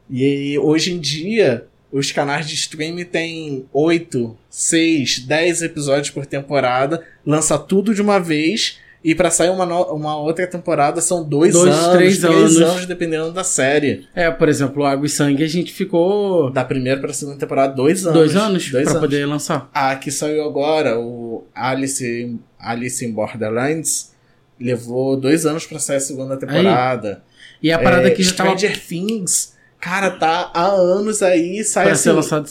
E 0.10 0.58
hoje 0.60 0.94
em 0.94 1.00
dia, 1.00 1.68
os 1.92 2.12
canais 2.12 2.48
de 2.48 2.56
streaming 2.56 3.06
têm 3.06 3.66
8, 3.72 4.38
6, 4.50 5.20
10 5.20 5.62
episódios 5.62 6.10
por 6.10 6.26
temporada, 6.26 7.04
lança 7.26 7.58
tudo 7.58 7.94
de 7.94 8.02
uma 8.02 8.20
vez. 8.20 8.80
E 9.04 9.16
para 9.16 9.30
sair 9.30 9.50
uma, 9.50 9.64
uma 9.92 10.18
outra 10.18 10.46
temporada 10.48 11.00
são 11.00 11.24
dois, 11.24 11.54
dois 11.54 11.74
anos, 11.74 11.96
três, 11.96 12.18
três 12.18 12.36
anos. 12.36 12.62
anos. 12.62 12.86
dependendo 12.86 13.32
da 13.32 13.44
série. 13.44 14.06
É, 14.14 14.30
por 14.30 14.50
exemplo, 14.50 14.84
Água 14.84 15.06
e 15.06 15.10
Sangue 15.10 15.44
a 15.44 15.48
gente 15.48 15.72
ficou. 15.72 16.50
Da 16.50 16.66
primeira 16.66 17.00
pra 17.00 17.14
segunda 17.14 17.38
temporada, 17.38 17.74
dois 17.74 18.06
anos. 18.06 18.18
Dois 18.18 18.36
anos 18.36 18.70
dois 18.70 18.84
pra 18.84 18.92
anos. 18.94 19.02
poder 19.02 19.26
lançar. 19.26 19.70
A 19.74 19.96
que 19.96 20.12
saiu 20.12 20.44
agora, 20.44 21.00
o 21.00 21.46
Alice, 21.56 22.38
Alice 22.60 23.06
in 23.06 23.14
Borderlands, 23.14 24.12
levou 24.60 25.16
dois 25.16 25.46
anos 25.46 25.66
pra 25.66 25.80
sair 25.80 25.98
a 25.98 26.02
segunda 26.02 26.36
temporada. 26.36 27.24
Aí. 27.24 27.70
E 27.70 27.72
a 27.72 27.80
parada 27.80 28.08
é, 28.08 28.12
que 28.12 28.24
já 28.24 28.32
Stranger 28.32 28.74
tava... 28.74 28.86
Things 28.88 29.56
Cara, 29.80 30.12
tá 30.12 30.52
há 30.54 30.66
anos 30.66 31.22
aí, 31.22 31.64
sai 31.64 31.86
assim. 31.92 32.10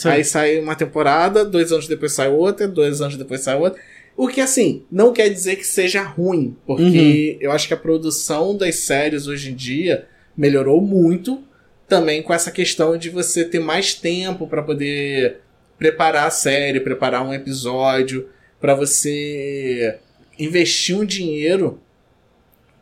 Aí 0.09 0.25
sai 0.25 0.59
uma 0.61 0.77
temporada, 0.77 1.45
dois 1.45 1.73
anos 1.73 1.89
depois 1.89 2.13
sai 2.13 2.29
outra, 2.29 2.69
dois 2.69 3.01
anos 3.01 3.17
depois 3.17 3.41
sai 3.41 3.57
outra. 3.57 3.81
O 4.17 4.29
que, 4.29 4.41
assim, 4.41 4.85
não 4.91 5.13
quer 5.13 5.29
dizer 5.29 5.57
que 5.57 5.67
seja 5.67 6.03
ruim, 6.03 6.57
porque 6.65 7.37
uhum. 7.39 7.39
eu 7.43 7.53
acho 7.53 7.69
que 7.69 7.75
a 7.75 7.77
produção 7.77 8.57
das 8.57 8.77
séries 8.77 9.27
hoje 9.27 9.51
em 9.51 9.55
dia 9.55 10.07
melhorou 10.35 10.81
muito, 10.81 11.43
também 11.87 12.23
com 12.23 12.33
essa 12.33 12.51
questão 12.51 12.97
de 12.97 13.11
você 13.11 13.45
ter 13.45 13.59
mais 13.59 13.93
tempo 13.93 14.47
para 14.47 14.63
poder 14.63 15.41
preparar 15.79 16.27
a 16.27 16.31
série, 16.31 16.81
preparar 16.81 17.23
um 17.23 17.35
episódio, 17.35 18.29
para 18.59 18.75
você 18.75 19.99
investir 20.39 20.97
um 20.97 21.05
dinheiro 21.05 21.81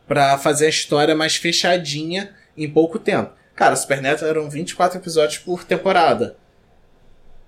para 0.07 0.37
fazer 0.37 0.67
a 0.67 0.69
história 0.69 1.15
mais 1.15 1.35
fechadinha 1.35 2.29
em 2.55 2.69
pouco 2.69 2.97
tempo. 2.97 3.31
Cara, 3.55 3.75
Supernatural 3.75 4.29
eram 4.29 4.49
24 4.49 4.99
episódios 4.99 5.39
por 5.39 5.63
temporada. 5.63 6.35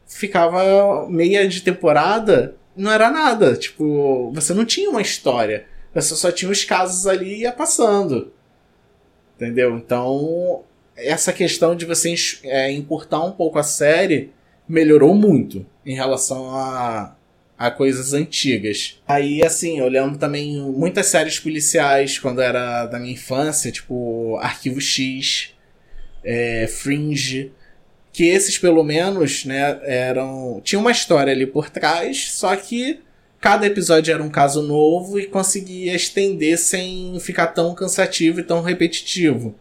Ficava 0.07 1.07
meia 1.09 1.45
de 1.47 1.61
temporada, 1.61 2.55
não 2.75 2.89
era 2.91 3.11
nada. 3.11 3.55
Tipo, 3.57 4.31
você 4.33 4.53
não 4.53 4.63
tinha 4.63 4.89
uma 4.89 5.01
história. 5.01 5.65
Você 5.93 6.15
só 6.15 6.31
tinha 6.31 6.49
os 6.49 6.63
casos 6.63 7.05
ali 7.05 7.33
e 7.33 7.41
ia 7.41 7.51
passando. 7.51 8.31
Entendeu? 9.35 9.75
Então, 9.75 10.63
essa 10.95 11.33
questão 11.33 11.75
de 11.75 11.85
você 11.85 12.15
é, 12.43 12.71
encurtar 12.71 13.23
um 13.23 13.31
pouco 13.31 13.59
a 13.59 13.63
série 13.63 14.31
melhorou 14.67 15.13
muito 15.13 15.65
em 15.85 15.93
relação 15.93 16.55
a, 16.55 17.15
a 17.57 17.69
coisas 17.69 18.13
antigas. 18.13 19.01
Aí, 19.05 19.43
assim, 19.43 19.79
eu 19.79 19.89
lembro 19.89 20.17
também 20.17 20.57
muitas 20.61 21.07
séries 21.07 21.37
policiais 21.37 22.17
quando 22.17 22.41
era 22.41 22.85
da 22.85 22.97
minha 22.97 23.13
infância, 23.13 23.71
tipo 23.71 24.37
Arquivo 24.37 24.79
X 24.79 25.56
é, 26.27 26.67
Fringe, 26.67 27.53
que 28.11 28.27
esses 28.27 28.57
pelo 28.57 28.83
menos, 28.83 29.45
né, 29.45 29.79
eram 29.83 30.59
tinha 30.61 30.77
uma 30.77 30.91
história 30.91 31.31
ali 31.31 31.47
por 31.47 31.69
trás, 31.69 32.31
só 32.33 32.53
que 32.57 32.99
cada 33.39 33.65
episódio 33.65 34.13
era 34.13 34.21
um 34.21 34.29
caso 34.29 34.61
novo 34.61 35.17
e 35.17 35.25
conseguia 35.25 35.95
estender 35.95 36.57
sem 36.57 37.17
ficar 37.21 37.47
tão 37.47 37.73
cansativo 37.73 38.41
e 38.41 38.43
tão 38.43 38.61
repetitivo. 38.61 39.55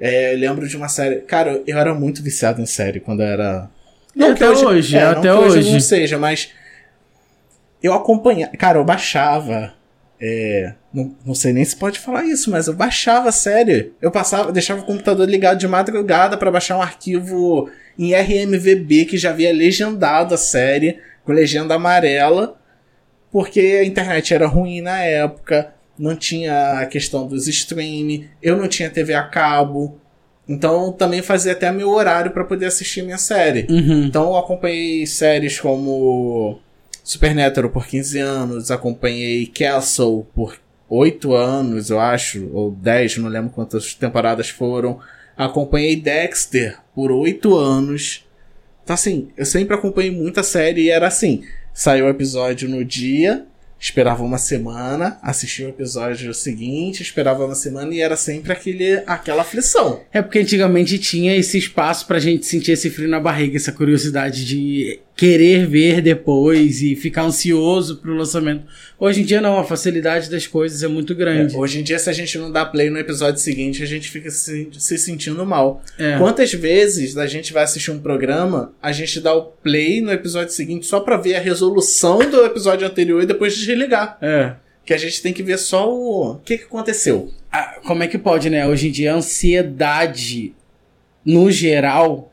É, 0.00 0.34
eu 0.34 0.38
lembro 0.38 0.66
de 0.66 0.76
uma 0.76 0.88
série, 0.88 1.20
cara, 1.20 1.62
eu 1.64 1.78
era 1.78 1.94
muito 1.94 2.22
viciado 2.22 2.60
em 2.60 2.66
série 2.66 2.98
quando 2.98 3.22
era 3.22 3.70
não 4.16 4.32
até 4.32 4.50
hoje, 4.50 4.64
hoje 4.64 4.96
é, 4.96 5.02
até 5.04 5.32
hoje. 5.32 5.58
hoje 5.58 5.72
não 5.72 5.80
seja, 5.80 6.18
mas 6.18 6.50
eu 7.80 7.92
acompanhava, 7.92 8.56
cara, 8.56 8.78
eu 8.78 8.84
baixava 8.84 9.74
é, 10.20 10.74
não, 10.92 11.14
não 11.24 11.34
sei 11.34 11.52
nem 11.52 11.64
se 11.64 11.76
pode 11.76 11.98
falar 11.98 12.24
isso, 12.24 12.50
mas 12.50 12.66
eu 12.66 12.74
baixava 12.74 13.28
a 13.28 13.32
série. 13.32 13.92
Eu 14.00 14.10
passava, 14.10 14.50
deixava 14.50 14.82
o 14.82 14.84
computador 14.84 15.28
ligado 15.28 15.58
de 15.58 15.68
madrugada 15.68 16.36
para 16.36 16.50
baixar 16.50 16.76
um 16.76 16.82
arquivo 16.82 17.70
em 17.98 18.12
RMVB 18.14 19.04
que 19.04 19.18
já 19.18 19.30
havia 19.30 19.52
legendado 19.52 20.34
a 20.34 20.38
série, 20.38 20.98
com 21.24 21.32
legenda 21.32 21.74
amarela, 21.74 22.58
porque 23.30 23.60
a 23.60 23.84
internet 23.84 24.34
era 24.34 24.46
ruim 24.46 24.80
na 24.80 24.98
época, 24.98 25.72
não 25.98 26.16
tinha 26.16 26.80
a 26.80 26.86
questão 26.86 27.26
dos 27.26 27.46
streaming, 27.46 28.28
eu 28.42 28.56
não 28.56 28.66
tinha 28.66 28.90
TV 28.90 29.14
a 29.14 29.22
cabo. 29.22 29.98
Então 30.48 30.92
também 30.92 31.22
fazia 31.22 31.52
até 31.52 31.70
meu 31.70 31.90
horário 31.90 32.32
para 32.32 32.42
poder 32.42 32.66
assistir 32.66 33.02
minha 33.02 33.18
série. 33.18 33.66
Uhum. 33.70 34.06
Então 34.06 34.30
eu 34.30 34.36
acompanhei 34.36 35.06
séries 35.06 35.60
como 35.60 36.58
Supernatural 37.04 37.70
por 37.70 37.86
15 37.86 38.18
anos, 38.18 38.70
acompanhei 38.72 39.46
Castle 39.46 40.26
por 40.34 40.58
8 40.90 41.32
anos, 41.32 41.88
eu 41.88 42.00
acho, 42.00 42.50
ou 42.52 42.72
10, 42.72 43.18
não 43.18 43.28
lembro 43.28 43.50
quantas 43.50 43.94
temporadas 43.94 44.50
foram. 44.50 44.98
Acompanhei 45.36 45.94
Dexter 45.94 46.78
por 46.92 47.12
8 47.12 47.56
anos. 47.56 48.26
Então, 48.82 48.94
assim, 48.94 49.28
eu 49.36 49.46
sempre 49.46 49.76
acompanhei 49.76 50.10
muita 50.10 50.42
série 50.42 50.82
e 50.82 50.90
era 50.90 51.06
assim: 51.06 51.44
saiu 51.72 52.06
o 52.06 52.08
episódio 52.08 52.68
no 52.68 52.84
dia, 52.84 53.46
esperava 53.78 54.24
uma 54.24 54.36
semana, 54.36 55.16
assistia 55.22 55.66
o 55.66 55.70
episódio 55.70 56.34
seguinte, 56.34 57.02
esperava 57.02 57.44
uma 57.46 57.54
semana 57.54 57.94
e 57.94 58.00
era 58.00 58.16
sempre 58.16 58.52
aquele, 58.52 59.02
aquela 59.06 59.42
aflição. 59.42 60.00
É 60.12 60.20
porque 60.20 60.40
antigamente 60.40 60.98
tinha 60.98 61.36
esse 61.36 61.56
espaço 61.56 62.04
pra 62.04 62.18
gente 62.18 62.44
sentir 62.46 62.72
esse 62.72 62.90
frio 62.90 63.08
na 63.08 63.20
barriga, 63.20 63.56
essa 63.56 63.70
curiosidade 63.70 64.44
de 64.44 65.00
querer 65.20 65.66
ver 65.66 66.00
depois 66.00 66.80
e 66.80 66.96
ficar 66.96 67.24
ansioso 67.24 67.98
pro 67.98 68.16
lançamento. 68.16 68.64
Hoje 68.98 69.20
em 69.20 69.24
dia 69.26 69.38
não, 69.38 69.58
a 69.58 69.64
facilidade 69.64 70.30
das 70.30 70.46
coisas 70.46 70.82
é 70.82 70.88
muito 70.88 71.14
grande. 71.14 71.54
É, 71.54 71.58
hoje 71.58 71.78
em 71.78 71.82
dia, 71.82 71.98
se 71.98 72.08
a 72.08 72.12
gente 72.14 72.38
não 72.38 72.50
dá 72.50 72.64
play 72.64 72.88
no 72.88 72.98
episódio 72.98 73.38
seguinte, 73.38 73.82
a 73.82 73.86
gente 73.86 74.10
fica 74.10 74.30
se, 74.30 74.70
se 74.72 74.96
sentindo 74.96 75.44
mal. 75.44 75.82
É. 75.98 76.16
Quantas 76.16 76.54
vezes 76.54 77.18
a 77.18 77.26
gente 77.26 77.52
vai 77.52 77.64
assistir 77.64 77.90
um 77.90 77.98
programa, 77.98 78.72
a 78.80 78.92
gente 78.92 79.20
dá 79.20 79.34
o 79.34 79.42
play 79.42 80.00
no 80.00 80.10
episódio 80.10 80.54
seguinte 80.54 80.86
só 80.86 81.00
pra 81.00 81.18
ver 81.18 81.36
a 81.36 81.40
resolução 81.40 82.20
do 82.20 82.42
episódio 82.46 82.86
anterior 82.86 83.22
e 83.22 83.26
depois 83.26 83.54
desligar? 83.54 84.16
É. 84.22 84.54
Que 84.86 84.94
a 84.94 84.98
gente 84.98 85.20
tem 85.20 85.34
que 85.34 85.42
ver 85.42 85.58
só 85.58 85.92
o, 85.92 86.30
o 86.30 86.36
que, 86.36 86.56
que 86.56 86.64
aconteceu. 86.64 87.30
Ah, 87.52 87.78
como 87.86 88.02
é 88.02 88.08
que 88.08 88.16
pode, 88.16 88.48
né? 88.48 88.66
Hoje 88.66 88.88
em 88.88 88.90
dia 88.90 89.12
a 89.12 89.16
ansiedade, 89.16 90.54
no 91.22 91.50
geral, 91.50 92.29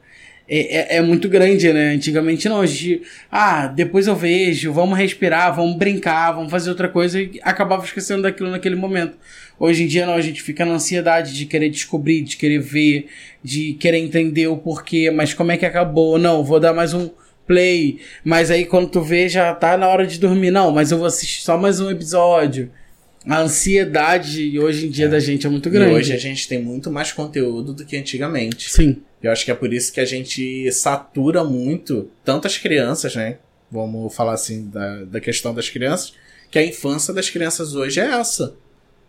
é, 0.50 0.96
é, 0.96 0.98
é, 0.98 1.02
muito 1.02 1.28
grande, 1.28 1.72
né? 1.74 1.90
Antigamente 1.90 2.48
não, 2.48 2.62
a 2.62 2.66
gente, 2.66 3.02
ah, 3.30 3.68
depois 3.68 4.08
eu 4.08 4.16
vejo, 4.16 4.72
vamos 4.72 4.98
respirar, 4.98 5.54
vamos 5.54 5.76
brincar, 5.76 6.32
vamos 6.32 6.50
fazer 6.50 6.70
outra 6.70 6.88
coisa 6.88 7.22
e 7.22 7.40
acabava 7.44 7.84
esquecendo 7.84 8.22
daquilo 8.22 8.50
naquele 8.50 8.76
momento. 8.76 9.18
Hoje 9.60 9.84
em 9.84 9.88
dia 9.88 10.06
não, 10.06 10.14
a 10.14 10.22
gente 10.22 10.42
fica 10.42 10.66
na 10.66 10.74
ansiedade 10.74 11.34
de 11.34 11.46
querer 11.46 11.70
descobrir, 11.70 12.22
de 12.22 12.38
querer 12.38 12.60
ver, 12.60 13.08
de 13.44 13.74
querer 13.74 13.98
entender 13.98 14.48
o 14.48 14.56
porquê, 14.58 15.12
mas 15.12 15.34
como 15.34 15.52
é 15.52 15.58
que 15.58 15.66
acabou? 15.66 16.18
Não, 16.18 16.44
vou 16.44 16.60
dar 16.60 16.74
mais 16.74 16.94
um 16.94 17.10
play, 17.46 18.00
mas 18.24 18.50
aí 18.50 18.66
quando 18.66 18.90
tu 18.90 19.02
vê 19.02 19.28
já 19.28 19.54
tá 19.54 19.78
na 19.78 19.88
hora 19.88 20.06
de 20.08 20.20
dormir, 20.20 20.52
não, 20.52 20.72
mas 20.72 20.92
eu 20.92 20.98
vou 20.98 21.08
assistir 21.08 21.42
só 21.42 21.58
mais 21.58 21.80
um 21.82 21.90
episódio. 21.90 22.72
A 23.28 23.42
ansiedade 23.42 24.58
hoje 24.58 24.88
em 24.88 24.90
dia 24.90 25.06
é. 25.06 25.10
da 25.10 25.20
gente 25.20 25.46
é 25.46 25.50
muito 25.50 25.70
grande. 25.70 25.92
E 25.92 25.96
hoje 25.96 26.14
a 26.14 26.18
gente 26.18 26.48
tem 26.48 26.62
muito 26.62 26.90
mais 26.90 27.12
conteúdo 27.12 27.74
do 27.74 27.86
que 27.86 27.98
antigamente. 27.98 28.70
Sim. 28.70 29.02
Eu 29.22 29.32
acho 29.32 29.44
que 29.44 29.52
é 29.52 29.56
por 29.56 29.74
isso 29.74 29.92
que 29.92 30.00
a 30.00 30.06
gente 30.06 30.72
satura 30.72 31.44
muito, 31.44 32.10
tanto 32.24 32.48
as 32.48 32.58
crianças, 32.58 33.16
né? 33.16 33.38
Vamos 33.70 34.16
falar 34.16 34.34
assim 34.34 34.70
da, 34.70 35.04
da 35.04 35.20
questão 35.20 35.54
das 35.54 35.70
crianças, 35.70 36.14
que 36.50 36.58
a 36.58 36.66
infância 36.66 37.14
das 37.14 37.30
crianças 37.30 37.76
hoje 37.76 38.00
é 38.00 38.06
essa. 38.06 38.56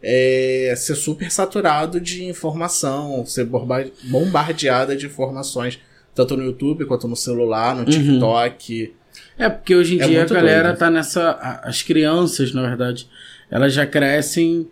É 0.02 0.74
ser 0.76 0.94
super 0.94 1.30
saturado 1.30 2.00
de 2.00 2.24
informação, 2.24 3.24
ser 3.26 3.44
bombardeada 4.04 4.96
de 4.96 5.06
informações, 5.06 5.78
tanto 6.14 6.36
no 6.36 6.44
YouTube 6.44 6.86
quanto 6.86 7.06
no 7.06 7.16
celular, 7.16 7.74
no 7.74 7.80
uhum. 7.80 7.86
TikTok. 7.86 8.82
Uhum. 8.84 9.44
É, 9.44 9.48
porque 9.48 9.74
hoje 9.74 9.96
em 9.96 10.00
é 10.00 10.06
dia 10.06 10.22
a 10.22 10.26
galera 10.26 10.68
doido. 10.68 10.78
tá 10.78 10.90
nessa. 10.90 11.60
As 11.62 11.82
crianças, 11.82 12.52
na 12.52 12.62
verdade, 12.62 13.08
elas 13.50 13.72
já 13.72 13.86
crescem. 13.86 14.66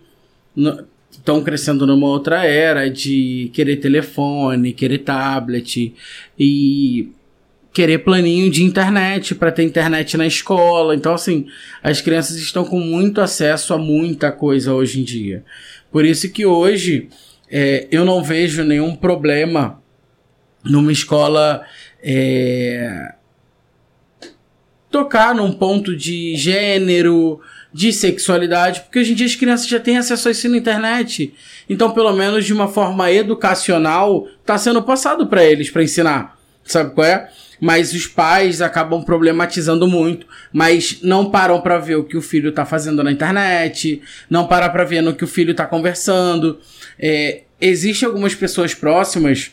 Estão 1.11 1.43
crescendo 1.43 1.87
numa 1.87 2.07
outra 2.07 2.45
era 2.45 2.91
de 2.91 3.51
querer 3.53 3.77
telefone, 3.77 4.73
querer 4.73 4.99
tablet 4.99 5.95
e 6.39 7.11
querer 7.73 7.99
planinho 7.99 8.51
de 8.51 8.63
internet 8.63 9.35
para 9.35 9.53
ter 9.53 9.63
internet 9.63 10.17
na 10.17 10.27
escola. 10.27 10.95
Então, 10.95 11.13
assim, 11.13 11.47
as 11.83 12.01
crianças 12.01 12.37
estão 12.37 12.65
com 12.65 12.81
muito 12.81 13.21
acesso 13.21 13.75
a 13.75 13.79
muita 13.79 14.33
coisa 14.33 14.73
hoje 14.73 15.01
em 15.01 15.05
dia. 15.05 15.45
Por 15.93 16.05
isso 16.05 16.31
que 16.31 16.47
hoje 16.47 17.09
é, 17.51 17.87
eu 17.91 18.05
não 18.05 18.23
vejo 18.23 18.65
nenhum 18.65 18.97
problema 18.97 19.83
numa 20.65 20.91
escola 20.91 21.65
é, 22.03 23.13
tocar 24.91 25.35
num 25.35 25.53
ponto 25.53 25.95
de 25.95 26.35
gênero, 26.37 27.41
de 27.77 27.93
sexualidade, 27.93 28.81
porque 28.81 28.99
hoje 28.99 29.13
em 29.13 29.15
dia 29.15 29.27
as 29.27 29.35
crianças 29.35 29.69
já 29.69 29.79
têm 29.79 29.99
acesso 29.99 30.29
a 30.29 30.31
isso 30.31 30.49
na 30.49 30.57
internet. 30.57 31.35
Então, 31.69 31.91
pelo 31.91 32.11
menos 32.15 32.47
de 32.47 32.55
uma 32.55 32.69
forma 32.69 33.13
educacional, 33.13 34.27
está 34.41 34.57
sendo 34.57 34.83
passado 34.83 35.27
para 35.27 35.45
eles 35.45 35.69
para 35.69 35.83
ensinar. 35.83 36.39
Sabe 36.65 36.95
qual 36.95 37.07
é? 37.07 37.29
Mas 37.61 37.93
os 37.93 38.07
pais 38.07 38.63
acabam 38.63 39.05
problematizando 39.05 39.87
muito, 39.87 40.27
mas 40.51 41.01
não 41.03 41.31
param 41.31 41.61
para 41.61 41.77
ver 41.79 41.97
o 41.97 42.05
que 42.05 42.17
o 42.17 42.23
filho 42.23 42.49
está 42.49 42.65
fazendo 42.65 43.05
na 43.05 43.13
internet, 43.13 44.01
não 44.31 44.47
param 44.47 44.73
para 44.73 44.85
ver 44.85 45.03
no 45.03 45.15
que 45.15 45.25
o 45.25 45.29
filho 45.29 45.51
está 45.51 45.67
conversando. 45.67 46.59
É, 46.99 47.43
Existem 47.61 48.07
algumas 48.07 48.35
pessoas 48.35 48.75
próximas 48.75 49.51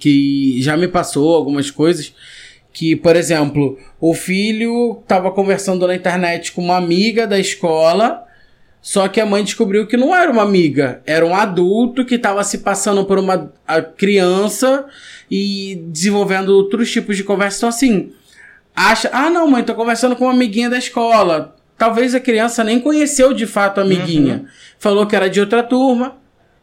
que 0.00 0.60
já 0.62 0.76
me 0.76 0.88
passou 0.88 1.34
algumas 1.34 1.70
coisas 1.70 2.14
que, 2.72 2.96
por 2.96 3.16
exemplo, 3.16 3.78
o 4.00 4.14
filho 4.14 4.98
estava 5.02 5.30
conversando 5.30 5.86
na 5.86 5.94
internet 5.94 6.52
com 6.52 6.62
uma 6.62 6.76
amiga 6.76 7.26
da 7.26 7.38
escola, 7.38 8.24
só 8.80 9.06
que 9.06 9.20
a 9.20 9.26
mãe 9.26 9.44
descobriu 9.44 9.86
que 9.86 9.96
não 9.96 10.14
era 10.16 10.30
uma 10.30 10.42
amiga, 10.42 11.02
era 11.06 11.24
um 11.24 11.34
adulto 11.34 12.04
que 12.04 12.14
estava 12.14 12.42
se 12.42 12.58
passando 12.58 13.04
por 13.04 13.18
uma 13.18 13.52
criança 13.96 14.86
e 15.30 15.84
desenvolvendo 15.88 16.48
outros 16.48 16.90
tipos 16.90 17.16
de 17.16 17.24
conversa. 17.24 17.58
Então, 17.58 17.68
assim, 17.68 18.12
acha, 18.74 19.10
ah, 19.12 19.30
não, 19.30 19.46
mãe, 19.46 19.62
tô 19.62 19.74
conversando 19.74 20.16
com 20.16 20.24
uma 20.24 20.32
amiguinha 20.32 20.70
da 20.70 20.78
escola. 20.78 21.54
Talvez 21.76 22.14
a 22.14 22.20
criança 22.20 22.64
nem 22.64 22.80
conheceu 22.80 23.32
de 23.32 23.46
fato 23.46 23.78
a 23.78 23.82
amiguinha. 23.82 24.34
Uhum. 24.36 24.46
Falou 24.78 25.06
que 25.06 25.14
era 25.14 25.28
de 25.28 25.40
outra 25.40 25.62
turma. 25.62 26.16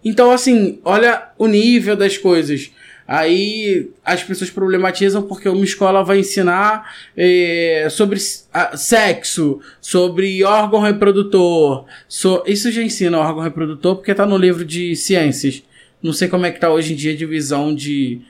Então, 0.04 0.32
assim, 0.32 0.80
olha 0.84 1.30
o 1.38 1.48
nível 1.48 1.96
das 1.96 2.18
coisas. 2.18 2.72
Aí 3.12 3.90
as 4.06 4.22
pessoas 4.22 4.52
problematizam 4.52 5.24
porque 5.24 5.50
uma 5.50 5.66
escola 5.66 6.04
vai 6.04 6.20
ensinar 6.20 6.94
é, 7.18 7.88
sobre 7.90 8.20
sexo, 8.20 9.60
sobre 9.82 10.44
órgão 10.44 10.80
reprodutor. 10.80 11.86
So, 12.08 12.44
isso 12.46 12.72
já 12.72 12.84
ensina 12.84 13.18
órgão 13.18 13.42
reprodutor 13.42 13.96
porque 13.96 14.14
tá 14.14 14.28
no 14.28 14.38
livro 14.38 14.64
de 14.64 14.96
ciências. 14.96 15.64
Não 16.04 16.14
sei 16.14 16.28
como 16.28 16.46
é 16.46 16.52
que 16.52 16.60
tá 16.60 16.70
hoje 16.70 16.94
em 16.94 16.96
dia 16.96 17.14
a 17.14 17.16
divisão 17.16 17.74
de. 17.74 18.22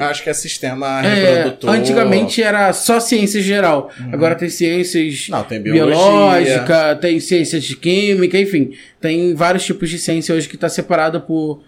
Acho 0.00 0.24
que 0.24 0.30
é 0.30 0.34
sistema 0.34 1.06
é, 1.06 1.36
reprodutor. 1.36 1.70
Antigamente 1.70 2.42
era 2.42 2.72
só 2.72 2.98
ciência 2.98 3.40
geral. 3.40 3.92
Uhum. 3.96 4.10
Agora 4.12 4.34
tem 4.34 4.48
ciências 4.48 5.28
Não, 5.28 5.44
tem 5.44 5.62
biológica, 5.62 6.96
tem 6.96 7.20
ciências 7.20 7.62
de 7.62 7.76
química, 7.76 8.36
enfim. 8.36 8.72
Tem 9.00 9.36
vários 9.36 9.64
tipos 9.64 9.88
de 9.88 10.00
ciência 10.00 10.34
hoje 10.34 10.48
que 10.48 10.56
está 10.56 10.68
separada 10.68 11.20
por 11.20 11.62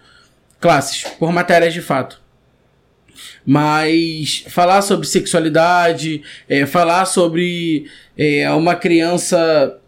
classes, 0.59 1.05
por 1.17 1.31
matérias 1.31 1.73
de 1.73 1.81
fato. 1.81 2.22
Mas 3.45 4.45
falar 4.49 4.81
sobre 4.81 5.07
sexualidade, 5.07 6.21
é, 6.47 6.65
falar 6.65 7.05
sobre 7.05 7.85
é, 8.17 8.49
uma 8.51 8.75
criança 8.75 9.79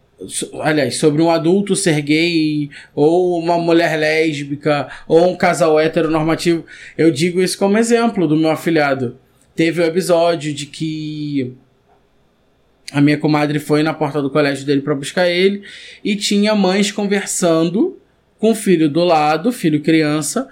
aliás, 0.61 0.97
sobre 0.97 1.21
um 1.21 1.30
adulto 1.30 1.76
ser 1.76 2.01
gay, 2.01 2.69
ou 2.93 3.38
uma 3.38 3.57
mulher 3.57 3.97
lésbica, 3.99 4.88
ou 5.07 5.30
um 5.30 5.36
casal 5.36 5.80
heteronormativo. 5.80 6.65
Eu 6.97 7.11
digo 7.11 7.41
isso 7.41 7.57
como 7.57 7.78
exemplo 7.78 8.28
do 8.28 8.38
meu 8.38 8.49
afilhado. 8.49 9.17
Teve 9.55 9.82
o 9.82 9.84
um 9.84 9.88
episódio 9.88 10.53
de 10.53 10.65
que 10.65 11.53
a 12.91 13.01
minha 13.01 13.17
comadre 13.17 13.59
foi 13.59 13.84
na 13.84 13.93
porta 13.93 14.21
do 14.21 14.30
colégio 14.30 14.65
dele 14.65 14.82
para 14.82 14.95
buscar 14.95 15.30
ele 15.30 15.63
e 16.03 16.15
tinha 16.15 16.55
mães 16.55 16.91
conversando 16.91 17.99
com 18.38 18.51
o 18.51 18.55
filho 18.55 18.89
do 18.89 19.03
lado, 19.03 19.51
filho 19.51 19.82
criança, 19.82 20.47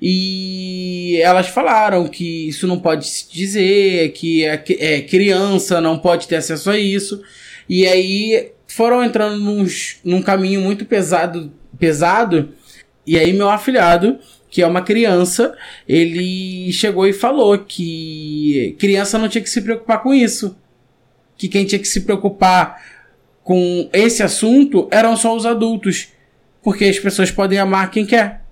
e 0.00 1.18
elas 1.22 1.48
falaram 1.48 2.06
que 2.06 2.48
isso 2.48 2.66
não 2.66 2.78
pode 2.78 3.06
se 3.06 3.30
dizer, 3.32 4.12
que 4.12 4.44
é, 4.44 4.62
é, 4.78 5.00
criança 5.00 5.80
não 5.80 5.98
pode 5.98 6.28
ter 6.28 6.36
acesso 6.36 6.70
a 6.70 6.78
isso. 6.78 7.22
E 7.68 7.86
aí 7.86 8.52
foram 8.66 9.02
entrando 9.02 9.38
nos, 9.38 9.96
num 10.04 10.20
caminho 10.20 10.60
muito 10.60 10.84
pesado, 10.84 11.52
pesado. 11.78 12.50
E 13.06 13.18
aí 13.18 13.32
meu 13.32 13.48
afilhado, 13.48 14.18
que 14.50 14.62
é 14.62 14.66
uma 14.66 14.82
criança, 14.82 15.56
ele 15.88 16.70
chegou 16.72 17.06
e 17.06 17.12
falou 17.12 17.58
que 17.58 18.76
criança 18.78 19.18
não 19.18 19.28
tinha 19.28 19.42
que 19.42 19.50
se 19.50 19.62
preocupar 19.62 20.02
com 20.02 20.12
isso. 20.12 20.56
Que 21.38 21.48
quem 21.48 21.64
tinha 21.64 21.78
que 21.78 21.88
se 21.88 22.02
preocupar 22.02 22.82
com 23.42 23.88
esse 23.92 24.22
assunto 24.22 24.88
eram 24.90 25.16
só 25.16 25.34
os 25.34 25.46
adultos. 25.46 26.08
Porque 26.62 26.84
as 26.84 26.98
pessoas 26.98 27.30
podem 27.30 27.58
amar 27.58 27.90
quem 27.90 28.04
quer. 28.04 28.45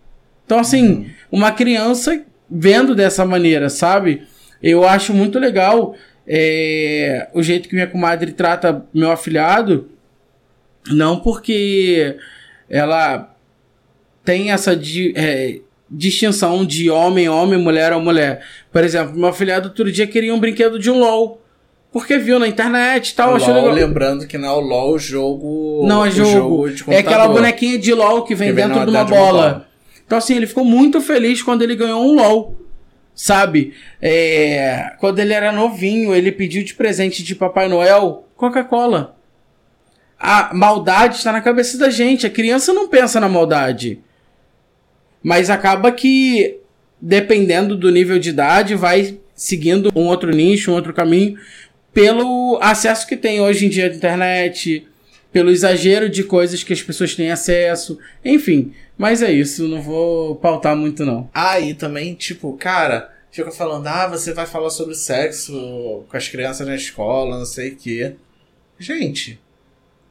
Então, 0.45 0.59
assim, 0.59 1.11
uma 1.30 1.53
criança 1.53 2.22
vendo 2.51 2.95
dessa 2.95 3.24
maneira, 3.24 3.68
sabe? 3.68 4.22
Eu 4.62 4.86
acho 4.86 5.12
muito 5.12 5.38
legal 5.38 5.95
é, 6.26 7.28
o 7.34 7.42
jeito 7.42 7.68
que 7.68 7.74
minha 7.74 7.86
comadre 7.86 8.32
trata 8.32 8.84
meu 8.92 9.11
afilhado. 9.11 9.88
Não 10.90 11.20
porque 11.20 12.16
ela 12.68 13.34
tem 14.24 14.51
essa 14.51 14.76
di, 14.76 15.12
é, 15.16 15.61
distinção 15.90 16.64
de 16.64 16.90
homem, 16.90 17.28
homem, 17.28 17.59
mulher 17.59 17.92
ou 17.92 18.01
mulher. 18.01 18.42
Por 18.72 18.82
exemplo, 18.82 19.14
meu 19.14 19.28
afilhado 19.28 19.68
outro 19.68 19.90
dia 19.90 20.07
queria 20.07 20.34
um 20.34 20.40
brinquedo 20.40 20.78
de 20.78 20.90
um 20.90 20.99
LOL. 20.99 21.40
Porque 21.92 22.18
viu 22.18 22.40
na 22.40 22.49
internet 22.49 23.11
e 23.11 23.14
tal. 23.14 23.36
LOL, 23.36 23.70
lembrando 23.70 24.26
que 24.26 24.36
não 24.36 24.49
é 24.49 24.53
o 24.53 24.61
LOL 24.61 24.95
o 24.95 24.99
jogo. 24.99 25.86
Não 25.86 26.05
é 26.05 26.11
jogo. 26.11 26.68
jogo 26.68 26.92
é 26.92 26.99
aquela 26.99 27.28
bonequinha 27.28 27.78
de 27.78 27.95
LOL 27.95 28.24
que 28.24 28.34
vem 28.34 28.49
que 28.49 28.55
dentro 28.55 28.74
vem 28.74 28.84
de 28.84 28.90
uma 28.90 29.05
bola. 29.05 29.07
De 29.07 29.14
uma 29.14 29.32
bola. 29.53 29.73
Então, 30.07 30.18
assim, 30.18 30.36
ele 30.36 30.46
ficou 30.46 30.64
muito 30.64 31.00
feliz 31.00 31.42
quando 31.42 31.62
ele 31.62 31.76
ganhou 31.76 32.05
um 32.05 32.14
LOL. 32.14 32.61
Sabe? 33.14 33.74
É, 34.02 34.92
quando 34.98 35.20
ele 35.20 35.32
era 35.32 35.52
novinho, 35.52 36.14
ele 36.14 36.32
pediu 36.32 36.64
de 36.64 36.74
presente 36.74 37.22
de 37.22 37.34
Papai 37.34 37.68
Noel 37.68 38.26
Coca-Cola. 38.36 39.16
A 40.18 40.52
maldade 40.52 41.16
está 41.16 41.30
na 41.30 41.40
cabeça 41.40 41.78
da 41.78 41.90
gente. 41.90 42.26
A 42.26 42.30
criança 42.30 42.72
não 42.72 42.88
pensa 42.88 43.20
na 43.20 43.28
maldade. 43.28 44.00
Mas 45.22 45.48
acaba 45.48 45.92
que, 45.92 46.59
dependendo 47.00 47.76
do 47.76 47.90
nível 47.90 48.18
de 48.18 48.30
idade, 48.30 48.74
vai 48.74 49.18
seguindo 49.34 49.92
um 49.94 50.07
outro 50.07 50.30
nicho, 50.30 50.70
um 50.70 50.74
outro 50.74 50.92
caminho. 50.92 51.38
pelo 51.94 52.59
acesso 52.61 53.07
que 53.07 53.16
tem 53.16 53.40
hoje 53.40 53.66
em 53.66 53.68
dia 53.68 53.86
à 53.86 53.94
internet, 53.94 54.86
pelo 55.32 55.50
exagero 55.50 56.11
de 56.11 56.24
coisas 56.24 56.64
que 56.64 56.72
as 56.72 56.82
pessoas 56.82 57.14
têm 57.14 57.30
acesso, 57.30 57.98
enfim. 58.24 58.72
Mas 58.97 59.22
é 59.22 59.32
isso, 59.32 59.66
não 59.66 59.82
vou 59.82 60.36
pautar 60.36 60.76
muito 60.76 61.05
não. 61.05 61.28
Aí 61.34 61.72
ah, 61.72 61.74
também, 61.74 62.14
tipo, 62.14 62.53
cara, 62.57 63.12
fica 63.30 63.51
falando, 63.51 63.86
ah, 63.88 64.07
você 64.07 64.32
vai 64.32 64.47
falar 64.47 64.70
sobre 64.70 64.95
sexo 64.95 66.05
com 66.09 66.16
as 66.16 66.28
crianças 66.28 66.66
na 66.66 66.76
escola, 66.76 67.38
não 67.38 67.47
sei 67.47 67.70
o 67.70 67.76
quê. 67.76 68.14
Gente, 68.78 69.40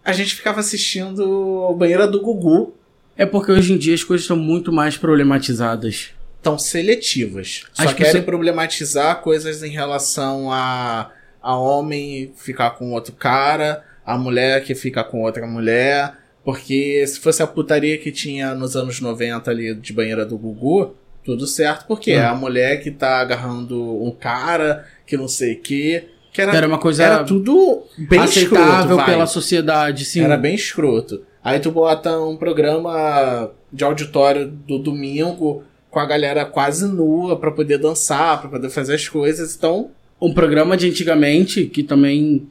a 0.04 0.12
gente 0.12 0.36
ficava 0.36 0.60
assistindo 0.60 1.74
Banheira 1.78 2.06
do 2.06 2.22
Gugu. 2.22 2.74
É 3.16 3.26
porque 3.26 3.52
hoje 3.52 3.74
em 3.74 3.78
dia 3.78 3.94
as 3.94 4.04
coisas 4.04 4.24
estão 4.24 4.36
muito 4.36 4.72
mais 4.72 4.98
problematizadas. 4.98 6.12
Estão 6.38 6.60
seletivas. 6.60 7.64
As 7.78 7.92
Só 7.92 7.96
querem 7.96 8.22
problematizar 8.22 9.22
coisas 9.22 9.64
em 9.64 9.70
relação 9.70 10.52
a, 10.52 11.12
a 11.42 11.56
homem 11.56 12.34
ficar 12.36 12.72
com 12.72 12.92
outro 12.92 13.14
cara, 13.14 13.86
a 14.06 14.18
mulher 14.18 14.64
que 14.64 14.76
fica 14.76 15.04
com 15.04 15.22
outra 15.22 15.48
mulher. 15.48 16.16
Porque 16.44 17.06
se 17.08 17.20
fosse 17.20 17.42
a 17.42 17.48
putaria 17.48 17.98
que 17.98 18.12
tinha 18.12 18.54
nos 18.54 18.76
anos 18.76 19.00
90 19.00 19.50
ali 19.50 19.74
de 19.76 19.94
Banheira 19.94 20.26
do 20.26 20.38
Gugu, 20.38 20.94
tudo 21.24 21.48
certo. 21.48 21.88
Porque 21.88 22.12
é 22.12 22.26
a 22.26 22.36
mulher 22.36 22.82
que 22.82 22.92
tá 22.92 23.20
agarrando 23.20 24.04
um 24.04 24.12
cara 24.12 24.86
que 25.08 25.16
não 25.16 25.28
sei 25.28 25.54
o 25.54 25.62
quê. 25.62 26.06
Que 26.34 26.42
era, 26.42 26.56
era 26.56 26.68
uma 26.68 26.80
coisa 26.80 27.04
era 27.04 27.24
tudo 27.24 27.84
bem 27.98 28.20
aceitável 28.20 28.98
escroto, 28.98 29.06
pela 29.06 29.26
sociedade, 29.26 30.04
sim. 30.04 30.22
Era 30.22 30.36
bem 30.36 30.56
escroto. 30.56 31.22
Aí 31.44 31.60
tu 31.60 31.72
bota 31.72 32.20
um 32.20 32.36
programa 32.36 33.52
de 33.72 33.84
auditório 33.84 34.48
do 34.48 34.80
domingo 34.80 35.64
com 35.90 36.00
a 36.00 36.06
galera 36.06 36.44
quase 36.44 36.88
nua 36.88 37.38
para 37.38 37.52
poder 37.52 37.78
dançar, 37.78 38.42
para 38.42 38.50
poder 38.50 38.70
fazer 38.70 38.96
as 38.96 39.08
coisas. 39.08 39.56
Então, 39.56 39.92
um 40.20 40.34
programa 40.34 40.76
de 40.76 40.90
antigamente 40.90 41.66
que 41.66 41.84
também 41.84 42.48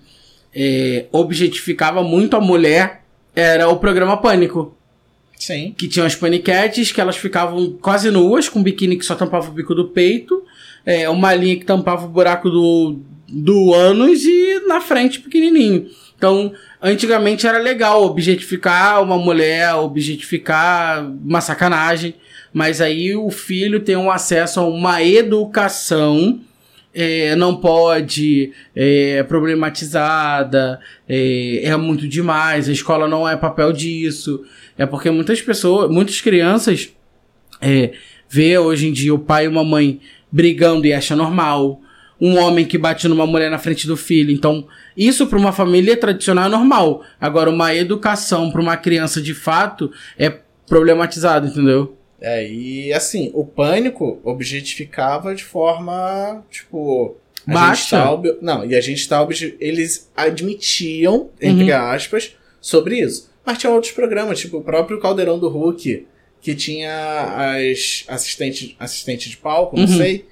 é, 0.55 1.07
objetificava 1.11 2.03
muito 2.03 2.37
a 2.37 2.41
mulher 2.41 3.02
era 3.35 3.69
o 3.69 3.77
programa 3.77 4.17
Pânico. 4.17 4.77
Sim. 5.37 5.75
Que 5.77 5.89
tinha 5.89 6.07
as 6.07 6.15
paniquetes 6.15 6.93
que 6.93 7.01
elas 7.01 7.17
ficavam 7.17 7.77
quase 7.81 8.11
nuas, 8.11 8.49
com 8.49 8.61
um 8.61 8.63
biquíni 8.63 8.97
que 8.97 9.05
só 9.05 9.15
tampava 9.15 9.49
o 9.49 9.53
bico 9.53 9.75
do 9.75 9.89
peito, 9.89 10.45
é, 10.87 11.09
uma 11.09 11.35
linha 11.35 11.57
que 11.57 11.65
tampava 11.65 12.07
o 12.07 12.09
buraco 12.09 12.49
do, 12.49 13.01
do 13.29 13.75
ânus 13.75 14.23
e 14.25 14.63
na 14.69 14.81
frente 14.81 15.21
pequenininho. 15.21 15.89
Então, 16.17 16.53
antigamente 16.81 17.47
era 17.47 17.59
legal 17.59 18.05
objetificar 18.05 19.03
uma 19.03 19.19
mulher, 19.19 19.75
objetificar 19.75 21.05
uma 21.05 21.41
sacanagem, 21.41 22.15
mas 22.53 22.81
aí 22.81 23.17
o 23.17 23.29
filho 23.29 23.81
tem 23.81 23.97
um 23.97 24.11
acesso 24.11 24.61
a 24.61 24.67
uma 24.67 25.03
educação 25.03 26.39
é, 26.95 27.35
não 27.37 27.57
pode, 27.57 28.53
é 28.75 29.23
problematizada, 29.23 30.79
é, 31.09 31.65
é 31.65 31.77
muito 31.77 32.07
demais, 32.07 32.69
a 32.69 32.73
escola 32.73 33.09
não 33.09 33.29
é 33.29 33.37
papel 33.37 33.73
disso. 33.73 34.45
É 34.77 34.87
porque 34.87 35.11
muitas 35.11 35.41
pessoas, 35.41 35.91
muitas 35.91 36.21
crianças 36.21 36.93
é, 37.61 37.93
vê 38.29 38.59
hoje 38.59 38.89
em 38.89 38.93
dia 38.93 39.15
o 39.15 39.19
pai 39.19 39.45
e 39.45 39.49
uma 39.49 39.65
mãe 39.65 40.01
brigando 40.31 40.87
e 40.87 40.93
acha 40.93 41.15
normal. 41.15 41.81
Um 42.21 42.39
homem 42.39 42.65
que 42.65 42.79
bate 42.79 43.09
numa 43.09 43.27
mulher 43.27 43.51
na 43.51 43.59
frente 43.59 43.87
do 43.87 43.97
filho. 43.97 44.31
Então, 44.31 44.67
isso 44.97 45.27
para 45.27 45.39
uma 45.39 45.53
família 45.53 45.97
tradicional 45.97 46.47
é 46.47 46.49
normal. 46.49 47.05
Agora, 47.21 47.51
uma 47.51 47.75
educação 47.75 48.51
para 48.51 48.61
uma 48.61 48.77
criança 48.77 49.21
de 49.21 49.35
fato 49.35 49.91
é 50.17 50.31
problematizado, 50.69 51.49
entendeu? 51.49 51.99
É, 52.23 52.47
e 52.49 52.93
assim, 52.93 53.33
o 53.35 53.45
pânico 53.45 54.21
objetificava 54.23 55.35
de 55.35 55.45
forma, 55.45 56.45
tipo. 56.49 57.17
A 57.47 57.53
Baixa. 57.53 57.97
Tá 57.97 58.13
ob... 58.13 58.39
Não, 58.41 58.65
e 58.65 58.77
a 58.77 58.81
gente 58.81 59.09
tá. 59.09 59.21
Obje... 59.21 59.57
Eles 59.59 60.09
admitiam, 60.17 61.31
entre 61.41 61.73
uhum. 61.73 61.79
aspas, 61.79 62.37
sobre 62.61 63.01
isso. 63.01 63.29
Mas 63.45 63.59
tinha 63.59 63.73
outros 63.73 63.93
programas, 63.93 64.39
tipo 64.39 64.59
o 64.59 64.63
próprio 64.63 65.01
Caldeirão 65.01 65.37
do 65.37 65.49
Hulk, 65.49 66.07
que 66.41 66.55
tinha 66.55 67.57
as 67.57 68.05
assistentes 68.07 68.77
assistente 68.79 69.29
de 69.29 69.37
palco, 69.37 69.77
não 69.77 69.85
uhum. 69.85 69.97
sei, 69.97 70.25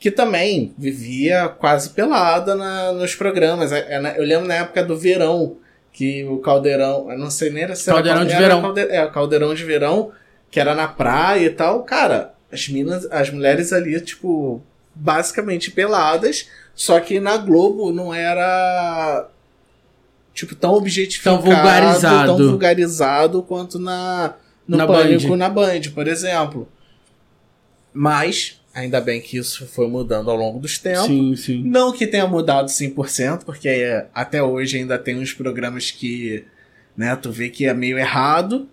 que 0.00 0.10
também 0.10 0.74
vivia 0.76 1.48
quase 1.48 1.90
pelada 1.90 2.56
na, 2.56 2.92
nos 2.92 3.14
programas. 3.14 3.70
É, 3.70 3.86
é, 3.90 4.14
eu 4.18 4.24
lembro 4.24 4.48
na 4.48 4.54
época 4.54 4.82
do 4.82 4.98
verão, 4.98 5.56
que 5.92 6.24
o 6.24 6.38
Caldeirão, 6.38 7.10
eu 7.10 7.18
não 7.18 7.30
sei 7.30 7.50
nem 7.50 7.72
se 7.74 7.86
Caldeirão 7.86 8.22
era, 8.22 8.30
de 8.30 8.36
Verão. 8.36 8.62
Calde... 8.62 8.80
É, 8.80 9.04
o 9.04 9.10
Caldeirão 9.12 9.54
de 9.54 9.64
Verão, 9.64 10.12
que 10.50 10.58
era 10.60 10.74
na 10.74 10.88
praia 10.88 11.46
e 11.46 11.50
tal. 11.50 11.82
Cara, 11.82 12.34
as 12.50 12.68
minas, 12.68 13.06
as 13.10 13.30
mulheres 13.30 13.72
ali, 13.72 14.00
tipo, 14.00 14.62
basicamente 14.94 15.70
peladas, 15.70 16.48
só 16.74 16.98
que 17.00 17.20
na 17.20 17.36
Globo 17.36 17.92
não 17.92 18.12
era 18.12 19.28
tipo 20.32 20.54
tão 20.54 20.74
objetificado, 20.74 21.36
tão 21.38 21.44
vulgarizado, 21.44 22.36
tão 22.36 22.48
vulgarizado 22.50 23.42
quanto 23.42 23.78
na 23.78 24.34
no 24.66 24.76
na 24.76 24.86
Pânico 24.86 25.28
Band. 25.30 25.36
na 25.36 25.48
Band, 25.48 25.80
por 25.94 26.06
exemplo. 26.06 26.68
Mas 27.92 28.60
ainda 28.72 29.00
bem 29.00 29.20
que 29.20 29.38
isso 29.38 29.66
foi 29.66 29.88
mudando 29.88 30.30
ao 30.30 30.36
longo 30.36 30.60
dos 30.60 30.78
tempos. 30.78 31.06
Sim, 31.06 31.34
sim. 31.34 31.62
Não 31.64 31.90
que 31.90 32.06
tenha 32.06 32.26
mudado 32.26 32.68
100%, 32.68 33.44
porque 33.44 34.04
até 34.14 34.42
hoje 34.42 34.78
ainda 34.78 34.98
tem 34.98 35.18
uns 35.18 35.32
programas 35.32 35.90
que, 35.90 36.44
né, 36.96 37.16
tu 37.16 37.32
vê 37.32 37.48
que 37.48 37.66
é 37.66 37.74
meio 37.74 37.98
errado, 37.98 38.68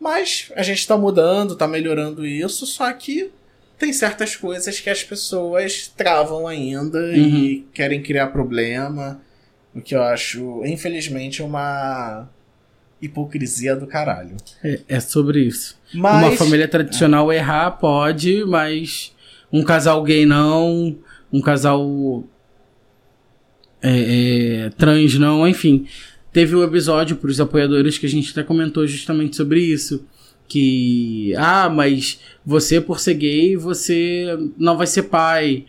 mas 0.00 0.52
a 0.54 0.62
gente 0.62 0.86
tá 0.86 0.96
mudando, 0.96 1.56
tá 1.56 1.66
melhorando 1.66 2.26
isso, 2.26 2.66
só 2.66 2.92
que 2.92 3.30
tem 3.78 3.92
certas 3.92 4.36
coisas 4.36 4.80
que 4.80 4.88
as 4.88 5.02
pessoas 5.02 5.92
travam 5.96 6.46
ainda 6.46 6.98
uhum. 6.98 7.14
e 7.14 7.66
querem 7.72 8.02
criar 8.02 8.28
problema. 8.28 9.20
O 9.74 9.80
que 9.80 9.94
eu 9.94 10.02
acho, 10.02 10.64
infelizmente, 10.64 11.42
uma 11.42 12.28
hipocrisia 13.00 13.76
do 13.76 13.86
caralho. 13.86 14.36
É, 14.64 14.80
é 14.88 15.00
sobre 15.00 15.40
isso. 15.40 15.78
Mas, 15.92 16.24
uma 16.24 16.36
família 16.36 16.66
tradicional 16.66 17.30
é. 17.30 17.36
errar 17.36 17.72
pode, 17.72 18.44
mas 18.46 19.14
um 19.52 19.62
casal 19.62 20.02
gay 20.02 20.24
não, 20.24 20.96
um 21.32 21.40
casal 21.40 22.24
é, 23.82 24.66
é, 24.66 24.70
trans 24.70 25.18
não, 25.18 25.46
enfim. 25.46 25.86
Teve 26.36 26.54
um 26.54 26.62
episódio 26.62 27.16
para 27.16 27.30
os 27.30 27.40
apoiadores 27.40 27.96
que 27.96 28.04
a 28.04 28.08
gente 28.10 28.30
até 28.30 28.42
comentou 28.42 28.86
justamente 28.86 29.34
sobre 29.34 29.58
isso. 29.58 30.04
Que, 30.46 31.32
ah, 31.34 31.70
mas 31.70 32.20
você 32.44 32.78
por 32.78 33.00
ser 33.00 33.14
gay, 33.14 33.56
você 33.56 34.38
não 34.58 34.76
vai 34.76 34.86
ser 34.86 35.04
pai. 35.04 35.64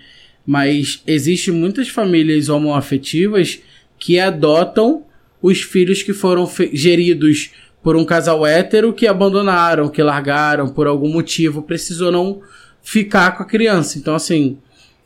Mas 0.46 1.02
existe 1.08 1.54
muitas 1.54 1.88
famílias 1.88 2.50
homoafetivas 2.50 3.62
que 3.98 4.20
adotam 4.20 5.06
os 5.42 5.62
filhos 5.62 6.04
que 6.04 6.12
foram 6.12 6.46
geridos 6.74 7.52
por 7.82 7.96
um 7.96 8.04
casal 8.04 8.46
hétero 8.46 8.92
que 8.92 9.08
abandonaram, 9.08 9.88
que 9.88 10.04
largaram 10.04 10.68
por 10.68 10.86
algum 10.86 11.08
motivo, 11.08 11.62
precisou 11.62 12.12
não 12.12 12.42
ficar 12.84 13.38
com 13.38 13.44
a 13.44 13.46
criança. 13.46 13.98
Então, 13.98 14.14
assim, 14.14 14.58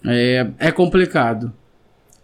é, 0.04 0.48
é 0.58 0.72
complicado. 0.72 1.54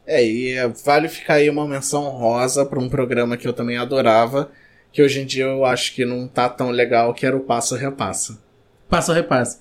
É, 0.08 0.26
e 0.26 0.54
é, 0.54 0.68
vale 0.86 1.10
ficar 1.10 1.36
aí 1.36 1.50
uma 1.50 1.68
menção 1.68 2.04
rosa 2.04 2.66
para 2.66 2.80
um 2.80 2.88
programa 2.88 3.36
que 3.36 3.46
eu 3.46 3.52
também 3.52 3.78
adorava, 3.78 4.50
que 4.92 5.04
hoje 5.04 5.20
em 5.20 5.26
dia 5.26 5.44
eu 5.44 5.66
acho 5.66 5.94
que 5.94 6.06
não 6.06 6.28
tá 6.28 6.48
tão 6.48 6.70
legal, 6.70 7.14
que 7.14 7.26
era 7.26 7.36
o 7.36 7.42
Passa 7.42 7.78
Repassa. 7.78 8.40
Passa 8.88 9.14
Repassa. 9.14 9.60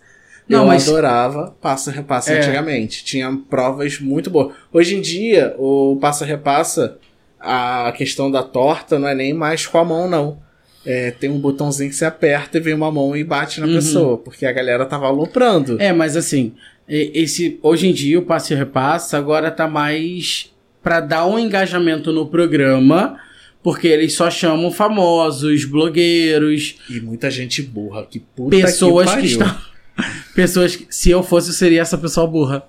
Não, 0.48 0.60
eu 0.60 0.66
mas... 0.66 0.88
adorava 0.88 1.56
Passa 1.60 1.90
Repassa 1.90 2.32
é. 2.32 2.38
antigamente. 2.38 3.04
Tinha 3.04 3.36
provas 3.50 3.98
muito 3.98 4.30
boas. 4.30 4.54
Hoje 4.72 4.94
em 4.94 5.00
dia, 5.00 5.56
o 5.58 5.98
Passa 6.00 6.24
Repassa, 6.24 6.96
a 7.40 7.92
questão 7.96 8.30
da 8.30 8.44
torta 8.44 9.00
não 9.00 9.08
é 9.08 9.14
nem 9.16 9.34
mais 9.34 9.66
com 9.66 9.78
a 9.78 9.84
mão, 9.84 10.08
não. 10.08 10.38
É, 10.84 11.10
tem 11.10 11.28
um 11.28 11.40
botãozinho 11.40 11.90
que 11.90 11.96
você 11.96 12.04
aperta 12.04 12.58
e 12.58 12.60
vem 12.60 12.72
uma 12.72 12.92
mão 12.92 13.16
e 13.16 13.24
bate 13.24 13.60
na 13.60 13.66
uhum. 13.66 13.74
pessoa, 13.74 14.18
porque 14.18 14.46
a 14.46 14.52
galera 14.52 14.86
tava 14.86 15.06
aloprando. 15.06 15.82
É, 15.82 15.92
mas 15.92 16.16
assim, 16.16 16.54
esse 16.88 17.58
hoje 17.62 17.88
em 17.88 17.92
dia 17.92 18.18
o 18.18 18.22
passe 18.22 18.52
e 18.52 18.56
repassa 18.56 19.18
agora 19.18 19.50
tá 19.50 19.66
mais 19.66 20.52
para 20.82 21.00
dar 21.00 21.26
um 21.26 21.38
engajamento 21.38 22.12
no 22.12 22.26
programa, 22.26 23.18
porque 23.60 23.88
eles 23.88 24.14
só 24.14 24.30
chamam 24.30 24.70
famosos, 24.70 25.64
blogueiros 25.64 26.76
e 26.88 27.00
muita 27.00 27.28
gente 27.28 27.60
burra, 27.60 28.06
que 28.06 28.20
puta 28.20 28.56
pessoas 28.56 29.12
que, 29.12 29.20
que 29.20 29.26
estão 29.26 29.58
pessoas 30.34 30.76
que, 30.76 30.86
se 30.88 31.10
eu 31.10 31.22
fosse 31.24 31.48
eu 31.50 31.54
seria 31.54 31.82
essa 31.82 31.98
pessoa 31.98 32.26
burra. 32.26 32.62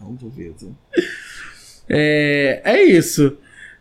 Não 0.00 0.14
duvido. 0.14 0.76
É, 1.88 2.60
é 2.64 2.82
isso. 2.82 3.36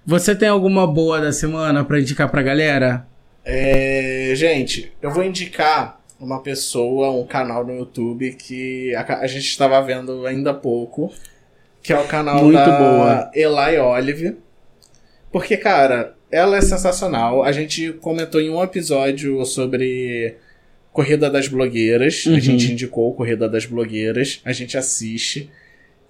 Você 0.05 0.35
tem 0.35 0.47
alguma 0.47 0.85
boa 0.85 1.19
da 1.19 1.31
semana 1.31 1.83
para 1.83 1.99
indicar 1.99 2.29
pra 2.29 2.43
galera? 2.43 3.07
É, 3.43 4.33
gente, 4.35 4.91
eu 5.01 5.09
vou 5.11 5.23
indicar 5.23 5.99
uma 6.19 6.41
pessoa, 6.41 7.11
um 7.11 7.25
canal 7.25 7.65
no 7.65 7.75
YouTube 7.75 8.33
que 8.33 8.95
a, 8.95 9.19
a 9.19 9.27
gente 9.27 9.45
estava 9.45 9.81
vendo 9.81 10.25
ainda 10.25 10.51
há 10.51 10.53
pouco, 10.53 11.11
que 11.81 11.93
é 11.93 11.99
o 11.99 12.07
canal 12.07 12.43
Muito 12.43 12.55
da 12.55 12.77
boa. 12.77 13.31
Eli 13.33 13.77
Olive. 13.77 14.37
Porque, 15.31 15.57
cara, 15.57 16.15
ela 16.31 16.57
é 16.57 16.61
sensacional. 16.61 17.43
A 17.43 17.51
gente 17.51 17.93
comentou 17.93 18.41
em 18.41 18.49
um 18.49 18.63
episódio 18.63 19.45
sobre 19.45 20.35
Corrida 20.91 21.29
das 21.29 21.47
Blogueiras. 21.47 22.25
Uhum. 22.25 22.35
A 22.35 22.39
gente 22.39 22.71
indicou 22.71 23.13
Corrida 23.13 23.47
das 23.47 23.65
Blogueiras. 23.65 24.41
A 24.45 24.53
gente 24.53 24.77
assiste. 24.77 25.49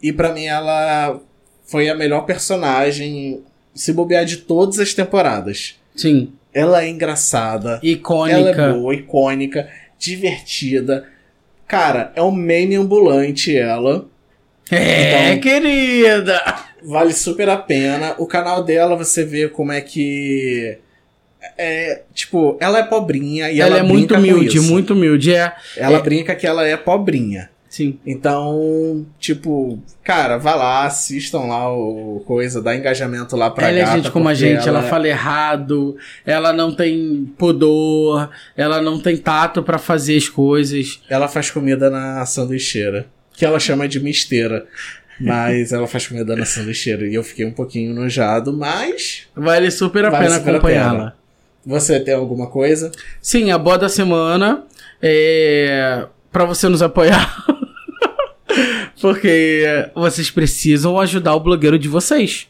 E 0.02 0.14
para 0.14 0.32
mim 0.32 0.46
ela 0.46 1.20
foi 1.66 1.90
a 1.90 1.96
melhor 1.96 2.22
personagem, 2.22 3.44
se 3.74 3.92
bobear 3.92 4.24
de 4.24 4.38
todas 4.38 4.80
as 4.80 4.94
temporadas. 4.94 5.80
Sim. 5.96 6.34
Ela 6.54 6.84
é 6.84 6.90
engraçada, 6.90 7.80
Icônica. 7.84 8.38
ela 8.38 8.50
é 8.50 8.74
boa, 8.74 8.96
icônica, 8.96 9.68
divertida. 10.00 11.08
Cara, 11.68 12.12
é 12.16 12.22
um 12.22 12.32
meme 12.32 12.76
ambulante 12.76 13.56
ela. 13.56 14.06
É, 14.72 15.32
Então- 15.34 15.42
querida! 15.42 16.42
Vale 16.84 17.14
super 17.14 17.50
a 17.50 17.58
pena. 17.58 18.14
O 18.20 18.28
canal 18.28 18.64
dela, 18.64 18.96
você 18.96 19.24
vê 19.26 19.48
como 19.50 19.72
é 19.72 19.82
que. 19.82 20.78
É, 21.58 22.02
tipo, 22.14 22.58
ela 22.60 22.80
é 22.80 22.84
pobrinha 22.84 23.52
e 23.52 23.60
ela 23.62 23.78
ela, 23.78 23.80
é 23.80 23.84
muito 23.88 24.14
humilde, 24.16 24.60
muito 24.60 24.94
humilde. 24.94 25.34
É, 25.34 25.54
Ela 25.78 25.98
é- 25.98 26.02
brinca 26.02 26.36
que 26.36 26.46
ela 26.46 26.66
é 26.68 26.76
pobrinha. 26.78 27.50
Sim. 27.76 28.00
Então, 28.06 29.06
tipo, 29.20 29.78
cara, 30.02 30.38
vá 30.38 30.56
lá, 30.56 30.86
assistam 30.86 31.40
lá 31.40 31.70
o 31.70 32.24
coisa, 32.26 32.62
dá 32.62 32.74
engajamento 32.74 33.36
lá 33.36 33.52
pra 33.52 33.68
ela 33.68 33.78
é 33.78 33.82
gata, 33.82 33.98
gente 33.98 34.12
como 34.12 34.30
a 34.30 34.34
gente, 34.34 34.68
ela... 34.68 34.82
fala 34.84 35.10
errado, 35.10 35.98
ela 36.26 36.54
não 36.54 36.74
tem 36.74 37.30
pudor, 37.38 38.30
ela 38.56 38.82
não 38.82 38.98
tem 38.98 39.18
tato 39.18 39.62
pra 39.62 39.78
fazer 39.78 40.16
as 40.16 40.30
coisas. 40.30 41.02
Ela 41.10 41.28
faz 41.28 41.52
comida 41.52 41.90
na 41.90 42.26
sanduicheira, 42.26 43.08
que 43.34 43.44
ela 43.44 43.60
chama 43.60 43.90
de 43.90 44.00
misteira. 44.00 44.66
Mas 45.20 45.72
ela 45.72 45.88
faz 45.88 46.08
comida 46.08 46.36
na 46.36 46.46
sanduicheira. 46.46 47.08
E 47.08 47.14
eu 47.16 47.24
fiquei 47.24 47.46
um 47.46 47.52
pouquinho 47.52 47.94
nojado, 47.94 48.52
mas. 48.52 49.28
Vale 49.34 49.72
super 49.72 50.04
a 50.06 50.10
Vale 50.10 50.26
pena 50.26 50.36
acompanhá-la. 50.38 51.14
Você 51.66 52.02
tem 52.02 52.14
alguma 52.14 52.48
coisa? 52.48 52.92
Sim, 53.22 53.50
a 53.50 53.58
boa 53.58 53.78
da 53.78 53.88
semana 53.88 54.64
é 55.02 56.06
para 56.36 56.44
você 56.44 56.68
nos 56.68 56.82
apoiar. 56.82 57.46
Porque 59.10 59.64
vocês 59.94 60.32
precisam 60.32 61.00
ajudar 61.00 61.36
o 61.36 61.40
blogueiro 61.40 61.78
de 61.78 61.88
vocês. 61.88 62.48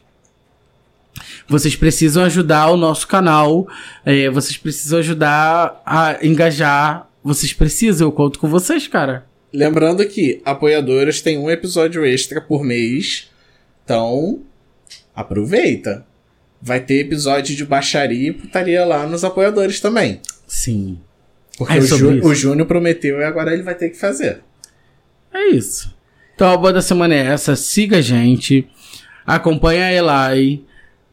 Vocês 1.49 1.75
precisam 1.75 2.23
ajudar 2.23 2.69
o 2.71 2.77
nosso 2.77 3.05
canal. 3.07 3.67
é, 4.05 4.29
vocês 4.29 4.55
precisam 4.57 4.99
ajudar 4.99 5.81
a 5.85 6.17
engajar. 6.25 7.09
Vocês 7.21 7.51
precisam, 7.51 8.07
eu 8.07 8.11
conto 8.11 8.39
com 8.39 8.47
vocês, 8.47 8.87
cara. 8.87 9.25
Lembrando 9.51 10.05
que 10.07 10.41
apoiadores 10.45 11.21
têm 11.21 11.37
um 11.37 11.49
episódio 11.49 12.05
extra 12.05 12.39
por 12.39 12.63
mês. 12.63 13.29
Então, 13.83 14.39
aproveita. 15.13 16.05
Vai 16.61 16.79
ter 16.79 17.01
episódio 17.01 17.55
de 17.55 17.65
baixaria 17.65 18.29
e 18.29 18.33
putaria 18.33 18.85
lá 18.85 19.05
nos 19.05 19.23
apoiadores 19.25 19.79
também. 19.81 20.21
Sim. 20.47 20.99
Porque 21.57 21.73
É 21.73 21.77
o, 21.77 21.85
Jú- 21.85 22.11
isso. 22.17 22.27
o 22.27 22.33
Júnior 22.33 22.67
prometeu 22.67 23.19
e 23.19 23.23
agora 23.25 23.53
ele 23.53 23.61
vai 23.63 23.75
ter 23.75 23.89
que 23.89 23.97
fazer. 23.97 24.41
É 25.33 25.47
isso. 25.49 25.93
Então 26.35 26.51
a 26.51 26.57
boa 26.57 26.73
da 26.73 26.81
semana 26.81 27.15
é 27.15 27.27
essa. 27.27 27.55
Siga 27.55 27.97
a 27.97 28.01
gente. 28.01 28.67
Acompanha 29.25 29.85
a 29.85 29.93
Eli. 29.93 30.65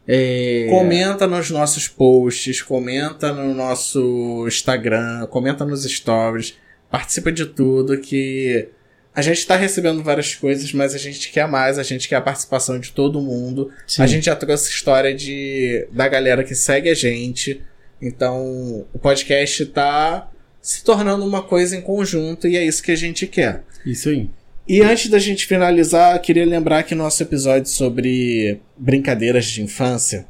É... 0.05 0.67
Comenta 0.69 1.25
nos 1.25 1.49
nossos 1.49 1.87
posts, 1.87 2.61
comenta 2.61 3.31
no 3.31 3.53
nosso 3.53 4.45
Instagram, 4.45 5.25
comenta 5.27 5.63
nos 5.63 5.83
stories, 5.85 6.57
participa 6.91 7.31
de 7.31 7.45
tudo 7.45 7.97
que 7.99 8.67
a 9.15 9.21
gente 9.21 9.47
tá 9.47 9.55
recebendo 9.55 10.03
várias 10.03 10.35
coisas, 10.35 10.73
mas 10.73 10.93
a 10.93 10.97
gente 10.97 11.31
quer 11.31 11.47
mais, 11.47 11.79
a 11.79 11.83
gente 11.83 12.09
quer 12.09 12.17
a 12.17 12.21
participação 12.21 12.77
de 12.77 12.91
todo 12.91 13.21
mundo. 13.21 13.71
Sim. 13.87 14.01
A 14.01 14.07
gente 14.07 14.25
já 14.25 14.35
trouxe 14.35 14.69
história 14.69 15.15
de 15.15 15.87
da 15.91 16.07
galera 16.09 16.43
que 16.43 16.53
segue 16.53 16.89
a 16.89 16.95
gente. 16.95 17.61
Então, 18.01 18.85
o 18.91 18.99
podcast 18.99 19.65
tá 19.67 20.29
se 20.61 20.83
tornando 20.83 21.25
uma 21.25 21.43
coisa 21.43 21.77
em 21.77 21.81
conjunto 21.81 22.45
e 22.47 22.57
é 22.57 22.65
isso 22.65 22.83
que 22.83 22.91
a 22.91 22.97
gente 22.97 23.25
quer. 23.25 23.63
Isso 23.85 24.09
aí. 24.09 24.29
E 24.67 24.81
antes 24.81 25.09
da 25.09 25.19
gente 25.19 25.45
finalizar, 25.45 26.19
queria 26.21 26.45
lembrar 26.45 26.83
que 26.83 26.95
nosso 26.95 27.21
episódio 27.21 27.69
sobre 27.69 28.61
brincadeiras 28.77 29.45
de 29.45 29.61
infância, 29.61 30.25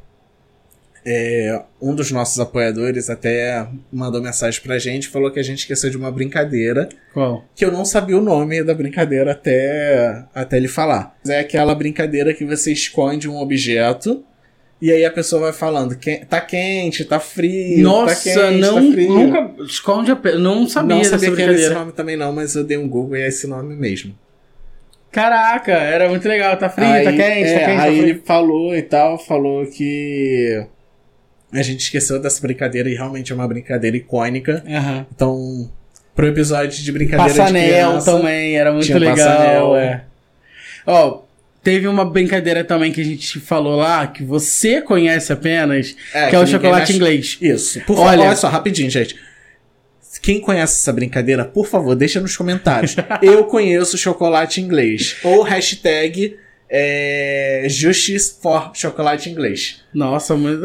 é, 1.05 1.61
um 1.81 1.93
dos 1.93 2.11
nossos 2.11 2.39
apoiadores 2.39 3.09
até 3.09 3.67
mandou 3.91 4.21
mensagem 4.21 4.61
pra 4.61 4.79
gente, 4.79 5.07
falou 5.09 5.29
que 5.29 5.39
a 5.39 5.43
gente 5.43 5.59
esqueceu 5.59 5.89
de 5.89 5.97
uma 5.97 6.11
brincadeira, 6.11 6.87
Qual? 7.13 7.43
que 7.53 7.63
eu 7.63 7.71
não 7.71 7.83
sabia 7.85 8.17
o 8.17 8.21
nome 8.21 8.63
da 8.63 8.73
brincadeira 8.73 9.33
até, 9.33 10.23
até 10.33 10.57
ele 10.57 10.67
falar. 10.67 11.15
É 11.27 11.39
aquela 11.39 11.75
brincadeira 11.75 12.33
que 12.33 12.45
você 12.45 12.71
esconde 12.71 13.29
um 13.29 13.37
objeto 13.37 14.23
e 14.85 14.91
aí 14.91 15.05
a 15.05 15.11
pessoa 15.11 15.41
vai 15.43 15.53
falando, 15.53 15.95
"Que- 15.95 16.25
tá 16.25 16.41
quente, 16.41 17.05
tá 17.05 17.19
frio, 17.19 17.77
tá 17.77 17.83
Nossa, 17.83 18.23
quente, 18.33 18.59
não, 18.59 18.75
tá 18.85 18.91
frio. 18.91 19.09
nunca 19.09 19.63
esconde 19.63 20.11
a 20.11 20.15
pe... 20.15 20.33
Não 20.33 20.67
sabia, 20.67 20.95
não 20.97 21.03
sabia 21.03 21.31
que 21.35 21.41
era 21.41 21.53
esse 21.53 21.69
nome 21.69 21.91
também 21.93 22.17
não, 22.17 22.31
mas 22.33 22.55
eu 22.55 22.63
dei 22.63 22.77
um 22.77 22.87
Google 22.89 23.15
e 23.17 23.21
é 23.21 23.27
esse 23.27 23.47
nome 23.47 23.75
mesmo. 23.75 24.13
Caraca, 25.11 25.71
era 25.71 26.09
muito 26.09 26.27
legal. 26.27 26.57
Tá 26.57 26.69
frio, 26.69 26.87
aí, 26.87 27.03
tá 27.03 27.11
quente, 27.11 27.23
é, 27.49 27.59
tá 27.59 27.65
quente. 27.65 27.77
tá 27.77 27.83
Aí 27.83 27.97
frio. 27.97 28.09
ele 28.09 28.21
falou 28.25 28.75
e 28.75 28.81
tal, 28.81 29.17
falou 29.19 29.65
que 29.67 30.65
a 31.53 31.61
gente 31.61 31.81
esqueceu 31.81 32.19
dessa 32.19 32.41
brincadeira 32.41 32.89
e 32.89 32.95
realmente 32.95 33.31
é 33.31 33.35
uma 33.35 33.47
brincadeira 33.47 33.95
icônica. 33.95 34.63
Aham. 34.67 35.05
Então, 35.15 35.71
pro 36.15 36.27
episódio 36.27 36.83
de 36.83 36.91
brincadeira 36.91 37.31
de 37.31 37.37
Passanel 37.39 37.63
criança, 37.67 38.11
também, 38.11 38.57
era 38.57 38.71
muito 38.71 38.85
tinha 38.87 38.97
legal. 38.97 39.15
passanel. 39.17 39.75
é. 39.75 40.03
Ó, 40.85 41.21
teve 41.63 41.87
uma 41.87 42.03
brincadeira 42.05 42.63
também 42.63 42.91
que 42.91 42.99
a 43.01 43.05
gente 43.05 43.39
falou 43.39 43.77
lá, 43.77 44.05
que 44.07 44.23
você 44.23 44.81
conhece 44.81 45.31
apenas, 45.31 45.95
É, 46.13 46.29
que 46.29 46.35
é 46.35 46.39
o 46.39 46.45
chocolate 46.45 46.81
mexe- 46.91 46.93
inglês. 46.93 47.37
Isso. 47.41 47.79
Por 47.81 47.97
Olha- 47.97 48.11
favor, 48.11 48.25
olha 48.27 48.35
só, 48.35 48.49
rapidinho, 48.49 48.89
gente. 48.89 49.15
Quem 50.21 50.39
conhece 50.39 50.73
essa 50.81 50.93
brincadeira, 50.93 51.43
por 51.43 51.65
favor, 51.67 51.95
deixa 51.95 52.19
nos 52.21 52.37
comentários. 52.37 52.95
Eu 53.21 53.45
conheço 53.45 53.97
chocolate 53.97 54.61
inglês. 54.61 55.15
Ou 55.23 55.41
hashtag 55.41 56.37
é, 56.69 57.65
Justice 57.69 58.35
for 58.41 58.71
chocolate 58.73 59.29
inglês. 59.29 59.81
Nossa, 59.93 60.35
mas. 60.35 60.59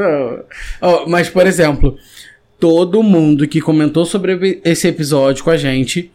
ó, 0.80 1.06
mas, 1.06 1.28
por 1.28 1.46
exemplo, 1.46 1.96
todo 2.60 3.02
mundo 3.02 3.46
que 3.48 3.60
comentou 3.60 4.04
sobre 4.04 4.60
esse 4.64 4.86
episódio 4.88 5.42
com 5.44 5.50
a 5.50 5.56
gente, 5.56 6.10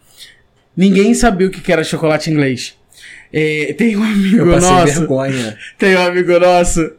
ninguém 0.76 1.14
sabia 1.14 1.48
o 1.48 1.52
que 1.52 1.72
era 1.72 1.84
chocolate 1.84 2.30
inglês. 2.30 2.76
É, 3.34 3.74
tem 3.76 3.98
um 3.98 4.04
amigo 4.04 4.38
Eu 4.38 4.46
nosso. 4.46 5.00
vergonha. 5.00 5.58
Tem 5.80 5.96
um 5.96 6.06
amigo 6.06 6.40
nosso. 6.40 6.92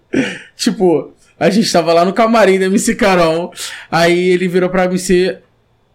Tipo, 0.57 1.13
a 1.39 1.49
gente 1.49 1.71
tava 1.73 1.93
lá 1.93 2.05
no 2.05 2.13
camarim 2.13 2.59
da 2.59 2.67
MC 2.67 2.97
Carol. 2.97 3.53
Aí 3.91 4.31
ele 4.31 4.49
virou 4.49 4.69
pra 4.69 4.87
MC. 4.87 5.39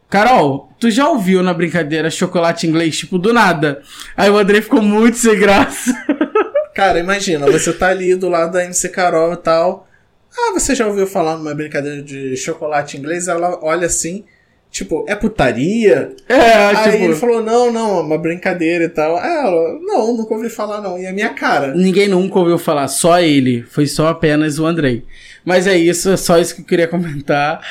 Carol, 0.10 0.72
tu 0.80 0.90
já 0.90 1.08
ouviu 1.10 1.44
na 1.44 1.54
brincadeira 1.54 2.10
chocolate 2.10 2.66
inglês? 2.66 2.98
Tipo, 2.98 3.18
do 3.20 3.34
nada. 3.34 3.82
Aí 4.16 4.30
o 4.30 4.38
André 4.38 4.62
ficou 4.62 4.82
muito 4.82 5.18
sem 5.18 5.38
graça. 5.38 5.94
Cara, 6.74 7.00
imagina, 7.00 7.46
você 7.46 7.74
tá 7.74 7.90
ali 7.90 8.16
do 8.16 8.30
lado 8.30 8.54
da 8.54 8.64
MC 8.64 8.88
Carol 8.90 9.34
e 9.34 9.38
tal. 9.38 9.88
Ah, 10.36 10.54
você 10.54 10.74
já 10.74 10.88
ouviu 10.88 11.06
falar 11.06 11.36
numa 11.38 11.54
brincadeira 11.54 12.02
de 12.02 12.38
chocolate 12.38 12.98
inglês? 12.98 13.28
Ela 13.28 13.60
olha 13.62 13.88
assim, 13.88 14.24
tipo, 14.72 15.06
é 15.08 15.16
putaria? 15.16 16.16
É, 16.28 16.36
Aí 16.76 16.92
tipo. 16.92 17.04
ele 17.04 17.16
falou, 17.16 17.44
não, 17.44 17.72
não, 17.72 18.00
é 18.00 18.02
uma 18.02 18.18
brincadeira 18.18 18.86
e 18.86 18.90
tal. 18.90 19.18
Ah, 19.18 19.44
ela, 19.46 19.80
não, 19.82 20.16
nunca 20.16 20.34
ouvi 20.34 20.50
falar 20.50 20.82
não. 20.82 20.98
E 20.98 21.08
a 21.08 21.14
minha 21.14 21.30
cara. 21.30 21.74
Ninguém 21.74 22.08
nunca 22.08 22.40
ouviu 22.40 22.58
falar, 22.58 22.88
só 22.88 23.20
ele. 23.20 23.64
Foi 23.64 23.88
só 23.88 24.08
apenas 24.08 24.60
o 24.60 24.66
Andrei. 24.66 25.04
Mas 25.44 25.68
é 25.68 25.78
isso, 25.78 26.10
é 26.10 26.18
só 26.18 26.38
isso 26.38 26.56
que 26.56 26.62
eu 26.62 26.66
queria 26.66 26.88
comentar. 26.90 27.62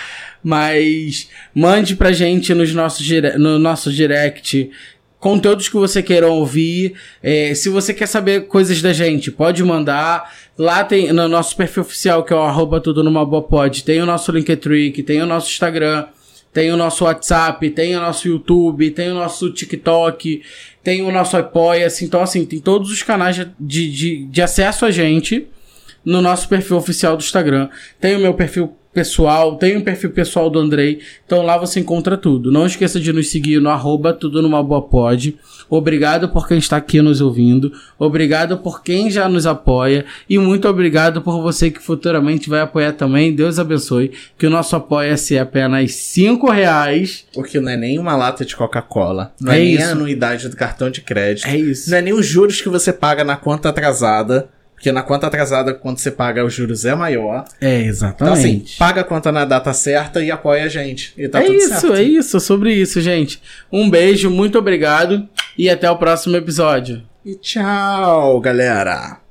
Mas 0.42 1.28
mande 1.54 1.96
pra 1.96 2.12
gente 2.12 2.54
nos 2.54 2.72
nossos 2.72 3.06
no 3.38 3.58
nosso 3.58 3.92
direct 3.92 4.70
conteúdos 5.18 5.68
que 5.68 5.74
você 5.74 6.02
queira 6.02 6.28
ouvir. 6.28 6.94
É, 7.22 7.54
se 7.54 7.68
você 7.68 7.92
quer 7.92 8.06
saber 8.06 8.46
coisas 8.46 8.80
da 8.80 8.92
gente, 8.92 9.30
pode 9.30 9.62
mandar. 9.62 10.32
Lá 10.56 10.84
tem 10.84 11.12
no 11.12 11.28
nosso 11.28 11.56
perfil 11.56 11.82
oficial, 11.82 12.24
que 12.24 12.32
é 12.32 12.36
o 12.36 12.40
arroba 12.40 12.80
tudo 12.80 13.02
numa 13.02 13.24
boa 13.24 13.42
pod, 13.42 13.84
tem 13.84 14.00
o 14.00 14.06
nosso 14.06 14.32
Linktree, 14.32 14.90
que 14.90 15.02
tem 15.02 15.22
o 15.22 15.26
nosso 15.26 15.50
Instagram, 15.50 16.06
tem 16.52 16.72
o 16.72 16.76
nosso 16.76 17.04
WhatsApp, 17.04 17.70
tem 17.70 17.96
o 17.96 18.00
nosso 18.00 18.26
YouTube, 18.26 18.90
tem 18.90 19.10
o 19.10 19.14
nosso 19.14 19.50
TikTok, 19.50 20.42
tem 20.82 21.02
o 21.02 21.10
nosso 21.12 21.36
Apoia-se. 21.36 22.04
Então, 22.04 22.22
assim, 22.22 22.44
tem 22.44 22.58
todos 22.58 22.90
os 22.90 23.02
canais 23.02 23.36
de, 23.36 23.90
de, 23.90 24.24
de 24.26 24.42
acesso 24.42 24.84
a 24.84 24.90
gente 24.90 25.46
no 26.04 26.22
nosso 26.22 26.48
perfil 26.48 26.76
oficial 26.76 27.16
do 27.16 27.22
Instagram. 27.22 27.68
Tem 28.00 28.16
o 28.16 28.20
meu 28.20 28.34
perfil 28.34 28.74
pessoal, 28.92 29.56
tem 29.56 29.76
o 29.76 29.82
perfil 29.84 30.10
pessoal 30.10 30.50
do 30.50 30.58
Andrei. 30.58 31.00
Então 31.24 31.42
lá 31.42 31.56
você 31.56 31.80
encontra 31.80 32.16
tudo. 32.16 32.50
Não 32.50 32.66
esqueça 32.66 32.98
de 32.98 33.12
nos 33.12 33.28
seguir 33.30 33.60
no 33.60 33.70
arroba 33.70 34.12
tudo 34.12 34.42
numa 34.42 34.62
boa 34.62 34.82
pod. 34.82 35.36
Obrigado 35.70 36.30
por 36.30 36.48
quem 36.48 36.58
está 36.58 36.78
aqui 36.78 37.02
nos 37.02 37.20
ouvindo. 37.20 37.70
Obrigado 37.98 38.56
por 38.58 38.82
quem 38.82 39.10
já 39.10 39.28
nos 39.28 39.46
apoia. 39.46 40.04
E 40.28 40.38
muito 40.38 40.66
obrigado 40.66 41.20
por 41.20 41.42
você 41.42 41.70
que 41.70 41.80
futuramente 41.82 42.48
vai 42.48 42.60
apoiar 42.60 42.92
também. 42.92 43.34
Deus 43.34 43.58
abençoe. 43.58 44.12
Que 44.38 44.46
o 44.46 44.50
nosso 44.50 44.74
apoia-se 44.76 45.36
é 45.36 45.40
apenas 45.40 45.92
5 45.92 46.50
reais. 46.50 47.26
Porque 47.34 47.60
não 47.60 47.70
é 47.70 47.76
nem 47.76 47.98
uma 47.98 48.16
lata 48.16 48.44
de 48.44 48.56
Coca-Cola. 48.56 49.32
Não 49.40 49.52
é, 49.52 49.56
É 49.56 49.60
nem 49.62 49.74
isso. 49.74 49.84
a 49.84 49.90
anuidade 49.90 50.48
do 50.48 50.56
cartão 50.56 50.90
de 50.90 51.02
crédito. 51.02 51.46
É 51.46 51.56
isso. 51.56 51.90
Não 51.90 51.98
é 51.98 52.02
nem 52.02 52.14
os 52.14 52.24
juros 52.26 52.60
que 52.62 52.68
você 52.68 52.92
paga 52.92 53.22
na 53.22 53.36
conta 53.36 53.68
atrasada. 53.68 54.48
Porque 54.78 54.92
na 54.92 55.02
conta 55.02 55.26
atrasada, 55.26 55.74
quando 55.74 55.98
você 55.98 56.08
paga, 56.08 56.44
os 56.44 56.54
juros 56.54 56.84
é 56.84 56.94
maior. 56.94 57.44
É, 57.60 57.80
Então, 57.80 57.88
exatamente. 57.88 58.38
assim, 58.38 58.78
paga 58.78 59.00
a 59.00 59.04
conta 59.04 59.32
na 59.32 59.44
data 59.44 59.72
certa 59.72 60.22
e 60.22 60.30
apoia 60.30 60.64
a 60.64 60.68
gente. 60.68 61.12
E 61.18 61.28
tá 61.28 61.40
é 61.40 61.46
tudo 61.46 61.56
isso, 61.56 61.68
certo. 61.68 61.94
é 61.94 62.02
isso, 62.04 62.38
sobre 62.40 62.72
isso, 62.72 63.00
gente. 63.00 63.42
Um 63.72 63.90
beijo, 63.90 64.30
muito 64.30 64.56
obrigado 64.56 65.28
e 65.56 65.68
até 65.68 65.90
o 65.90 65.96
próximo 65.96 66.36
episódio. 66.36 67.02
E 67.26 67.34
tchau, 67.34 68.40
galera. 68.40 69.27